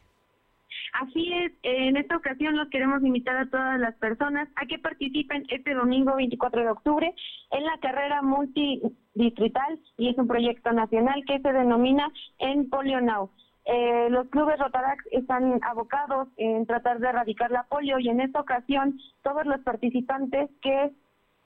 Así 0.93 1.33
es, 1.33 1.53
en 1.63 1.97
esta 1.97 2.17
ocasión 2.17 2.57
los 2.57 2.69
queremos 2.69 3.03
invitar 3.03 3.37
a 3.37 3.49
todas 3.49 3.81
las 3.81 3.95
personas 3.97 4.49
a 4.57 4.67
que 4.67 4.79
participen 4.79 5.45
este 5.49 5.73
domingo 5.73 6.15
24 6.17 6.61
de 6.61 6.69
octubre 6.69 7.15
en 7.51 7.65
la 7.65 7.79
carrera 7.81 8.21
multidistrital 8.21 9.81
y 9.97 10.11
es 10.11 10.19
un 10.19 10.29
proyecto 10.29 10.71
nacional 10.73 11.25
que 11.27 11.41
se 11.41 11.53
denomina 11.53 12.13
En 12.39 12.69
Polio 12.69 13.01
Now. 13.01 13.31
Eh, 13.65 14.09
los 14.11 14.29
clubes 14.29 14.59
Rotaract 14.59 15.07
están 15.13 15.61
abocados 15.63 16.29
en 16.37 16.67
tratar 16.67 16.99
de 16.99 17.09
erradicar 17.09 17.51
la 17.53 17.63
polio 17.65 17.99
y 18.01 18.09
en 18.09 18.21
esta 18.21 18.41
ocasión 18.41 18.99
todos 19.23 19.47
los 19.47 19.61
participantes 19.61 20.51
que 20.61 20.91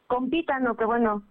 compitan 0.07 0.67
o 0.67 0.77
que, 0.77 0.85
bueno, 0.85 1.23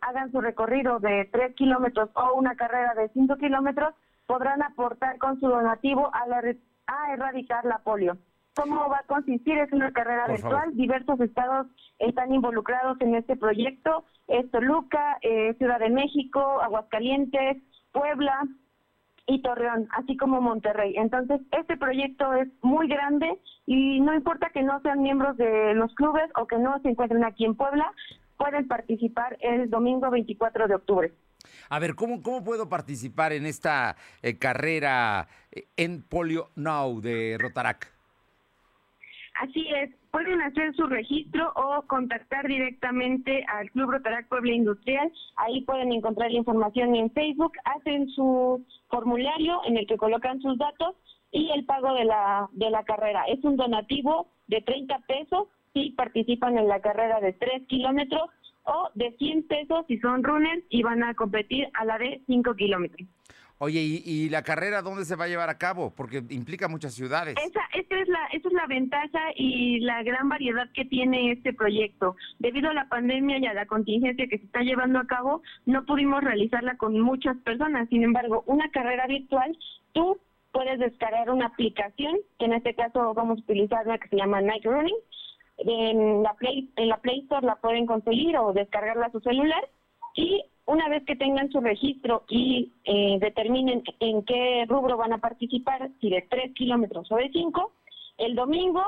hagan 0.00 0.32
su 0.32 0.40
recorrido 0.40 0.98
de 0.98 1.28
tres 1.32 1.54
kilómetros 1.54 2.10
o 2.14 2.34
una 2.34 2.54
carrera 2.54 2.94
de 2.94 3.08
cinco 3.10 3.36
kilómetros, 3.36 3.94
podrán 4.26 4.62
aportar 4.62 5.18
con 5.18 5.38
su 5.40 5.48
donativo 5.48 6.10
a, 6.14 6.26
la, 6.26 6.42
a 6.86 7.12
erradicar 7.12 7.64
la 7.64 7.78
polio. 7.78 8.16
¿Cómo 8.54 8.88
va 8.88 8.98
a 8.98 9.06
consistir? 9.06 9.56
Es 9.58 9.72
una 9.72 9.92
carrera 9.92 10.26
virtual. 10.26 10.74
Diversos 10.74 11.18
estados 11.20 11.66
están 11.98 12.34
involucrados 12.34 13.00
en 13.00 13.14
este 13.14 13.36
proyecto. 13.36 14.04
Es 14.28 14.50
Toluca, 14.50 15.18
eh, 15.22 15.54
Ciudad 15.54 15.78
de 15.78 15.88
México, 15.88 16.60
Aguascalientes, 16.60 17.62
Puebla 17.92 18.46
y 19.26 19.40
Torreón, 19.40 19.88
así 19.92 20.16
como 20.16 20.40
Monterrey. 20.40 20.94
Entonces, 20.96 21.40
este 21.52 21.76
proyecto 21.76 22.34
es 22.34 22.48
muy 22.62 22.88
grande 22.88 23.38
y 23.66 24.00
no 24.00 24.12
importa 24.14 24.50
que 24.50 24.62
no 24.62 24.80
sean 24.80 25.00
miembros 25.00 25.36
de 25.36 25.74
los 25.74 25.94
clubes 25.94 26.28
o 26.36 26.46
que 26.46 26.58
no 26.58 26.78
se 26.80 26.90
encuentren 26.90 27.24
aquí 27.24 27.44
en 27.44 27.54
Puebla, 27.54 27.90
pueden 28.42 28.66
participar 28.66 29.38
el 29.40 29.70
domingo 29.70 30.10
24 30.10 30.66
de 30.66 30.74
octubre. 30.74 31.12
A 31.70 31.78
ver, 31.78 31.94
¿cómo, 31.94 32.22
cómo 32.22 32.42
puedo 32.42 32.68
participar 32.68 33.32
en 33.32 33.46
esta 33.46 33.94
eh, 34.20 34.36
carrera 34.36 35.28
eh, 35.52 35.66
en 35.76 36.02
Polio 36.02 36.50
Now 36.56 37.00
de 37.00 37.36
Rotarac? 37.38 37.92
Así 39.40 39.64
es, 39.76 39.90
pueden 40.10 40.42
hacer 40.42 40.74
su 40.74 40.86
registro 40.86 41.52
o 41.54 41.82
contactar 41.82 42.48
directamente 42.48 43.44
al 43.46 43.70
Club 43.70 43.92
Rotarac 43.92 44.26
Puebla 44.26 44.52
Industrial. 44.52 45.10
Ahí 45.36 45.62
pueden 45.62 45.92
encontrar 45.92 46.32
la 46.32 46.38
información 46.38 46.96
en 46.96 47.12
Facebook, 47.12 47.52
hacen 47.64 48.08
su 48.10 48.66
formulario 48.90 49.60
en 49.66 49.76
el 49.76 49.86
que 49.86 49.96
colocan 49.96 50.40
sus 50.42 50.58
datos 50.58 50.96
y 51.30 51.48
el 51.52 51.64
pago 51.64 51.94
de 51.94 52.04
la, 52.04 52.48
de 52.52 52.70
la 52.70 52.82
carrera. 52.82 53.24
Es 53.28 53.42
un 53.44 53.56
donativo 53.56 54.26
de 54.48 54.60
30 54.62 54.98
pesos 55.06 55.48
si 55.72 55.90
participan 55.90 56.58
en 56.58 56.68
la 56.68 56.80
carrera 56.80 57.20
de 57.20 57.32
3 57.32 57.66
kilómetros 57.68 58.30
o 58.64 58.90
de 58.94 59.14
100 59.18 59.46
pesos 59.48 59.84
si 59.88 59.98
son 59.98 60.22
runners 60.22 60.64
y 60.68 60.82
van 60.82 61.02
a 61.02 61.14
competir 61.14 61.68
a 61.74 61.84
la 61.84 61.98
de 61.98 62.22
5 62.26 62.54
kilómetros. 62.54 63.08
Oye, 63.64 63.80
¿y, 63.80 64.28
la 64.28 64.42
carrera 64.42 64.82
dónde 64.82 65.04
se 65.04 65.14
va 65.14 65.26
a 65.26 65.28
llevar 65.28 65.48
a 65.48 65.56
cabo? 65.56 65.94
Porque 65.94 66.20
implica 66.30 66.66
muchas 66.66 66.94
ciudades. 66.94 67.36
Esa, 67.36 67.60
es 67.72 68.08
la, 68.08 68.26
esa 68.32 68.48
es 68.48 68.54
la 68.54 68.66
ventaja 68.66 69.20
y 69.36 69.78
la 69.78 70.02
gran 70.02 70.28
variedad 70.28 70.68
que 70.74 70.84
tiene 70.84 71.30
este 71.30 71.52
proyecto. 71.52 72.16
Debido 72.40 72.70
a 72.70 72.74
la 72.74 72.88
pandemia 72.88 73.38
y 73.38 73.46
a 73.46 73.54
la 73.54 73.66
contingencia 73.66 74.26
que 74.26 74.38
se 74.38 74.46
está 74.46 74.62
llevando 74.62 74.98
a 74.98 75.06
cabo, 75.06 75.42
no 75.64 75.86
pudimos 75.86 76.24
realizarla 76.24 76.76
con 76.76 76.98
muchas 76.98 77.36
personas. 77.44 77.88
Sin 77.88 78.02
embargo, 78.02 78.42
una 78.46 78.68
carrera 78.72 79.06
virtual, 79.06 79.56
tú 79.92 80.18
puedes 80.50 80.80
descargar 80.80 81.30
una 81.30 81.46
aplicación, 81.46 82.16
que 82.40 82.46
en 82.46 82.54
este 82.54 82.74
caso 82.74 83.14
vamos 83.14 83.38
a 83.38 83.42
utilizar 83.42 83.86
una 83.86 83.98
que 83.98 84.08
se 84.08 84.16
llama 84.16 84.40
Night 84.40 84.64
Running. 84.64 84.96
En 85.64 86.22
la 86.22 86.34
Play, 86.34 86.68
en 86.76 86.88
la 86.88 86.98
Play 86.98 87.20
Store 87.20 87.46
la 87.46 87.56
pueden 87.56 87.86
conseguir 87.86 88.36
o 88.36 88.52
descargarla 88.52 89.06
a 89.06 89.12
su 89.12 89.20
celular 89.20 89.68
y 90.14 90.42
una 90.66 90.88
vez 90.88 91.04
que 91.04 91.16
tengan 91.16 91.50
su 91.50 91.60
registro 91.60 92.24
y 92.28 92.72
eh, 92.84 93.18
determinen 93.20 93.82
en 94.00 94.24
qué 94.24 94.64
rubro 94.68 94.96
van 94.96 95.12
a 95.12 95.18
participar, 95.18 95.90
si 96.00 96.10
de 96.10 96.22
3 96.22 96.54
kilómetros 96.54 97.10
o 97.10 97.16
de 97.16 97.30
5, 97.30 97.72
el 98.18 98.34
domingo 98.34 98.82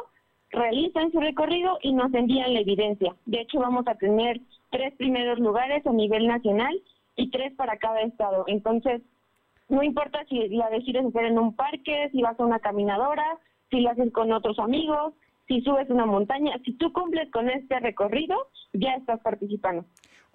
realizan 0.51 1.11
su 1.11 1.21
recorrido 1.21 1.79
y 1.83 1.93
nos 1.93 2.13
envían 2.15 2.55
la 2.55 2.61
evidencia. 2.61 3.15
De 3.27 3.41
hecho, 3.41 3.59
vamos 3.59 3.87
a 3.89 3.97
tener 3.97 4.41
tres 4.71 4.95
primeros 4.95 5.39
lugares 5.39 5.87
a 5.87 5.93
nivel 5.93 6.27
nacional 6.27 6.81
y 7.17 7.31
tres 7.31 7.53
para 7.55 7.77
cada 7.79 8.01
estado. 8.03 8.45
Entonces, 8.47 9.03
no 9.69 9.83
importa 9.83 10.25
si 10.29 10.49
la 10.49 10.71
decides 10.71 11.07
hacer 11.07 11.27
en 11.27 11.39
un 11.39 11.55
parque, 11.55 12.09
si 12.13 12.23
vas 12.23 12.39
a 12.39 12.45
una 12.45 12.61
caminadora, 12.61 13.39
si 13.71 13.81
la 13.81 13.91
haces 13.93 14.13
con 14.13 14.33
otros 14.33 14.59
amigos, 14.59 15.15
si 15.47 15.61
subes 15.63 15.89
una 15.91 16.07
montaña, 16.07 16.53
si 16.65 16.73
tú 16.77 16.93
cumples 16.93 17.31
con 17.31 17.49
este 17.51 17.79
recorrido, 17.81 18.35
ya 18.73 18.95
estás 18.95 19.21
participando. 19.21 19.85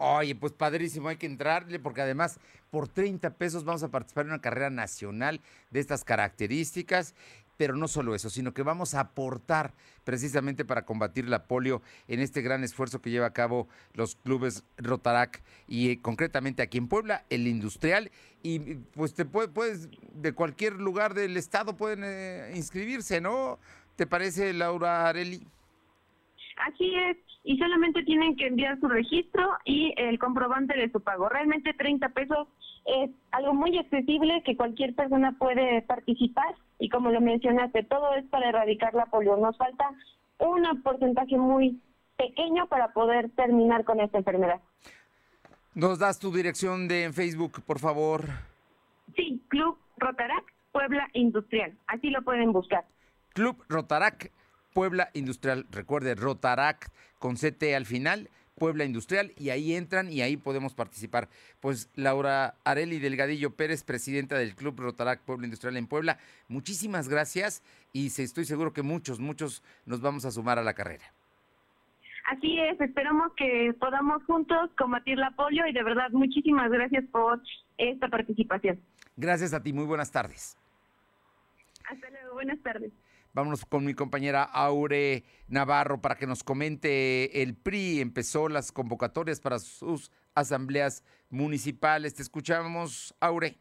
Oye, 0.01 0.33
pues 0.33 0.53
padrísimo, 0.53 1.09
hay 1.09 1.17
que 1.17 1.25
entrarle 1.25 1.77
porque 1.77 2.01
además 2.01 2.39
por 2.69 2.87
30 2.87 3.31
pesos 3.35 3.65
vamos 3.65 3.83
a 3.83 3.89
participar 3.89 4.25
en 4.25 4.31
una 4.31 4.41
carrera 4.41 4.69
nacional 4.69 5.41
de 5.71 5.81
estas 5.81 6.05
características, 6.05 7.15
pero 7.57 7.75
no 7.75 7.89
solo 7.89 8.15
eso, 8.15 8.29
sino 8.29 8.53
que 8.53 8.63
vamos 8.63 8.93
a 8.93 9.01
aportar 9.01 9.73
precisamente 10.05 10.63
para 10.63 10.85
combatir 10.85 11.27
la 11.27 11.43
polio 11.43 11.81
en 12.07 12.21
este 12.21 12.41
gran 12.41 12.63
esfuerzo 12.63 13.01
que 13.01 13.09
lleva 13.09 13.25
a 13.25 13.33
cabo 13.33 13.67
los 13.93 14.15
clubes 14.15 14.63
Rotarac 14.77 15.43
y 15.67 15.91
eh, 15.91 16.01
concretamente 16.01 16.61
aquí 16.61 16.77
en 16.77 16.87
Puebla, 16.87 17.25
el 17.29 17.45
industrial 17.45 18.09
y 18.41 18.59
pues 18.93 19.13
te 19.13 19.25
puedes 19.25 19.89
de 20.13 20.31
cualquier 20.31 20.75
lugar 20.75 21.13
del 21.13 21.35
estado 21.35 21.75
pueden 21.75 22.05
eh, 22.05 22.53
inscribirse, 22.55 23.19
¿no? 23.19 23.59
¿Te 23.99 24.07
parece 24.07 24.53
Laura 24.53 25.09
Areli? 25.09 25.45
Así 26.55 26.95
es, 26.95 27.17
y 27.43 27.57
solamente 27.57 28.01
tienen 28.03 28.37
que 28.37 28.47
enviar 28.47 28.79
su 28.79 28.87
registro 28.87 29.45
y 29.65 29.93
el 29.97 30.17
comprobante 30.17 30.73
de 30.77 30.89
su 30.89 31.01
pago. 31.01 31.27
Realmente 31.27 31.73
30 31.73 32.07
pesos 32.07 32.47
es 32.85 33.09
algo 33.31 33.53
muy 33.53 33.77
accesible 33.77 34.41
que 34.45 34.55
cualquier 34.55 34.95
persona 34.95 35.35
puede 35.37 35.81
participar 35.81 36.55
y 36.79 36.87
como 36.87 37.11
lo 37.11 37.19
mencionaste, 37.19 37.83
todo 37.83 38.15
es 38.15 38.23
para 38.27 38.47
erradicar 38.47 38.93
la 38.93 39.05
polio. 39.07 39.35
Nos 39.35 39.57
falta 39.57 39.91
un 40.37 40.81
porcentaje 40.81 41.35
muy 41.35 41.81
pequeño 42.15 42.67
para 42.67 42.93
poder 42.93 43.29
terminar 43.31 43.83
con 43.83 43.99
esta 43.99 44.19
enfermedad. 44.19 44.61
¿Nos 45.75 45.99
das 45.99 46.19
tu 46.19 46.31
dirección 46.31 46.87
de 46.87 47.11
Facebook, 47.11 47.61
por 47.67 47.79
favor? 47.79 48.23
Sí, 49.17 49.41
Club 49.49 49.77
Rotarac 49.97 50.45
Puebla 50.71 51.09
Industrial. 51.11 51.73
Así 51.87 52.11
lo 52.11 52.21
pueden 52.21 52.53
buscar. 52.53 52.85
Club 53.33 53.63
Rotarac 53.69 54.31
Puebla 54.73 55.09
Industrial. 55.13 55.65
Recuerde, 55.71 56.15
Rotarac 56.15 56.91
con 57.19 57.35
CT 57.35 57.75
al 57.75 57.85
final, 57.85 58.29
Puebla 58.57 58.85
Industrial, 58.85 59.31
y 59.37 59.49
ahí 59.49 59.73
entran 59.73 60.11
y 60.11 60.21
ahí 60.21 60.37
podemos 60.37 60.73
participar. 60.73 61.29
Pues 61.59 61.89
Laura 61.95 62.55
Areli 62.63 62.99
Delgadillo 62.99 63.55
Pérez, 63.55 63.83
presidenta 63.83 64.37
del 64.37 64.55
Club 64.55 64.79
Rotarac 64.79 65.21
Puebla 65.21 65.45
Industrial 65.45 65.75
en 65.77 65.87
Puebla, 65.87 66.17
muchísimas 66.47 67.09
gracias 67.09 67.63
y 67.93 68.07
estoy 68.07 68.45
seguro 68.45 68.73
que 68.73 68.83
muchos, 68.83 69.19
muchos 69.19 69.63
nos 69.85 70.01
vamos 70.01 70.25
a 70.25 70.31
sumar 70.31 70.59
a 70.59 70.63
la 70.63 70.73
carrera. 70.73 71.05
Así 72.25 72.59
es, 72.59 72.79
esperamos 72.79 73.33
que 73.35 73.73
podamos 73.79 74.23
juntos 74.25 74.69
combatir 74.77 75.17
la 75.17 75.31
polio 75.31 75.65
y 75.65 75.73
de 75.73 75.81
verdad 75.81 76.11
muchísimas 76.11 76.69
gracias 76.69 77.03
por 77.11 77.41
esta 77.77 78.07
participación. 78.07 78.79
Gracias 79.17 79.53
a 79.53 79.63
ti, 79.63 79.73
muy 79.73 79.85
buenas 79.85 80.11
tardes. 80.11 80.55
Hasta 81.89 82.09
luego, 82.11 82.33
buenas 82.35 82.59
tardes. 82.59 82.91
Vámonos 83.33 83.65
con 83.65 83.85
mi 83.85 83.93
compañera 83.93 84.43
Aure 84.43 85.23
Navarro 85.47 86.01
para 86.01 86.15
que 86.15 86.27
nos 86.27 86.43
comente. 86.43 87.41
El 87.41 87.55
PRI 87.55 88.01
empezó 88.01 88.49
las 88.49 88.71
convocatorias 88.71 89.39
para 89.39 89.59
sus 89.59 90.11
asambleas 90.33 91.03
municipales. 91.29 92.15
Te 92.15 92.23
escuchamos, 92.23 93.15
Aure. 93.19 93.59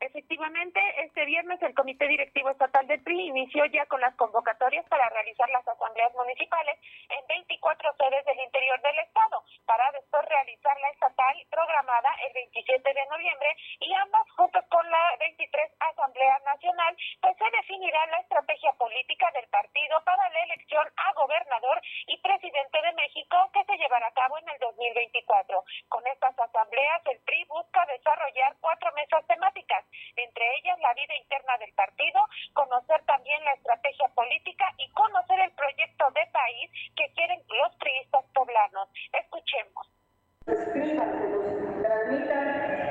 Efectivamente, 0.00 0.80
este 1.02 1.24
viernes 1.24 1.60
el 1.60 1.74
Comité 1.74 2.06
Directivo 2.06 2.50
Estatal 2.50 2.86
del 2.86 3.02
PRI 3.02 3.34
inició 3.34 3.64
ya 3.66 3.84
con 3.86 4.00
las 4.00 4.14
convocatorias 4.14 4.86
para 4.86 5.08
realizar 5.08 5.50
las 5.50 5.66
asambleas 5.66 6.14
municipales 6.14 6.78
en 7.08 7.26
24 7.26 7.92
sedes 7.98 8.24
del 8.24 8.38
interior 8.38 8.80
del 8.80 8.98
Estado, 9.00 9.42
para 9.66 9.90
después 9.90 10.24
realizar 10.24 10.78
la 10.80 10.90
estatal 10.90 11.34
programada 11.50 12.14
el 12.26 12.32
27 12.32 12.94
de 12.94 13.06
noviembre 13.06 13.56
y 13.80 13.92
ambas 13.94 14.22
junto 14.36 14.60
con 14.70 14.88
la 14.88 15.16
23 15.18 15.72
Asamblea 15.80 16.38
Nacional, 16.46 16.96
pues 17.20 17.36
se 17.36 17.50
definirá 17.50 18.06
la 18.06 18.18
estrategia 18.18 18.72
política 18.78 19.30
del 19.34 19.48
partido 19.48 19.98
para 20.04 20.28
la 20.30 20.40
elección 20.44 20.86
a 20.96 21.12
gobernador 21.14 21.82
y 22.06 22.16
presidente 22.18 22.82
de 22.82 22.92
México 22.92 23.50
que 23.52 23.64
se 23.64 23.76
llevará 23.76 24.06
a 24.06 24.14
cabo 24.14 24.38
en 24.38 24.48
el 24.48 24.58
2024. 24.60 25.64
Con 25.88 26.06
estas 26.06 26.38
asambleas, 26.38 27.02
el 27.06 27.18
PRI 27.26 27.44
busca 27.44 27.84
desarrollar 27.86 28.54
cuatro 28.60 28.92
mesas 28.92 29.26
temáticas 29.26 29.87
entre 30.16 30.44
ellas 30.58 30.78
la 30.80 30.94
vida 30.94 31.14
interna 31.16 31.58
del 31.58 31.72
partido, 31.74 32.20
conocer 32.52 33.02
también 33.04 33.44
la 33.44 33.54
estrategia 33.54 34.08
política 34.14 34.72
y 34.78 34.90
conocer 34.90 35.40
el 35.40 35.52
proyecto 35.52 36.10
de 36.10 36.26
país 36.32 36.70
que 36.96 37.12
quieren 37.14 37.42
los 37.48 37.74
priistas 37.76 38.24
poblanos. 38.34 38.88
Escuchemos 39.12 39.88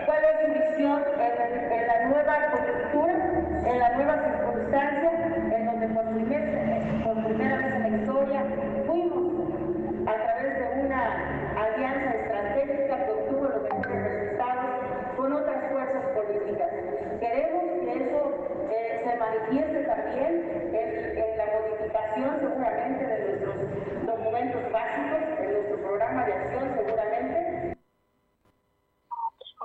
cuál 0.05 0.23
es 0.23 0.39
su 0.39 0.47
visión 0.53 1.03
en, 1.19 1.87
la 1.87 2.05
nueva 2.07 2.51
coyuntura, 2.51 3.13
en 3.13 3.79
la 3.79 3.89
nueva 3.95 4.23
circunstancia, 4.23 5.11
en 5.11 5.65
donde 5.65 5.87
por, 5.89 6.05
por 7.03 7.25
primera 7.25 7.57
vez 7.57 7.73
en 7.73 7.81
la 7.81 7.97
historia 7.97 8.39
fuimos 8.85 10.07
a 10.07 10.13
través 10.13 10.59
de 10.59 10.85
una 10.85 11.01
alianza 11.61 12.09
estratégica 12.15 13.05
que 13.05 13.11
obtuvo 13.11 13.47
los 13.49 13.63
mejores 13.63 14.03
resultados 14.03 15.15
con 15.17 15.33
otras 15.33 15.71
fuerzas 15.71 16.03
políticas. 16.15 16.69
Queremos 17.19 17.63
que 17.83 18.03
eso 18.03 18.19
eh, 18.71 19.01
se 19.03 19.15
manifieste 19.17 19.83
también 19.83 20.31
en, 20.73 21.37
la 21.37 21.45
modificación 21.45 22.39
seguramente 22.39 23.05
de 23.05 23.17
nuestros 23.27 23.55
documentos 24.05 24.71
básicos, 24.71 25.21
en 25.39 25.53
nuestro 25.53 25.77
programa 25.77 26.25
de 26.25 26.33
acción 26.33 26.75
seguramente. 26.77 27.57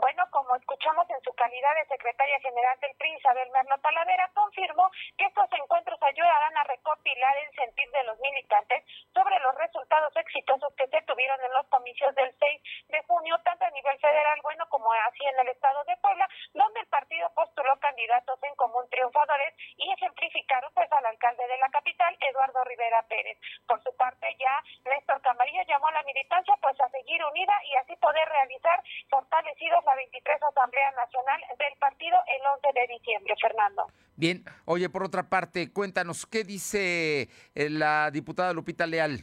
Bueno, 0.03 0.26
como 0.33 0.57
escuchamos 0.57 1.09
en 1.11 1.22
su 1.22 1.33
calidad 1.35 1.74
de 1.78 1.87
secretaria 1.87 2.41
general 2.41 2.74
del 2.80 2.91
PRI, 2.99 3.14
Isabel 3.22 3.49
Merlo 3.55 3.78
Talavera, 3.78 4.28
confirmó 4.35 4.91
que 5.16 5.26
estos 5.26 5.47
encuentros 5.53 6.03
ayudarán 6.03 6.57
a 6.59 6.64
recopilar 6.64 7.37
el 7.39 7.55
sentir 7.55 7.89
de 7.93 8.03
los 8.03 8.18
militantes 8.18 8.83
sobre 9.14 9.39
los 9.39 9.55
resultados 9.55 10.11
exitosos 10.16 10.74
que 10.74 10.89
se 10.89 11.03
tuvieron 11.03 11.39
en 11.45 11.53
los 11.53 11.68
comicios 11.68 12.12
del 12.16 12.35
6 12.37 12.62
de 12.89 13.03
junio, 13.05 13.39
tanto 13.45 13.64
a 13.64 13.70
nivel 13.70 13.97
federal, 14.01 14.41
bueno, 14.43 14.68
como 14.70 14.93
así 14.93 15.24
en 15.24 15.39
el 15.39 15.49
estado 15.55 15.85
de 15.85 15.97
Puebla, 15.99 16.28
donde 16.53 16.80
el 16.80 16.87
partido 16.89 17.30
postuló 17.37 17.78
candidatos 17.78 18.43
en 18.43 18.55
común 18.57 18.83
triunfadores 18.91 19.55
y 19.76 19.87
ejemplificaron 19.93 20.72
pues 20.74 20.91
al 20.91 21.07
alcalde 21.07 21.47
de 21.47 21.59
la 21.59 21.70
capital, 21.70 22.16
Eduardo 22.18 22.64
Rivera 22.64 23.07
Pérez. 23.07 23.39
Por 23.68 23.80
su 23.85 23.95
parte, 23.97 24.35
ya 24.37 24.59
Néstor 24.91 25.22
Camarilla 25.22 25.62
llamó 25.62 25.87
a 25.87 25.93
la 25.93 26.03
militancia 26.03 26.59
pues 26.61 26.80
a 26.80 26.91
seguir 26.91 27.22
unida 27.24 27.55
y 27.70 27.76
así 27.76 27.95
poder 28.03 28.28
realizar 28.28 28.83
fortalecidos 29.09 29.85
la 29.85 29.95
23 29.97 30.43
Asamblea 30.43 30.91
Nacional 30.93 31.41
del 31.59 31.74
partido 31.78 32.18
el 32.26 32.47
11 32.47 32.68
de 32.74 32.87
diciembre, 32.95 33.35
Fernando. 33.41 33.87
Bien, 34.16 34.45
oye, 34.83 34.91
por 34.91 35.05
otra 35.05 35.22
parte, 35.28 35.72
cuéntanos, 35.72 36.26
¿qué 36.26 36.43
dice 36.43 37.28
eh, 37.55 37.70
la 37.70 38.11
diputada 38.11 38.53
Lupita 38.53 38.85
Leal? 38.85 39.22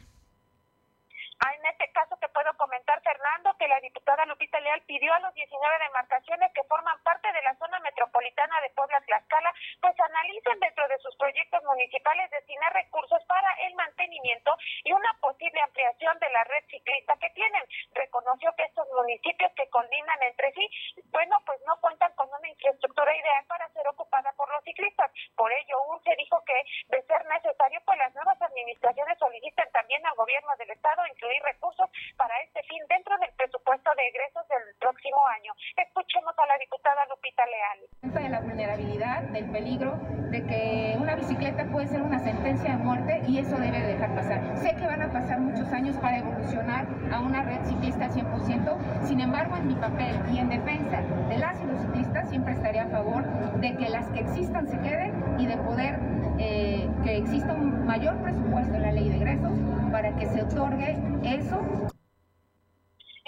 Ah, 1.40 1.54
en 1.54 1.64
este 1.64 1.90
caso 1.92 2.16
te 2.20 2.28
puedo 2.28 2.52
comentar, 2.56 3.00
Fernando, 3.02 3.56
que 3.58 3.68
la 3.68 3.80
diputada 3.80 4.26
Lupita 4.26 4.60
Leal 4.60 4.82
pidió 4.82 5.12
a 5.14 5.20
los 5.20 5.32
19 5.34 5.84
demarcaciones 5.84 6.52
que 6.52 6.64
forman 6.64 7.02
parte 7.02 7.32
de 7.32 7.40
la 7.42 7.56
zona 7.56 7.80
metropolitana 7.80 8.60
de 8.60 8.68
Puebla-Tlaxcala, 8.76 9.52
pues 9.80 9.98
analicen 10.00 10.60
dentro 10.60 10.86
de 10.88 10.98
sus 10.98 11.16
proyectos 11.16 11.64
municipales 11.64 12.30
destinar 12.30 12.72
recursos 12.74 13.24
para 13.24 13.52
el 13.66 13.74
mantenimiento 13.74 14.54
y 14.84 14.92
una 14.92 15.12
posible 15.20 15.60
ampliación 15.62 16.18
de 16.18 16.28
la 16.28 16.44
red 16.44 16.64
ciclista 16.68 17.16
que 17.16 17.30
tienen. 17.30 17.64
Reconoció 17.94 18.52
que 18.56 18.64
estos 18.64 18.86
municipios 18.92 19.50
que 19.56 19.68
coordinan 19.70 20.22
entre 20.22 20.52
sí, 20.52 20.68
bueno, 21.08 21.36
pues 21.46 21.58
no 21.66 21.80
cuentan 21.80 22.12
con 22.16 22.28
una 22.28 22.48
infraestructura 22.48 23.16
ideal 23.16 23.44
para 23.46 23.68
ser 23.72 23.88
ocupada 23.88 24.30
por 24.36 24.50
los 24.52 24.62
ciclistas. 24.64 25.10
Por 25.36 25.50
ello, 25.52 25.76
se 26.04 26.14
dijo 26.16 26.42
que 26.44 26.64
de 26.88 27.02
ser 27.02 27.24
necesario, 27.26 27.80
pues 27.86 27.96
las 27.96 28.14
nuevas 28.14 28.40
administraciones 28.42 28.60
administraciones 28.70 29.18
soliciten 29.18 29.68
también 29.72 30.04
al 30.06 30.14
gobierno 30.16 30.50
del 30.58 30.70
estado 30.70 31.02
incluir 31.06 31.42
recursos 31.42 31.88
para 32.16 32.34
este 32.42 32.62
fin 32.64 32.78
dentro 32.88 33.16
del 33.18 33.30
presupuesto 33.36 33.90
de 33.96 34.08
egresos 34.08 34.46
del 34.48 34.62
próximo 34.78 35.20
año. 35.28 35.52
Escuchemos 35.76 36.34
a 36.38 36.46
la 36.46 36.58
diputada 36.58 37.06
Lupita 37.06 37.44
Leal. 37.46 37.80
De 38.02 38.28
la 38.28 38.40
vulnerabilidad, 38.40 39.22
del 39.32 39.50
peligro 39.50 39.98
de 40.30 40.46
que 40.46 40.96
una 40.98 41.16
bicicleta 41.16 41.64
puede 41.72 41.88
ser 41.88 42.02
una 42.02 42.18
sentencia 42.20 42.70
de 42.70 42.76
muerte 42.76 43.20
y 43.26 43.38
eso 43.38 43.56
debe 43.56 43.80
dejar 43.80 44.14
pasar. 44.14 44.40
Sé 44.58 44.69
que 44.80 44.86
van 44.86 45.02
a 45.02 45.12
pasar 45.12 45.38
muchos 45.40 45.70
años 45.72 45.96
para 45.96 46.18
evolucionar 46.18 46.86
a 47.12 47.20
una 47.20 47.42
red 47.42 47.62
ciclista 47.64 48.08
100%, 48.08 49.04
sin 49.04 49.20
embargo 49.20 49.56
en 49.56 49.68
mi 49.68 49.74
papel 49.74 50.16
y 50.32 50.38
en 50.38 50.48
defensa 50.48 51.02
de 51.28 51.38
las 51.38 51.60
y 51.60 51.66
los 51.66 51.80
ciclistas 51.82 52.28
siempre 52.30 52.54
estaré 52.54 52.80
a 52.80 52.86
favor 52.88 53.24
de 53.60 53.76
que 53.76 53.88
las 53.90 54.08
que 54.08 54.20
existan 54.20 54.66
se 54.66 54.78
queden 54.80 55.12
y 55.38 55.46
de 55.46 55.56
poder 55.58 55.98
eh, 56.38 56.88
que 57.04 57.18
exista 57.18 57.52
un 57.52 57.86
mayor 57.86 58.16
presupuesto 58.22 58.74
en 58.74 58.82
la 58.82 58.92
ley 58.92 59.10
de 59.10 59.16
egresos 59.16 59.52
para 59.92 60.16
que 60.16 60.26
se 60.26 60.42
otorgue 60.42 60.96
eso 61.24 61.60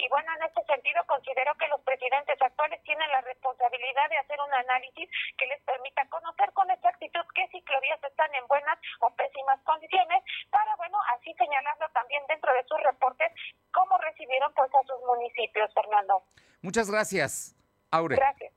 y 0.03 0.09
bueno, 0.09 0.27
en 0.35 0.43
este 0.47 0.61
sentido 0.73 1.05
considero 1.05 1.53
que 1.61 1.67
los 1.69 1.81
presidentes 1.85 2.41
actuales 2.41 2.81
tienen 2.83 3.05
la 3.13 3.21
responsabilidad 3.21 4.09
de 4.09 4.17
hacer 4.17 4.37
un 4.41 4.53
análisis 4.53 5.05
que 5.37 5.45
les 5.45 5.61
permita 5.61 6.01
conocer 6.09 6.49
con 6.53 6.69
exactitud 6.71 7.21
qué 7.35 7.45
ciclovías 7.53 8.01
están 8.01 8.33
en 8.33 8.45
buenas 8.47 8.77
o 8.99 9.09
pésimas 9.13 9.61
condiciones 9.63 10.23
para, 10.49 10.75
bueno, 10.77 10.97
así 11.13 11.33
señalarlo 11.37 11.85
también 11.93 12.23
dentro 12.27 12.51
de 12.53 12.63
sus 12.65 12.81
reportes 12.81 13.29
cómo 13.71 13.97
recibieron 13.99 14.51
pues 14.53 14.71
a 14.73 14.81
sus 14.81 14.99
municipios, 15.05 15.69
Fernando. 15.73 16.23
Muchas 16.61 16.89
gracias, 16.89 17.55
Aure. 17.91 18.15
Gracias. 18.15 18.53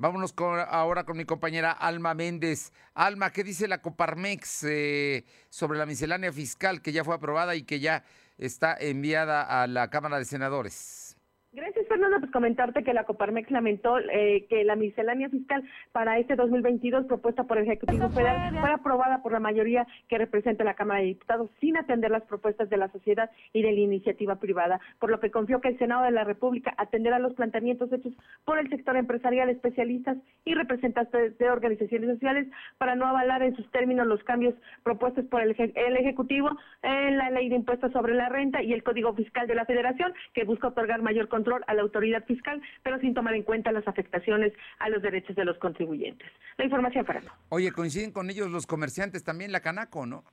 Vámonos 0.00 0.32
con, 0.32 0.60
ahora 0.60 1.02
con 1.04 1.16
mi 1.16 1.24
compañera 1.24 1.72
Alma 1.72 2.14
Méndez. 2.14 2.72
Alma, 2.94 3.32
¿qué 3.32 3.42
dice 3.42 3.66
la 3.66 3.82
Coparmex 3.82 4.64
eh, 4.64 5.24
sobre 5.50 5.76
la 5.76 5.86
miscelánea 5.86 6.32
fiscal 6.32 6.80
que 6.80 6.92
ya 6.92 7.02
fue 7.02 7.16
aprobada 7.16 7.56
y 7.56 7.66
que 7.66 7.80
ya 7.80 8.04
está 8.38 8.76
enviada 8.78 9.42
a 9.42 9.66
la 9.66 9.90
Cámara 9.90 10.18
de 10.18 10.24
Senadores. 10.24 11.07
Gracias, 11.50 11.88
Fernando. 11.88 12.18
Pues 12.20 12.30
comentarte 12.30 12.84
que 12.84 12.92
la 12.92 13.04
Coparmex 13.04 13.50
lamentó 13.50 13.98
eh, 13.98 14.44
que 14.50 14.64
la 14.64 14.76
miscelánea 14.76 15.30
fiscal 15.30 15.64
para 15.92 16.18
este 16.18 16.36
2022 16.36 17.06
propuesta 17.06 17.44
por 17.44 17.56
el 17.56 17.64
Ejecutivo 17.64 18.10
Federal 18.10 18.54
fue 18.60 18.70
aprobada 18.70 19.22
por 19.22 19.32
la 19.32 19.40
mayoría 19.40 19.86
que 20.08 20.18
representa 20.18 20.62
la 20.62 20.74
Cámara 20.74 21.00
de 21.00 21.06
Diputados 21.06 21.50
sin 21.58 21.78
atender 21.78 22.10
las 22.10 22.24
propuestas 22.24 22.68
de 22.68 22.76
la 22.76 22.92
sociedad 22.92 23.30
y 23.54 23.62
de 23.62 23.72
la 23.72 23.80
iniciativa 23.80 24.36
privada, 24.36 24.78
por 24.98 25.10
lo 25.10 25.20
que 25.20 25.30
confió 25.30 25.62
que 25.62 25.68
el 25.68 25.78
Senado 25.78 26.04
de 26.04 26.10
la 26.10 26.24
República 26.24 26.74
atenderá 26.76 27.18
los 27.18 27.32
planteamientos 27.32 27.90
hechos 27.94 28.12
por 28.44 28.58
el 28.58 28.68
sector 28.68 28.98
empresarial, 28.98 29.48
especialistas 29.48 30.18
y 30.44 30.52
representantes 30.52 31.38
de 31.38 31.50
organizaciones 31.50 32.10
sociales 32.10 32.46
para 32.76 32.94
no 32.94 33.06
avalar 33.06 33.42
en 33.42 33.56
sus 33.56 33.70
términos 33.70 34.06
los 34.06 34.22
cambios 34.24 34.54
propuestos 34.82 35.24
por 35.24 35.40
el, 35.40 35.56
el 35.58 35.96
Ejecutivo 35.96 36.50
en 36.82 37.16
la 37.16 37.30
Ley 37.30 37.48
de 37.48 37.56
Impuestos 37.56 37.90
sobre 37.92 38.12
la 38.12 38.28
Renta 38.28 38.62
y 38.62 38.74
el 38.74 38.82
Código 38.82 39.14
Fiscal 39.14 39.46
de 39.46 39.54
la 39.54 39.64
Federación, 39.64 40.12
que 40.34 40.44
busca 40.44 40.68
otorgar 40.68 41.00
mayor 41.00 41.28
control 41.28 41.37
control 41.38 41.62
a 41.68 41.74
la 41.74 41.82
autoridad 41.82 42.24
fiscal, 42.24 42.60
pero 42.82 42.98
sin 42.98 43.14
tomar 43.14 43.34
en 43.34 43.44
cuenta 43.44 43.70
las 43.70 43.86
afectaciones 43.86 44.52
a 44.80 44.88
los 44.88 45.02
derechos 45.02 45.36
de 45.36 45.44
los 45.44 45.56
contribuyentes. 45.58 46.28
La 46.56 46.64
información, 46.64 47.06
Fernando. 47.06 47.30
Oye, 47.50 47.70
coinciden 47.70 48.10
con 48.10 48.28
ellos 48.28 48.50
los 48.50 48.66
comerciantes 48.66 49.22
también, 49.22 49.52
la 49.52 49.60
Canaco, 49.60 50.04
¿no? 50.04 50.24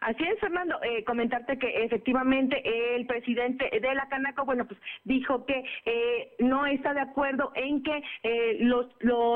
Así 0.00 0.22
es, 0.22 0.38
Fernando. 0.38 0.78
Eh, 0.82 1.02
comentarte 1.04 1.58
que 1.58 1.84
efectivamente 1.84 2.62
el 2.94 3.04
presidente 3.06 3.68
de 3.80 3.94
la 3.94 4.08
Canaco, 4.08 4.44
bueno, 4.44 4.64
pues 4.64 4.78
dijo 5.04 5.44
que 5.44 5.64
eh, 5.86 6.30
no 6.38 6.66
está 6.66 6.94
de 6.94 7.00
acuerdo 7.00 7.50
en 7.56 7.82
que 7.82 8.02
eh, 8.22 8.58
los, 8.60 8.86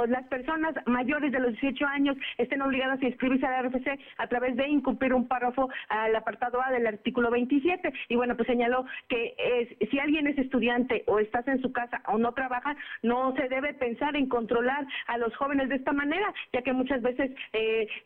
las 0.08 0.24
personas 0.28 0.74
mayores 0.86 1.32
de 1.32 1.40
los 1.40 1.52
18 1.52 1.84
años 1.86 2.16
estén 2.38 2.62
obligadas 2.62 3.02
a 3.02 3.06
inscribirse 3.06 3.44
a 3.44 3.50
la 3.50 3.68
RFC 3.68 3.98
a 4.18 4.26
través 4.28 4.54
de 4.54 4.68
incumplir 4.68 5.14
un 5.14 5.26
párrafo 5.26 5.68
al 5.88 6.14
apartado 6.14 6.62
A 6.62 6.70
del 6.70 6.86
artículo 6.86 7.30
27. 7.32 7.92
Y 8.08 8.14
bueno, 8.14 8.36
pues 8.36 8.46
señaló 8.46 8.86
que 9.08 9.34
es, 9.36 9.90
si 9.90 9.98
alguien 9.98 10.28
es 10.28 10.38
estudiante 10.38 11.02
o 11.08 11.18
estás 11.18 11.46
en 11.48 11.60
su 11.60 11.72
casa 11.72 12.02
o 12.06 12.18
no 12.18 12.34
trabaja, 12.34 12.76
no 13.02 13.34
se 13.34 13.48
debe 13.48 13.74
pensar 13.74 14.14
en 14.14 14.28
controlar 14.28 14.86
a 15.08 15.18
los 15.18 15.34
jóvenes 15.34 15.68
de 15.70 15.76
esta 15.76 15.92
manera, 15.92 16.32
ya 16.52 16.62
que 16.62 16.72
muchas 16.72 17.02
veces 17.02 17.32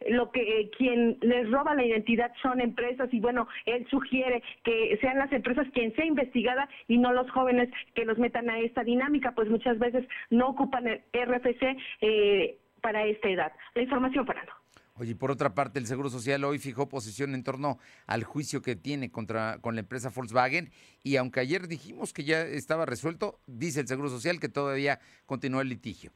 lo 0.09 0.31
que 0.31 0.71
quien 0.79 1.19
les 1.21 1.51
roba 1.51 1.75
la 1.75 1.85
identidad 1.85 2.33
empresas 2.55 3.09
y 3.13 3.21
bueno, 3.21 3.49
él 3.65 3.87
sugiere 3.91 4.43
que 4.65 4.99
sean 5.01 5.19
las 5.19 5.33
empresas 5.33 5.67
quien 5.73 5.95
sea 5.95 6.05
investigada 6.05 6.69
y 6.89 6.99
no 6.99 7.13
los 7.13 7.31
jóvenes 7.31 7.69
que 7.95 8.05
los 8.05 8.19
metan 8.19 8.49
a 8.51 8.59
esta 8.59 8.85
dinámica, 8.85 9.33
pues 9.33 9.49
muchas 9.49 9.79
veces 9.79 10.07
no 10.31 10.49
ocupan 10.49 10.87
el 10.87 11.03
RFC 11.13 11.77
eh, 12.01 12.59
para 12.81 13.05
esta 13.05 13.29
edad. 13.29 13.53
La 13.75 13.83
información, 13.83 14.27
Fernando. 14.27 14.53
Oye, 14.99 15.15
por 15.15 15.31
otra 15.31 15.55
parte, 15.55 15.79
el 15.79 15.87
Seguro 15.87 16.09
Social 16.09 16.43
hoy 16.45 16.59
fijó 16.59 16.89
posición 16.89 17.35
en 17.35 17.43
torno 17.43 17.79
al 18.07 18.25
juicio 18.25 18.63
que 18.63 18.77
tiene 18.77 19.11
contra 19.11 19.59
con 19.61 19.75
la 19.75 19.81
empresa 19.81 20.11
Volkswagen 20.15 20.71
y 21.03 21.17
aunque 21.17 21.41
ayer 21.41 21.69
dijimos 21.69 22.15
que 22.15 22.25
ya 22.25 22.41
estaba 22.41 22.87
resuelto, 22.87 23.39
dice 23.47 23.81
el 23.81 23.89
Seguro 23.89 24.09
Social 24.09 24.41
que 24.41 24.49
todavía 24.49 24.99
continúa 25.27 25.61
el 25.61 25.69
litigio. 25.69 26.13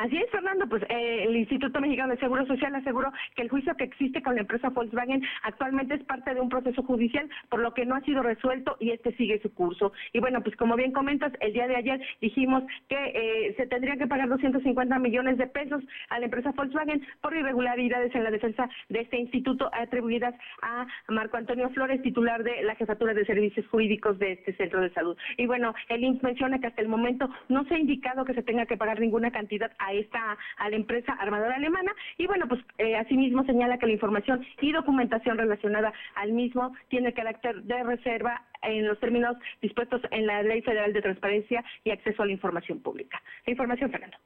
Así 0.00 0.16
es, 0.16 0.30
Fernando, 0.30 0.66
pues 0.66 0.82
eh, 0.88 1.24
el 1.28 1.36
Instituto 1.36 1.78
Mexicano 1.78 2.14
de 2.14 2.20
Seguro 2.20 2.46
Social 2.46 2.74
aseguró 2.74 3.12
que 3.36 3.42
el 3.42 3.50
juicio 3.50 3.76
que 3.76 3.84
existe 3.84 4.22
con 4.22 4.34
la 4.34 4.40
empresa 4.40 4.70
Volkswagen 4.70 5.22
actualmente 5.42 5.92
es 5.92 6.04
parte 6.04 6.32
de 6.32 6.40
un 6.40 6.48
proceso 6.48 6.82
judicial, 6.82 7.28
por 7.50 7.60
lo 7.60 7.74
que 7.74 7.84
no 7.84 7.96
ha 7.96 8.00
sido 8.00 8.22
resuelto 8.22 8.78
y 8.80 8.92
este 8.92 9.14
sigue 9.16 9.42
su 9.42 9.52
curso. 9.52 9.92
Y 10.14 10.20
bueno, 10.20 10.42
pues 10.42 10.56
como 10.56 10.74
bien 10.74 10.92
comentas, 10.92 11.34
el 11.40 11.52
día 11.52 11.68
de 11.68 11.76
ayer 11.76 12.00
dijimos 12.22 12.62
que 12.88 12.96
eh, 12.96 13.54
se 13.58 13.66
tendría 13.66 13.98
que 13.98 14.06
pagar 14.06 14.30
250 14.30 14.98
millones 14.98 15.36
de 15.36 15.46
pesos 15.48 15.84
a 16.08 16.18
la 16.18 16.24
empresa 16.24 16.52
Volkswagen 16.56 17.06
por 17.20 17.36
irregularidades 17.36 18.14
en 18.14 18.24
la 18.24 18.30
defensa 18.30 18.70
de 18.88 19.00
este 19.00 19.18
instituto 19.18 19.68
atribuidas 19.70 20.34
a 20.62 20.86
Marco 21.08 21.36
Antonio 21.36 21.68
Flores, 21.70 22.00
titular 22.00 22.42
de 22.42 22.62
la 22.62 22.74
Jefatura 22.74 23.12
de 23.12 23.26
Servicios 23.26 23.66
Jurídicos 23.68 24.18
de 24.18 24.32
este 24.32 24.54
centro 24.54 24.80
de 24.80 24.94
salud. 24.94 25.14
Y 25.36 25.44
bueno, 25.44 25.74
el 25.90 26.02
INS 26.02 26.22
menciona 26.22 26.58
que 26.58 26.68
hasta 26.68 26.80
el 26.80 26.88
momento 26.88 27.28
no 27.50 27.64
se 27.64 27.74
ha 27.74 27.78
indicado 27.78 28.24
que 28.24 28.32
se 28.32 28.42
tenga 28.42 28.64
que 28.64 28.78
pagar 28.78 28.98
ninguna 28.98 29.30
cantidad 29.30 29.70
a 29.78 29.89
esta 29.92 30.38
a 30.56 30.70
la 30.70 30.76
empresa 30.76 31.12
armadora 31.14 31.56
alemana 31.56 31.92
y 32.18 32.26
bueno 32.26 32.46
pues 32.48 32.60
eh, 32.78 32.96
asimismo 32.96 33.44
señala 33.44 33.78
que 33.78 33.86
la 33.86 33.92
información 33.92 34.46
y 34.60 34.72
documentación 34.72 35.38
relacionada 35.38 35.92
al 36.14 36.32
mismo 36.32 36.72
tiene 36.88 37.12
carácter 37.12 37.62
de 37.62 37.82
reserva 37.82 38.44
en 38.62 38.86
los 38.86 38.98
términos 39.00 39.36
dispuestos 39.62 40.02
en 40.10 40.26
la 40.26 40.42
Ley 40.42 40.62
Federal 40.62 40.92
de 40.92 41.02
Transparencia 41.02 41.64
y 41.84 41.90
Acceso 41.90 42.22
a 42.22 42.26
la 42.26 42.32
Información 42.32 42.80
Pública. 42.80 43.22
La 43.46 43.52
información, 43.52 43.90
Fernando. 43.90 44.16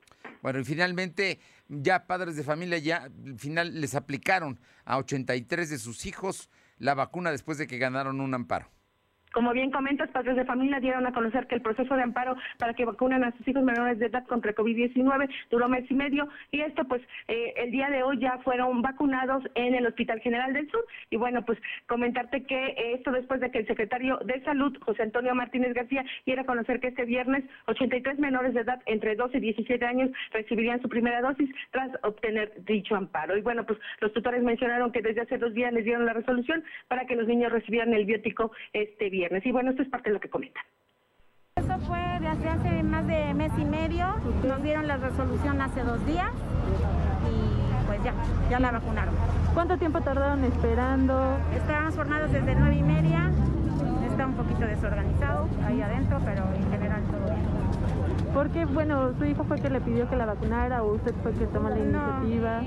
Bueno, 0.43 0.59
y 0.59 0.65
finalmente, 0.65 1.39
ya 1.69 2.07
padres 2.07 2.37
de 2.37 2.43
familia 2.43 2.79
ya 2.79 3.05
al 3.05 3.39
final 3.39 3.81
les 3.81 3.95
aplicaron 3.95 4.59
a 4.85 4.99
83 4.99 5.71
de 5.71 5.79
sus 5.79 6.07
hijos 6.07 6.51
la 6.79 6.95
vacuna 6.95 7.31
después 7.31 7.59
de 7.59 7.67
que 7.67 7.79
ganaron 7.79 8.21
un 8.21 8.35
amparo. 8.35 8.67
Como 9.35 9.53
bien 9.53 9.73
comentas, 9.73 10.09
padres 10.11 10.37
de 10.37 10.45
familia 10.45 10.79
dieron 10.79 11.05
a 11.09 11.13
conocer 11.13 11.49
que 11.49 11.57
el 11.57 11.61
proceso 11.61 11.97
de 11.97 12.03
amparo 12.03 12.37
para 12.57 12.73
que 12.73 12.85
vacunen 12.85 13.25
a 13.25 13.33
sus 13.33 13.49
hijos 13.49 13.65
menores 13.65 13.99
de 13.99 14.07
edad 14.07 14.25
contra 14.29 14.55
COVID-19 14.55 15.29
duró 15.51 15.69
mes 15.69 15.91
y 15.91 15.95
medio 15.95 16.29
y 16.53 16.61
esto 16.61 16.85
pues 16.85 17.03
eh, 17.27 17.53
el 17.57 17.73
día 17.73 17.91
de 17.91 18.05
hoy 18.05 18.21
ya 18.21 18.39
fueron 18.45 18.81
vacunados 18.81 19.43
en 19.57 19.75
el 19.75 19.89
Hospital 19.89 20.21
General 20.21 20.53
del 20.53 20.71
Sur. 20.71 20.87
Y 21.11 21.17
bueno 21.17 21.45
pues 21.45 21.59
comentarte 21.89 22.45
que 22.45 22.77
esto 22.95 23.11
después 23.11 23.41
de 23.41 23.51
que 23.51 23.59
el 23.59 23.67
secretario 23.67 24.19
de 24.19 24.41
Salud 24.45 24.79
José 24.83 25.03
Antonio 25.03 25.35
Martínez 25.35 25.75
García 25.75 26.05
diera 26.25 26.43
a 26.43 26.47
conocer 26.47 26.79
que 26.79 26.89
este 26.89 27.05
viernes 27.05 27.43
83 27.67 28.21
menores 28.21 28.55
de 28.55 28.61
edad 28.61 28.81
entre 28.87 29.17
12 29.17 29.39
y 29.39 29.41
17 29.41 29.85
años 29.85 30.11
recibirían 30.31 30.81
su 30.81 30.89
primera 30.89 31.21
dosis 31.21 31.51
tras 31.73 31.91
obtener 32.05 32.53
dicho 32.67 32.95
amparo. 32.95 33.37
Y 33.37 33.41
bueno 33.41 33.67
pues 33.67 33.81
los 33.99 34.13
tutores 34.13 34.45
mencionaron 34.45 34.93
que 34.93 35.03
desde 35.03 35.23
hace 35.23 35.39
dos 35.39 35.53
días 35.55 35.73
les 35.73 35.85
dieron 35.85 36.07
la 36.07 36.13
resolución 36.13 36.63
para 36.87 37.05
que 37.05 37.17
los 37.17 37.27
niños 37.27 37.51
recibieran 37.51 37.93
el 37.95 38.05
biótico 38.05 38.53
este 38.73 39.11
viernes 39.11 39.24
y 39.45 39.53
bueno, 39.53 39.71
esto 39.71 39.83
es 39.83 39.89
parte 39.89 40.11
de 40.11 40.15
lo 40.15 40.21
que 40.21 40.29
comentan. 40.29 40.63
Eso 41.57 41.79
fue 41.87 41.99
de 42.21 42.29
hace, 42.29 42.83
más 42.83 43.07
de 43.07 43.33
mes 43.35 43.53
y 43.57 43.65
medio, 43.65 44.07
nos 44.47 44.63
dieron 44.63 44.87
la 44.87 44.97
resolución 44.97 45.61
hace 45.61 45.83
dos 45.83 46.05
días 46.05 46.31
y 47.31 47.87
pues 47.87 48.03
ya, 48.03 48.13
ya 48.51 48.61
la 48.61 48.73
vacunaron. 48.73 49.15
¿Cuánto 49.55 49.79
tiempo 49.79 50.01
tardaron 50.01 50.45
esperando? 50.45 51.39
Estábamos 51.55 51.95
formados 51.95 52.33
desde 52.33 52.55
nueve 52.55 52.77
y 52.77 52.83
media, 52.83 53.31
está 54.11 54.27
un 54.27 54.35
poquito 54.35 54.61
desorganizado 54.61 55.49
ahí 55.65 55.81
adentro, 55.81 56.21
pero 56.25 56.43
en 56.55 56.71
general 56.71 57.03
todo 57.05 57.35
bien. 57.35 58.35
¿Por 58.35 58.51
qué? 58.51 58.65
Bueno, 58.65 59.17
su 59.17 59.25
hijo 59.25 59.45
fue 59.45 59.61
que 59.61 59.71
le 59.71 59.81
pidió 59.81 60.11
que 60.11 60.17
la 60.17 60.27
vacunara 60.27 60.83
o 60.83 60.95
usted 60.95 61.15
fue 61.23 61.33
que 61.35 61.47
tomó 61.47 61.71
la 61.71 61.79
iniciativa. 61.79 62.63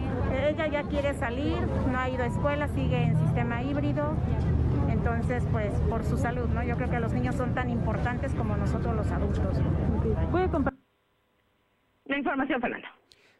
ella 0.47 0.67
ya 0.67 0.83
quiere 0.83 1.13
salir, 1.13 1.57
no 1.91 1.99
ha 1.99 2.09
ido 2.09 2.23
a 2.23 2.27
escuela, 2.27 2.69
sigue 2.69 3.03
en 3.03 3.17
sistema 3.19 3.61
híbrido 3.61 4.13
entonces, 5.07 5.41
pues 5.53 5.73
por 5.89 6.03
su 6.03 6.17
salud, 6.17 6.49
¿no? 6.49 6.63
Yo 6.63 6.75
creo 6.75 6.89
que 6.89 6.99
los 6.99 7.13
niños 7.13 7.35
son 7.35 7.53
tan 7.53 7.69
importantes 7.69 8.33
como 8.33 8.57
nosotros 8.57 8.93
los 8.93 9.07
adultos. 9.07 9.57
¿Puede 10.31 10.49
compartir? 10.49 10.83
La 12.05 12.17
información, 12.17 12.59
Fernando. 12.59 12.87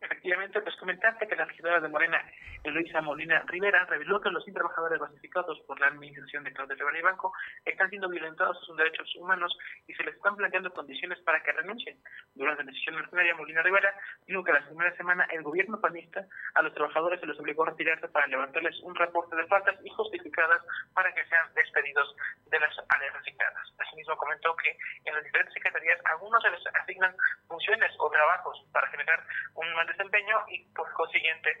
Efectivamente, 0.00 0.62
pues 0.62 0.74
comentarte 0.76 1.28
que 1.28 1.36
la 1.36 1.44
regidora 1.44 1.78
de 1.78 1.88
Morena, 1.88 2.24
Eloisa 2.64 3.02
Molina 3.02 3.42
Rivera, 3.46 3.84
reveló 3.84 4.18
que 4.20 4.30
los 4.30 4.44
trabajadores 4.46 4.98
basificados 4.98 5.60
por 5.66 5.78
la 5.78 5.88
administración 5.88 6.42
de 6.42 6.52
Claudia 6.54 6.74
Rivera 6.74 6.96
Vivanco 6.96 7.32
están 7.66 7.90
siendo 7.90 8.08
violentados 8.08 8.58
sus 8.64 8.76
derechos 8.78 9.14
humanos 9.16 9.56
y 9.86 9.92
se 9.92 10.02
les 10.04 10.14
están 10.14 10.36
planteando 10.36 10.72
condiciones 10.72 11.18
para 11.20 11.42
que 11.42 11.52
renuncien. 11.52 11.98
Durante 12.34 12.64
la 12.64 12.70
decisión 12.70 12.96
ordinaria, 12.96 13.34
Molina 13.34 13.62
Rivera 13.62 13.94
dijo 14.26 14.42
que 14.42 14.52
la 14.52 14.64
primera 14.64 14.96
semana 14.96 15.26
el 15.30 15.42
gobierno 15.42 15.78
panista 15.80 16.26
a 16.54 16.62
los 16.62 16.72
trabajadores 16.72 17.20
se 17.20 17.26
les 17.26 17.38
obligó 17.38 17.64
a 17.64 17.70
retirarse 17.70 18.08
para 18.08 18.26
levantarles 18.26 18.80
un 18.80 18.94
reporte 18.94 19.36
de 19.36 19.46
faltas 19.48 19.76
injustificadas 19.84 20.62
para 20.94 21.12
que 21.14 21.26
sean 21.26 21.52
despedidos 21.54 22.16
de 22.50 22.58
las 22.58 22.74
áreas 22.88 23.14
asignadas. 23.16 23.74
Asimismo, 23.78 24.16
comentó 24.16 24.56
que 24.56 24.76
en 25.04 25.14
las 25.14 25.24
diferentes 25.24 25.52
secretarías 25.54 26.00
algunos 26.06 26.42
se 26.42 26.50
les 26.50 26.62
asignan 26.82 27.14
funciones 27.48 27.92
o 27.98 28.10
trabajos 28.10 28.64
para 28.72 28.88
generar 28.88 29.22
un 29.54 29.72
mal 29.74 29.89
desempeño 29.90 30.44
y 30.48 30.64
por 30.74 30.90
consiguiente 30.92 31.56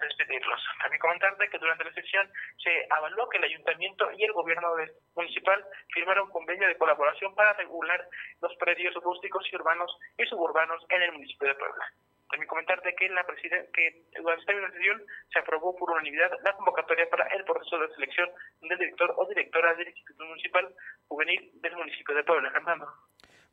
despedirlos. 0.00 0.60
También 0.80 1.00
comentarte 1.00 1.48
que 1.48 1.58
durante 1.58 1.84
la 1.84 1.92
sesión 1.92 2.30
se 2.62 2.86
avaló 2.90 3.28
que 3.28 3.38
el 3.38 3.44
ayuntamiento 3.44 4.10
y 4.12 4.24
el 4.24 4.32
gobierno 4.32 4.74
municipal 5.14 5.64
firmaron 5.92 6.26
un 6.26 6.32
convenio 6.32 6.68
de 6.68 6.76
colaboración 6.76 7.34
para 7.34 7.52
regular 7.54 8.06
los 8.40 8.54
predios 8.56 8.94
rústicos 8.94 9.46
y 9.50 9.56
urbanos 9.56 9.96
y 10.18 10.24
suburbanos 10.26 10.84
en 10.88 11.02
el 11.02 11.12
municipio 11.12 11.48
de 11.48 11.54
Puebla. 11.54 11.84
También 12.30 12.48
comentarte 12.48 12.94
que, 12.96 13.08
la 13.10 13.24
que 13.24 14.02
durante 14.20 14.52
esta 14.52 14.70
sesión 14.72 15.02
se 15.32 15.38
aprobó 15.38 15.76
por 15.76 15.90
unanimidad 15.90 16.32
la 16.42 16.52
convocatoria 16.54 17.08
para 17.08 17.26
el 17.28 17.44
proceso 17.44 17.78
de 17.78 17.94
selección 17.94 18.28
del 18.62 18.78
director 18.78 19.14
o 19.16 19.26
directora 19.26 19.74
del 19.74 19.88
Instituto 19.88 20.24
Municipal 20.24 20.74
Juvenil 21.06 21.50
del 21.54 21.76
municipio 21.76 22.14
de 22.14 22.24
Puebla. 22.24 22.50
Fernando. 22.50 22.88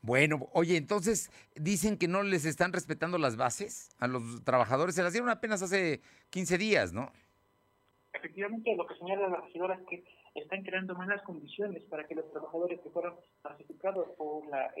Bueno, 0.02 0.48
oye, 0.52 0.76
entonces 0.76 1.30
dicen 1.54 1.96
que 1.96 2.08
no 2.08 2.24
les 2.24 2.44
están 2.44 2.72
respetando 2.72 3.18
las 3.18 3.36
bases 3.36 3.88
a 4.00 4.08
los 4.08 4.42
trabajadores. 4.44 4.96
Se 4.96 5.02
las 5.02 5.12
dieron 5.12 5.30
apenas 5.30 5.62
hace 5.62 6.00
15 6.30 6.58
días, 6.58 6.92
¿no? 6.92 7.12
Efectivamente, 8.12 8.74
lo 8.76 8.84
que 8.86 8.96
señala 8.96 9.28
la 9.28 9.40
regidora 9.40 9.74
es 9.76 9.86
que 9.86 10.04
están 10.34 10.64
creando 10.64 10.94
malas 10.96 11.22
condiciones 11.22 11.84
para 11.84 12.04
que 12.06 12.16
los 12.16 12.28
trabajadores 12.32 12.80
que 12.80 12.90
fueron 12.90 13.14
clasificados 13.42 14.08
por 14.16 14.46
la 14.48 14.72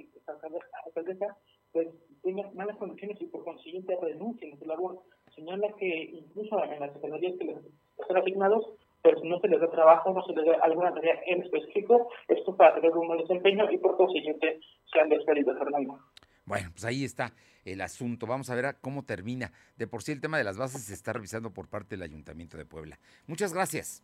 alcaldesa 0.86 1.36
pues 1.72 1.88
tengan 2.22 2.54
malas 2.54 2.76
condiciones 2.76 3.20
y 3.20 3.26
por 3.26 3.44
consiguiente 3.44 3.96
renuncien 4.00 4.54
a 4.54 4.58
su 4.58 4.66
labor. 4.66 5.02
Señala 5.34 5.72
que 5.78 6.04
incluso 6.12 6.62
en 6.64 6.80
las 6.80 6.92
secretarías 6.92 7.38
que 7.38 7.44
les 7.44 7.56
están 7.98 8.16
asignados 8.16 8.66
pero 9.02 9.20
si 9.20 9.28
no 9.28 9.40
se 9.40 9.48
les 9.48 9.60
da 9.60 9.70
trabajo, 9.70 10.12
no 10.12 10.24
se 10.24 10.32
les 10.32 10.46
da 10.46 10.58
alguna 10.62 10.94
tarea 10.94 11.20
en 11.26 11.42
específico, 11.42 12.08
esto 12.28 12.56
para 12.56 12.74
tener 12.74 12.92
un 12.92 13.08
buen 13.08 13.20
desempeño 13.20 13.70
y 13.70 13.78
por 13.78 13.96
consiguiente 13.96 14.60
sean 14.92 15.08
despedidos, 15.08 15.58
Fernando. 15.58 15.98
Bueno, 16.44 16.70
pues 16.72 16.84
ahí 16.84 17.04
está 17.04 17.32
el 17.64 17.80
asunto. 17.80 18.26
Vamos 18.26 18.50
a 18.50 18.54
ver 18.54 18.76
cómo 18.80 19.04
termina. 19.04 19.52
De 19.76 19.86
por 19.86 20.02
sí 20.02 20.12
el 20.12 20.20
tema 20.20 20.38
de 20.38 20.44
las 20.44 20.56
bases 20.56 20.82
se 20.82 20.94
está 20.94 21.12
revisando 21.12 21.52
por 21.52 21.68
parte 21.68 21.96
del 21.96 22.02
Ayuntamiento 22.02 22.56
de 22.56 22.64
Puebla. 22.64 22.98
Muchas 23.26 23.52
gracias. 23.52 24.02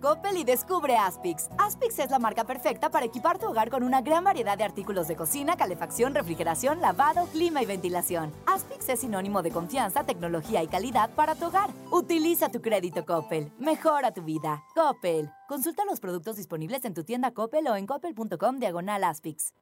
Coppel 0.00 0.38
y 0.38 0.44
descubre 0.44 0.96
Aspix. 0.96 1.48
Aspix 1.58 1.98
es 1.98 2.10
la 2.10 2.18
marca 2.18 2.44
perfecta 2.44 2.90
para 2.90 3.06
equipar 3.06 3.38
tu 3.38 3.46
hogar 3.46 3.70
con 3.70 3.82
una 3.82 4.00
gran 4.00 4.24
variedad 4.24 4.56
de 4.56 4.64
artículos 4.64 5.08
de 5.08 5.16
cocina, 5.16 5.56
calefacción, 5.56 6.14
refrigeración, 6.14 6.80
lavado, 6.80 7.26
clima 7.26 7.62
y 7.62 7.66
ventilación. 7.66 8.32
Aspix 8.46 8.88
es 8.88 9.00
sinónimo 9.00 9.42
de 9.42 9.50
confianza, 9.50 10.04
tecnología 10.04 10.62
y 10.62 10.68
calidad 10.68 11.10
para 11.10 11.34
tu 11.34 11.46
hogar. 11.46 11.70
Utiliza 11.90 12.48
tu 12.48 12.62
crédito 12.62 13.04
Coppel. 13.04 13.52
Mejora 13.58 14.12
tu 14.12 14.22
vida. 14.22 14.64
Coppel. 14.74 15.30
Consulta 15.48 15.84
los 15.84 16.00
productos 16.00 16.36
disponibles 16.36 16.84
en 16.84 16.94
tu 16.94 17.04
tienda 17.04 17.32
Coppel 17.32 17.66
o 17.68 17.76
en 17.76 17.86
coppel.com 17.86 18.58
diagonal 18.58 19.04
Aspix. 19.04 19.52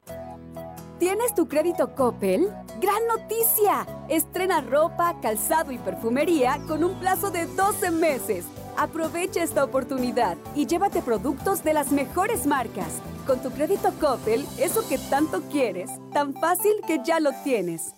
¿Tienes 0.99 1.33
tu 1.33 1.47
crédito 1.47 1.95
Coppel? 1.95 2.49
¡Gran 2.81 3.07
noticia! 3.07 3.87
Estrena 4.09 4.61
ropa, 4.61 5.21
calzado 5.21 5.71
y 5.71 5.79
perfumería 5.79 6.59
con 6.67 6.83
un 6.83 6.99
plazo 6.99 7.31
de 7.31 7.47
12 7.47 7.93
meses. 7.93 8.45
Aprovecha 8.79 9.43
esta 9.43 9.65
oportunidad 9.65 10.37
y 10.55 10.67
llévate 10.67 11.03
productos 11.03 11.65
de 11.65 11.73
las 11.73 11.91
mejores 11.91 12.47
marcas. 12.47 13.03
Con 13.27 13.43
tu 13.43 13.51
crédito 13.51 13.93
Coppel, 14.01 14.47
eso 14.57 14.89
que 14.89 14.99
tanto 14.99 15.43
quieres, 15.51 15.91
tan 16.13 16.33
fácil 16.35 16.75
que 16.87 17.01
ya 17.05 17.19
lo 17.19 17.33
tienes. 17.43 17.98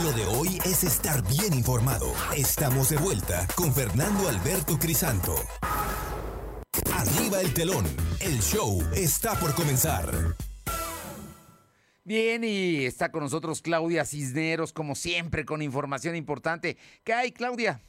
Lo 0.00 0.10
de 0.12 0.24
hoy 0.24 0.58
es 0.64 0.84
estar 0.84 1.22
bien 1.28 1.52
informado. 1.52 2.14
Estamos 2.34 2.88
de 2.88 2.96
vuelta 2.96 3.46
con 3.54 3.74
Fernando 3.74 4.26
Alberto 4.26 4.78
Crisanto. 4.78 5.34
Arriba 6.94 7.42
el 7.42 7.52
telón. 7.52 7.84
El 8.18 8.40
show 8.40 8.82
está 8.96 9.34
por 9.38 9.54
comenzar. 9.54 10.10
Bien, 12.04 12.42
y 12.42 12.86
está 12.86 13.12
con 13.12 13.22
nosotros 13.22 13.60
Claudia 13.60 14.06
Cisneros, 14.06 14.72
como 14.72 14.94
siempre, 14.94 15.44
con 15.44 15.60
información 15.60 16.16
importante. 16.16 16.78
¿Qué 17.04 17.12
hay, 17.12 17.32
Claudia? 17.32 17.82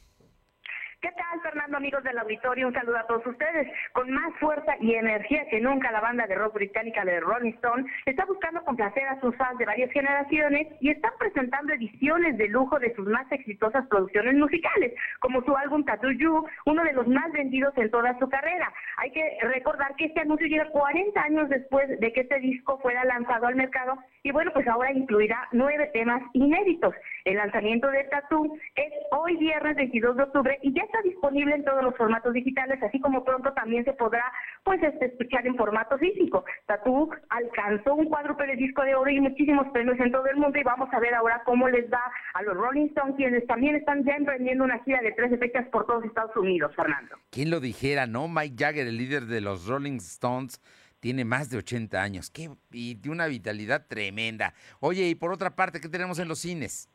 ¿Qué 1.02 1.10
tal, 1.18 1.42
Fernando, 1.64 1.78
amigos 1.78 2.04
del 2.04 2.18
auditorio? 2.18 2.68
Un 2.68 2.74
saludo 2.74 2.98
a 2.98 3.08
todos 3.08 3.26
ustedes. 3.26 3.72
Con 3.94 4.12
más 4.12 4.34
fuerza 4.38 4.76
y 4.82 4.96
energía 4.96 5.46
que 5.50 5.62
nunca, 5.62 5.94
la 5.94 6.02
banda 6.02 6.28
de 6.28 6.36
rock 6.36 6.56
británica 6.56 7.06
de 7.06 7.22
Rolling 7.22 7.54
Stone 7.54 7.86
está 8.06 8.26
buscando 8.26 8.62
complacer 8.66 9.08
a 9.08 9.18
sus 9.22 9.34
fans 9.38 9.58
de 9.60 9.66
varias 9.66 9.90
generaciones 9.92 10.68
y 10.82 10.90
están 10.90 11.14
presentando 11.18 11.72
ediciones 11.72 12.38
de 12.38 12.50
lujo 12.50 12.80
de 12.80 12.94
sus 12.96 13.08
más 13.08 13.32
exitosas 13.32 13.88
producciones 13.88 14.36
musicales, 14.36 14.94
como 15.20 15.42
su 15.44 15.56
álbum 15.56 15.86
Tattoo 15.86 16.12
You, 16.12 16.46
uno 16.66 16.84
de 16.84 16.92
los 16.92 17.08
más 17.08 17.32
vendidos 17.32 17.74
en 17.78 17.90
toda 17.90 18.20
su 18.20 18.28
carrera. 18.28 18.74
Hay 18.98 19.12
que 19.12 19.38
recordar 19.44 19.96
que 19.96 20.06
este 20.06 20.20
anuncio 20.20 20.48
llega 20.48 20.66
40 20.66 21.22
años 21.22 21.48
después 21.48 21.88
de 21.98 22.12
que 22.12 22.22
este 22.22 22.40
disco 22.40 22.78
fuera 22.80 23.06
lanzado 23.06 23.48
al 23.48 23.56
mercado 23.56 23.98
y 24.24 24.32
bueno, 24.32 24.52
pues 24.54 24.68
ahora 24.68 24.92
incluirá 24.92 25.48
nueve 25.54 25.90
temas 25.94 26.22
inéditos. 26.34 26.94
El 27.24 27.36
lanzamiento 27.36 27.90
de 27.90 28.04
Tattoo 28.06 28.58
es 28.76 28.94
hoy 29.12 29.38
viernes 29.38 29.78
22 29.78 30.18
de 30.18 30.24
octubre 30.24 30.60
y 30.62 30.74
ya 30.74 30.84
está 30.84 31.02
disponible 31.04 31.53
en 31.54 31.64
todos 31.64 31.84
los 31.84 31.96
formatos 31.96 32.34
digitales, 32.34 32.82
así 32.84 33.00
como 33.00 33.24
pronto 33.24 33.54
también 33.54 33.86
se 33.86 33.94
podrá 33.94 34.24
pues 34.64 34.82
este, 34.82 35.06
escuchar 35.06 35.46
en 35.46 35.56
formato 35.56 35.98
físico. 35.98 36.46
Tattoo 36.66 37.10
alcanzó 37.30 37.96
un 37.96 38.06
cuádruple 38.06 38.48
de 38.48 38.56
disco 38.56 38.84
de 38.84 38.96
oro 38.96 39.10
y 39.10 39.20
muchísimos 39.20 39.68
premios 39.72 40.00
en 40.00 40.12
todo 40.12 40.26
el 40.28 40.38
mundo 40.38 40.58
y 40.58 40.64
vamos 40.64 40.90
a 40.92 41.00
ver 41.00 41.14
ahora 41.14 41.42
cómo 41.46 41.68
les 41.70 41.92
va 41.92 42.02
a 42.34 42.42
los 42.44 42.56
Rolling 42.56 42.88
Stones, 42.88 43.16
quienes 43.16 43.46
también 43.48 43.76
están 43.76 44.04
ya 44.04 44.16
emprendiendo 44.16 44.64
una 44.64 44.80
gira 44.84 45.02
de 45.02 45.12
13 45.12 45.38
fechas 45.38 45.68
por 45.70 45.86
todos 45.86 46.04
Estados 46.06 46.36
Unidos, 46.36 46.74
Fernando. 46.76 47.16
¿Quién 47.30 47.50
lo 47.50 47.60
dijera, 47.60 48.08
no? 48.08 48.28
Mike 48.28 48.56
Jagger, 48.58 48.88
el 48.88 48.98
líder 48.98 49.26
de 49.26 49.42
los 49.42 49.68
Rolling 49.68 49.98
Stones, 49.98 50.62
tiene 51.00 51.26
más 51.26 51.50
de 51.50 51.58
80 51.58 52.02
años 52.02 52.30
qué, 52.30 52.50
y 52.72 52.96
de 52.96 53.10
una 53.10 53.28
vitalidad 53.28 53.88
tremenda. 53.88 54.54
Oye, 54.80 55.10
y 55.10 55.16
por 55.16 55.34
otra 55.34 55.54
parte, 55.54 55.82
¿qué 55.82 55.90
tenemos 55.90 56.18
en 56.20 56.30
los 56.30 56.40
cines? 56.40 56.90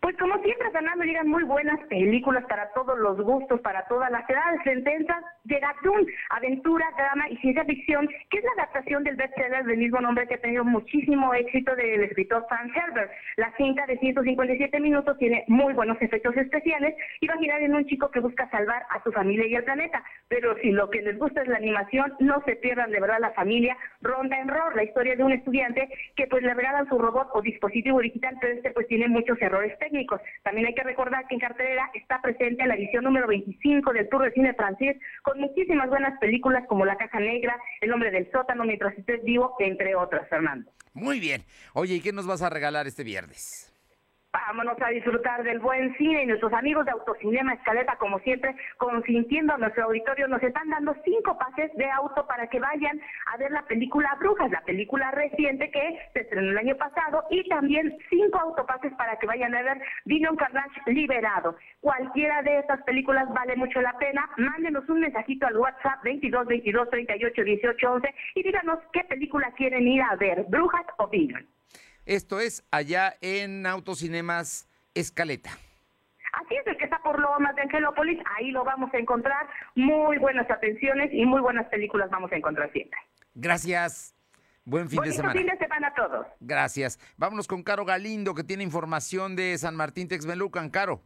Pues 0.00 0.14
como 0.18 0.40
siempre, 0.42 0.70
Fernando, 0.70 1.04
llegan 1.04 1.28
muy 1.28 1.42
buenas 1.44 1.80
películas 1.88 2.44
para 2.48 2.70
todos 2.72 2.98
los 2.98 3.20
gustos, 3.20 3.60
para 3.62 3.86
todas 3.88 4.10
las 4.10 4.28
edades. 4.28 4.60
Sentencias 4.62 5.24
de 5.44 5.58
Gatún, 5.58 6.06
aventura, 6.30 6.86
drama 6.96 7.28
y 7.30 7.36
ciencia 7.38 7.64
ficción, 7.64 8.08
que 8.30 8.38
es 8.38 8.44
la 8.44 8.62
adaptación 8.62 9.04
del 9.04 9.16
bestseller 9.16 9.64
del 9.64 9.78
mismo 9.78 10.00
nombre 10.00 10.26
que 10.26 10.34
ha 10.34 10.40
tenido 10.40 10.64
muchísimo 10.64 11.32
éxito 11.34 11.74
del 11.76 12.04
escritor 12.04 12.44
Frank 12.48 12.70
Herbert. 12.76 13.10
La 13.36 13.52
cinta 13.56 13.86
de 13.86 13.98
157 13.98 14.80
minutos 14.80 15.16
tiene 15.18 15.44
muy 15.48 15.72
buenos 15.72 15.96
efectos 16.00 16.36
especiales 16.36 16.94
y 17.20 17.26
va 17.26 17.34
a 17.34 17.38
girar 17.38 17.62
en 17.62 17.74
un 17.74 17.86
chico 17.86 18.10
que 18.10 18.20
busca 18.20 18.50
salvar 18.50 18.84
a 18.90 19.02
su 19.02 19.10
familia 19.12 19.46
y 19.46 19.54
al 19.54 19.64
planeta. 19.64 20.04
Pero 20.28 20.56
si 20.58 20.72
lo 20.72 20.90
que 20.90 21.02
les 21.02 21.18
gusta 21.18 21.42
es 21.42 21.48
la 21.48 21.56
animación, 21.56 22.12
no 22.20 22.42
se 22.44 22.56
pierdan 22.56 22.90
de 22.90 23.00
verdad 23.00 23.18
la 23.20 23.32
familia 23.32 23.76
Ronda 24.02 24.38
en 24.38 24.48
Roar, 24.48 24.76
la 24.76 24.84
historia 24.84 25.16
de 25.16 25.24
un 25.24 25.32
estudiante 25.32 25.88
que 26.16 26.26
pues 26.26 26.42
le 26.42 26.54
regalan 26.54 26.88
su 26.88 26.98
robot 26.98 27.28
o 27.32 27.40
dispositivo 27.40 28.00
digital, 28.00 28.36
pero 28.40 28.54
este 28.54 28.70
pues 28.72 28.86
tiene 28.88 29.08
muchos 29.08 29.40
errores 29.40 29.72
técnicos. 29.86 30.20
También 30.42 30.66
hay 30.66 30.74
que 30.74 30.82
recordar 30.82 31.26
que 31.28 31.34
en 31.34 31.40
cartelera 31.40 31.90
está 31.94 32.20
presente 32.20 32.66
la 32.66 32.74
edición 32.74 33.04
número 33.04 33.26
25 33.28 33.92
del 33.92 34.08
Tour 34.08 34.24
de 34.24 34.32
Cine 34.32 34.54
Francés, 34.54 34.96
con 35.22 35.40
muchísimas 35.40 35.88
buenas 35.88 36.18
películas 36.18 36.64
como 36.68 36.84
La 36.84 36.96
Caja 36.96 37.20
Negra, 37.20 37.56
El 37.80 37.92
Hombre 37.92 38.10
del 38.10 38.30
Sótano, 38.32 38.64
Mientras 38.64 38.98
estés 38.98 39.22
vivo, 39.22 39.54
entre 39.60 39.94
otras, 39.94 40.28
Fernando. 40.28 40.70
Muy 40.92 41.20
bien. 41.20 41.44
Oye, 41.72 41.94
¿y 41.94 42.00
qué 42.00 42.12
nos 42.12 42.26
vas 42.26 42.42
a 42.42 42.50
regalar 42.50 42.86
este 42.86 43.04
viernes? 43.04 43.75
Vámonos 44.36 44.76
a 44.82 44.90
disfrutar 44.90 45.42
del 45.44 45.60
buen 45.60 45.96
cine 45.96 46.24
y 46.24 46.26
nuestros 46.26 46.52
amigos 46.52 46.84
de 46.84 46.90
Autocinema 46.90 47.54
Escaleta, 47.54 47.96
como 47.96 48.18
siempre, 48.18 48.54
consintiendo 48.76 49.54
a 49.54 49.58
nuestro 49.58 49.84
auditorio, 49.84 50.28
nos 50.28 50.42
están 50.42 50.68
dando 50.68 50.94
cinco 51.04 51.38
pases 51.38 51.72
de 51.74 51.90
auto 51.90 52.26
para 52.26 52.46
que 52.48 52.60
vayan 52.60 53.00
a 53.32 53.38
ver 53.38 53.50
la 53.50 53.62
película 53.62 54.14
Brujas, 54.20 54.50
la 54.50 54.60
película 54.60 55.10
reciente 55.12 55.70
que 55.70 55.98
se 56.12 56.20
estrenó 56.20 56.50
el 56.50 56.58
año 56.58 56.76
pasado, 56.76 57.24
y 57.30 57.48
también 57.48 57.96
cinco 58.10 58.38
autopases 58.38 58.92
para 58.98 59.16
que 59.16 59.26
vayan 59.26 59.54
a 59.54 59.62
ver 59.62 59.80
Dino 60.04 60.36
Carnage 60.36 60.82
Liberado. 60.84 61.56
Cualquiera 61.80 62.42
de 62.42 62.58
estas 62.58 62.82
películas 62.82 63.32
vale 63.32 63.56
mucho 63.56 63.80
la 63.80 63.96
pena. 63.96 64.28
Mándenos 64.36 64.86
un 64.90 65.00
mensajito 65.00 65.46
al 65.46 65.56
WhatsApp 65.56 66.02
22 66.04 66.46
22 66.46 66.90
38 66.90 67.42
18 67.42 67.92
11 67.92 68.14
y 68.34 68.42
díganos 68.42 68.80
qué 68.92 69.02
película 69.04 69.50
quieren 69.56 69.88
ir 69.88 70.02
a 70.02 70.14
ver, 70.16 70.44
Brujas 70.50 70.84
o 70.98 71.06
Dino. 71.06 71.38
Esto 72.06 72.38
es 72.38 72.64
allá 72.70 73.14
en 73.20 73.66
Autocinemas 73.66 74.68
Escaleta. 74.94 75.50
Así 76.32 76.54
es, 76.54 76.66
el 76.66 76.76
que 76.76 76.84
está 76.84 77.00
por 77.02 77.18
Lomas 77.18 77.56
de 77.56 77.62
Angelópolis, 77.62 78.20
ahí 78.36 78.52
lo 78.52 78.62
vamos 78.62 78.94
a 78.94 78.98
encontrar. 78.98 79.48
Muy 79.74 80.16
buenas 80.18 80.48
atenciones 80.48 81.10
y 81.12 81.24
muy 81.24 81.40
buenas 81.40 81.66
películas 81.66 82.08
vamos 82.10 82.30
a 82.30 82.36
encontrar 82.36 82.70
siempre. 82.72 82.98
Gracias. 83.34 84.14
Buen 84.64 84.88
fin 84.88 85.00
de 85.02 85.12
semana. 85.12 85.32
fin 85.32 85.46
de 85.46 85.58
semana 85.58 85.88
a 85.88 85.94
todos. 85.94 86.26
Gracias. 86.40 86.98
Vámonos 87.16 87.48
con 87.48 87.64
Caro 87.64 87.84
Galindo, 87.84 88.34
que 88.34 88.44
tiene 88.44 88.62
información 88.62 89.34
de 89.34 89.58
San 89.58 89.74
Martín 89.74 90.06
Texmelucan. 90.06 90.70
Caro. 90.70 91.02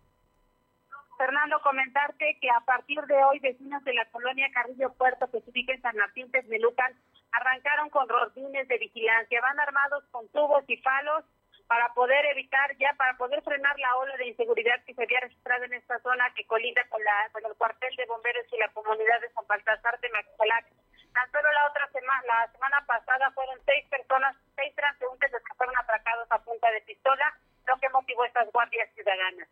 Fernando, 1.16 1.60
comentarte 1.62 2.38
que 2.40 2.48
a 2.48 2.60
partir 2.64 3.00
de 3.02 3.22
hoy, 3.24 3.38
vecinos 3.40 3.84
de 3.84 3.92
la 3.94 4.06
colonia 4.10 4.50
Carrillo 4.52 4.92
Puerto, 4.94 5.30
que 5.30 5.40
se 5.40 5.50
ubica 5.50 5.72
en 5.74 5.82
San 5.82 5.96
Martín 5.96 6.30
Texmelucan, 6.30 6.92
arrancaron 7.32 7.90
con 7.90 8.08
rondines 8.08 8.68
de 8.68 8.78
vigilancia. 8.78 9.40
Van 9.40 9.60
armados 9.60 10.04
con 10.10 10.28
tubos 10.28 10.64
y 10.68 10.76
palos 10.78 11.24
para 11.70 11.94
poder 11.94 12.26
evitar 12.26 12.76
ya, 12.78 12.92
para 12.98 13.16
poder 13.16 13.40
frenar 13.42 13.78
la 13.78 13.94
ola 13.96 14.16
de 14.16 14.26
inseguridad 14.26 14.82
que 14.84 14.94
se 14.94 15.04
había 15.04 15.20
registrado 15.20 15.64
en 15.64 15.74
esta 15.74 16.00
zona 16.00 16.32
que 16.34 16.44
colinda 16.46 16.82
con, 16.88 17.02
la, 17.04 17.28
con 17.30 17.46
el 17.46 17.54
cuartel 17.54 17.94
de 17.94 18.06
bomberos 18.06 18.44
y 18.50 18.58
la 18.58 18.68
comunidad 18.72 19.20
de 19.20 19.30
San 19.30 19.46
Baltasar 19.46 20.00
de 20.00 20.08
Maxalac. 20.10 20.66
Tan 21.12 21.30
solo 21.30 21.52
la 21.52 21.66
otra 21.70 21.88
semana, 21.92 22.22
la 22.26 22.52
semana 22.52 22.84
pasada 22.86 23.30
fueron 23.32 23.56
seis 23.64 23.86
personas, 23.88 24.36
seis 24.56 24.74
transeúntes 24.74 25.30
que 25.30 25.54
fueron 25.54 25.76
atracados 25.78 26.26
a 26.30 26.42
punta 26.42 26.70
de 26.72 26.80
pistola, 26.82 27.38
lo 27.68 27.78
que 27.78 27.88
motivó 27.90 28.24
estas 28.24 28.50
guardias 28.50 28.88
ciudadanas. 28.94 29.48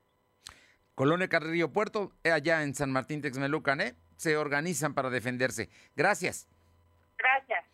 Colonia 0.97 1.29
Carrillo 1.29 1.73
Puerto, 1.73 2.11
eh, 2.25 2.33
allá 2.33 2.65
en 2.65 2.75
San 2.75 2.91
Martín 2.91 3.23
Texmelucan, 3.23 3.81
¿eh? 3.81 3.95
Se 4.17 4.37
organizan 4.37 4.95
para 4.95 5.11
defenderse. 5.11 5.69
Gracias. 5.95 6.49
Gracias. 7.19 7.65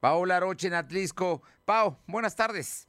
Paola 0.00 0.40
Roche 0.40 0.68
en 0.68 0.74
Atlisco. 0.74 1.42
Pau, 1.64 1.96
buenas 2.06 2.36
tardes. 2.36 2.88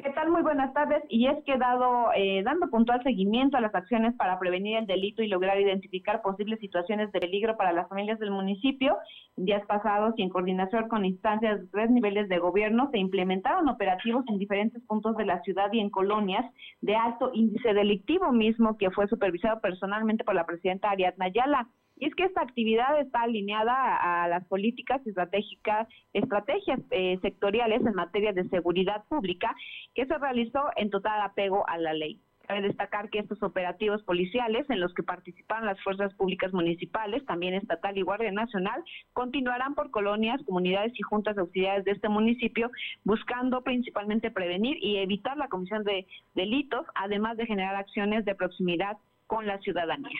¿Qué 0.00 0.10
tal? 0.10 0.30
Muy 0.30 0.42
buenas 0.42 0.72
tardes. 0.74 1.02
Y 1.08 1.26
es 1.26 1.42
que 1.44 1.58
dado, 1.58 2.12
eh, 2.14 2.44
dando 2.44 2.70
puntual 2.70 3.02
seguimiento 3.02 3.56
a 3.56 3.60
las 3.60 3.74
acciones 3.74 4.14
para 4.14 4.38
prevenir 4.38 4.76
el 4.76 4.86
delito 4.86 5.24
y 5.24 5.26
lograr 5.26 5.60
identificar 5.60 6.22
posibles 6.22 6.60
situaciones 6.60 7.10
de 7.10 7.18
peligro 7.18 7.56
para 7.56 7.72
las 7.72 7.88
familias 7.88 8.20
del 8.20 8.30
municipio, 8.30 8.96
días 9.34 9.66
pasados 9.66 10.14
y 10.16 10.22
en 10.22 10.28
coordinación 10.28 10.86
con 10.88 11.04
instancias 11.04 11.60
de 11.60 11.66
tres 11.66 11.90
niveles 11.90 12.28
de 12.28 12.38
gobierno, 12.38 12.88
se 12.92 12.98
implementaron 12.98 13.68
operativos 13.68 14.24
en 14.28 14.38
diferentes 14.38 14.80
puntos 14.84 15.16
de 15.16 15.24
la 15.24 15.42
ciudad 15.42 15.66
y 15.72 15.80
en 15.80 15.90
colonias 15.90 16.46
de 16.80 16.94
alto 16.94 17.32
índice 17.34 17.74
delictivo 17.74 18.30
mismo 18.30 18.78
que 18.78 18.92
fue 18.92 19.08
supervisado 19.08 19.60
personalmente 19.60 20.22
por 20.22 20.36
la 20.36 20.46
presidenta 20.46 20.90
Ariadna 20.90 21.24
Ayala. 21.24 21.68
Y 22.00 22.06
es 22.06 22.14
que 22.14 22.24
esta 22.24 22.42
actividad 22.42 23.00
está 23.00 23.22
alineada 23.22 24.22
a 24.22 24.28
las 24.28 24.44
políticas 24.46 25.04
estratégicas, 25.04 25.88
estrategias 26.12 26.80
eh, 26.90 27.18
sectoriales 27.22 27.84
en 27.84 27.94
materia 27.94 28.32
de 28.32 28.48
seguridad 28.48 29.04
pública 29.08 29.54
que 29.94 30.06
se 30.06 30.16
realizó 30.16 30.70
en 30.76 30.90
total 30.90 31.20
apego 31.22 31.68
a 31.68 31.76
la 31.76 31.92
ley. 31.92 32.20
Cabe 32.46 32.62
destacar 32.62 33.10
que 33.10 33.18
estos 33.18 33.42
operativos 33.42 34.02
policiales 34.04 34.64
en 34.70 34.80
los 34.80 34.94
que 34.94 35.02
participaron 35.02 35.66
las 35.66 35.82
fuerzas 35.82 36.14
públicas 36.14 36.52
municipales, 36.54 37.26
también 37.26 37.52
estatal 37.54 37.98
y 37.98 38.02
Guardia 38.02 38.32
Nacional, 38.32 38.82
continuarán 39.12 39.74
por 39.74 39.90
colonias, 39.90 40.40
comunidades 40.44 40.92
y 40.98 41.02
juntas 41.02 41.36
auxiliares 41.36 41.84
de 41.84 41.90
este 41.90 42.08
municipio, 42.08 42.70
buscando 43.04 43.62
principalmente 43.62 44.30
prevenir 44.30 44.78
y 44.80 44.96
evitar 44.96 45.36
la 45.36 45.48
comisión 45.48 45.84
de 45.84 46.06
delitos, 46.34 46.86
además 46.94 47.36
de 47.36 47.46
generar 47.46 47.74
acciones 47.74 48.24
de 48.24 48.34
proximidad 48.34 48.96
con 49.26 49.46
la 49.46 49.58
ciudadanía. 49.58 50.18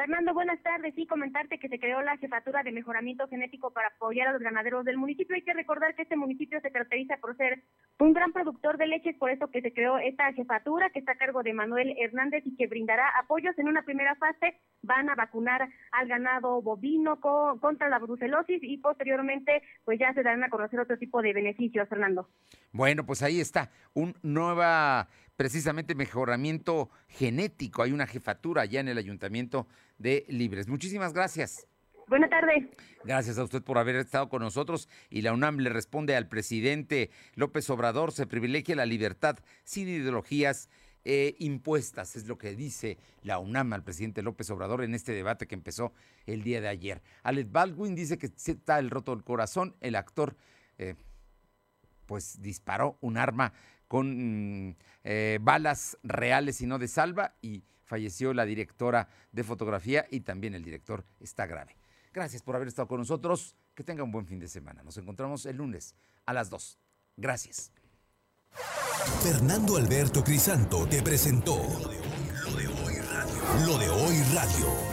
Fernando, 0.03 0.33
buenas 0.33 0.61
tardes. 0.61 0.93
Sí, 0.95 1.07
comentarte 1.07 1.57
que 1.57 1.69
se 1.69 1.79
creó 1.79 2.01
la 2.01 2.17
jefatura 2.17 2.61
de 2.61 2.73
mejoramiento 2.73 3.25
genético 3.29 3.71
para 3.71 3.87
apoyar 3.87 4.27
a 4.27 4.33
los 4.33 4.41
ganaderos 4.41 4.83
del 4.83 4.97
municipio. 4.97 5.33
Hay 5.33 5.43
que 5.43 5.53
recordar 5.53 5.95
que 5.95 6.01
este 6.01 6.17
municipio 6.17 6.59
se 6.59 6.71
caracteriza 6.71 7.15
por 7.21 7.37
ser 7.37 7.63
un 7.99 8.11
gran 8.11 8.33
productor 8.33 8.77
de 8.77 8.87
leche, 8.87 9.13
por 9.13 9.29
eso 9.29 9.47
que 9.49 9.61
se 9.61 9.71
creó 9.71 9.97
esta 9.99 10.33
jefatura 10.33 10.89
que 10.89 10.99
está 10.99 11.13
a 11.13 11.17
cargo 11.17 11.41
de 11.41 11.53
Manuel 11.53 11.95
Hernández 11.97 12.43
y 12.45 12.53
que 12.57 12.67
brindará 12.67 13.17
apoyos 13.17 13.57
en 13.57 13.69
una 13.69 13.83
primera 13.83 14.13
fase. 14.15 14.59
Van 14.81 15.09
a 15.09 15.15
vacunar 15.15 15.69
al 15.93 16.07
ganado 16.09 16.61
bovino 16.61 17.21
contra 17.21 17.87
la 17.87 17.99
brucelosis 17.99 18.59
y 18.61 18.79
posteriormente 18.79 19.63
pues 19.85 19.99
ya 19.99 20.13
se 20.13 20.21
darán 20.21 20.43
a 20.43 20.49
conocer 20.49 20.81
otro 20.81 20.97
tipo 20.97 21.21
de 21.21 21.31
beneficios, 21.31 21.87
Fernando. 21.87 22.27
Bueno, 22.73 23.05
pues 23.05 23.23
ahí 23.23 23.39
está, 23.39 23.71
un 23.93 24.15
nueva 24.21 25.07
precisamente 25.35 25.95
mejoramiento 25.95 26.89
genético. 27.07 27.83
Hay 27.83 27.91
una 27.91 28.07
jefatura 28.07 28.65
ya 28.65 28.79
en 28.79 28.87
el 28.87 28.97
ayuntamiento 28.97 29.67
de 29.97 30.25
Libres. 30.27 30.67
Muchísimas 30.67 31.13
gracias. 31.13 31.67
Buenas 32.07 32.29
tardes. 32.29 32.65
Gracias 33.03 33.37
a 33.37 33.43
usted 33.43 33.61
por 33.63 33.77
haber 33.77 33.95
estado 33.95 34.29
con 34.29 34.41
nosotros 34.41 34.89
y 35.09 35.21
la 35.21 35.33
UNAM 35.33 35.57
le 35.57 35.69
responde 35.69 36.15
al 36.15 36.27
presidente 36.27 37.09
López 37.35 37.69
Obrador, 37.69 38.11
se 38.11 38.27
privilegia 38.27 38.75
la 38.75 38.85
libertad 38.85 39.39
sin 39.63 39.87
ideologías 39.87 40.69
eh, 41.05 41.35
impuestas, 41.39 42.15
es 42.15 42.27
lo 42.27 42.37
que 42.37 42.55
dice 42.55 42.97
la 43.23 43.39
UNAM 43.39 43.73
al 43.73 43.83
presidente 43.83 44.21
López 44.21 44.49
Obrador 44.49 44.83
en 44.83 44.93
este 44.93 45.11
debate 45.11 45.47
que 45.47 45.55
empezó 45.55 45.93
el 46.25 46.43
día 46.43 46.61
de 46.61 46.69
ayer. 46.69 47.01
Alec 47.23 47.51
Baldwin 47.51 47.95
dice 47.95 48.17
que 48.17 48.27
está 48.27 48.79
el 48.79 48.89
roto 48.89 49.13
del 49.13 49.23
corazón, 49.23 49.75
el 49.81 49.95
actor 49.95 50.35
eh, 50.77 50.95
pues 52.05 52.41
disparó 52.41 52.97
un 53.01 53.17
arma 53.17 53.53
con 53.93 54.75
eh, 55.03 55.37
balas 55.39 55.99
reales 56.01 56.61
y 56.61 56.65
no 56.65 56.79
de 56.79 56.87
salva 56.87 57.35
y 57.43 57.63
falleció 57.83 58.33
la 58.33 58.43
directora 58.43 59.07
de 59.31 59.43
fotografía 59.43 60.07
y 60.09 60.21
también 60.21 60.55
el 60.55 60.63
director 60.63 61.05
está 61.19 61.45
grave. 61.45 61.77
Gracias 62.11 62.41
por 62.41 62.55
haber 62.55 62.69
estado 62.69 62.87
con 62.87 62.97
nosotros. 62.97 63.55
Que 63.75 63.83
tenga 63.83 64.03
un 64.03 64.11
buen 64.11 64.25
fin 64.25 64.39
de 64.39 64.47
semana. 64.47 64.81
Nos 64.81 64.97
encontramos 64.97 65.45
el 65.45 65.57
lunes 65.57 65.93
a 66.25 66.33
las 66.33 66.49
2. 66.49 66.79
Gracias. 67.17 67.71
Fernando 69.21 69.77
Alberto 69.77 70.23
Crisanto 70.23 70.87
te 70.87 71.03
presentó 71.03 71.57
Lo 71.57 72.55
de 72.55 72.67
hoy 72.67 72.95
radio. 72.97 73.65
Lo 73.67 73.77
de 73.77 73.89
hoy 73.89 74.23
radio. 74.33 74.92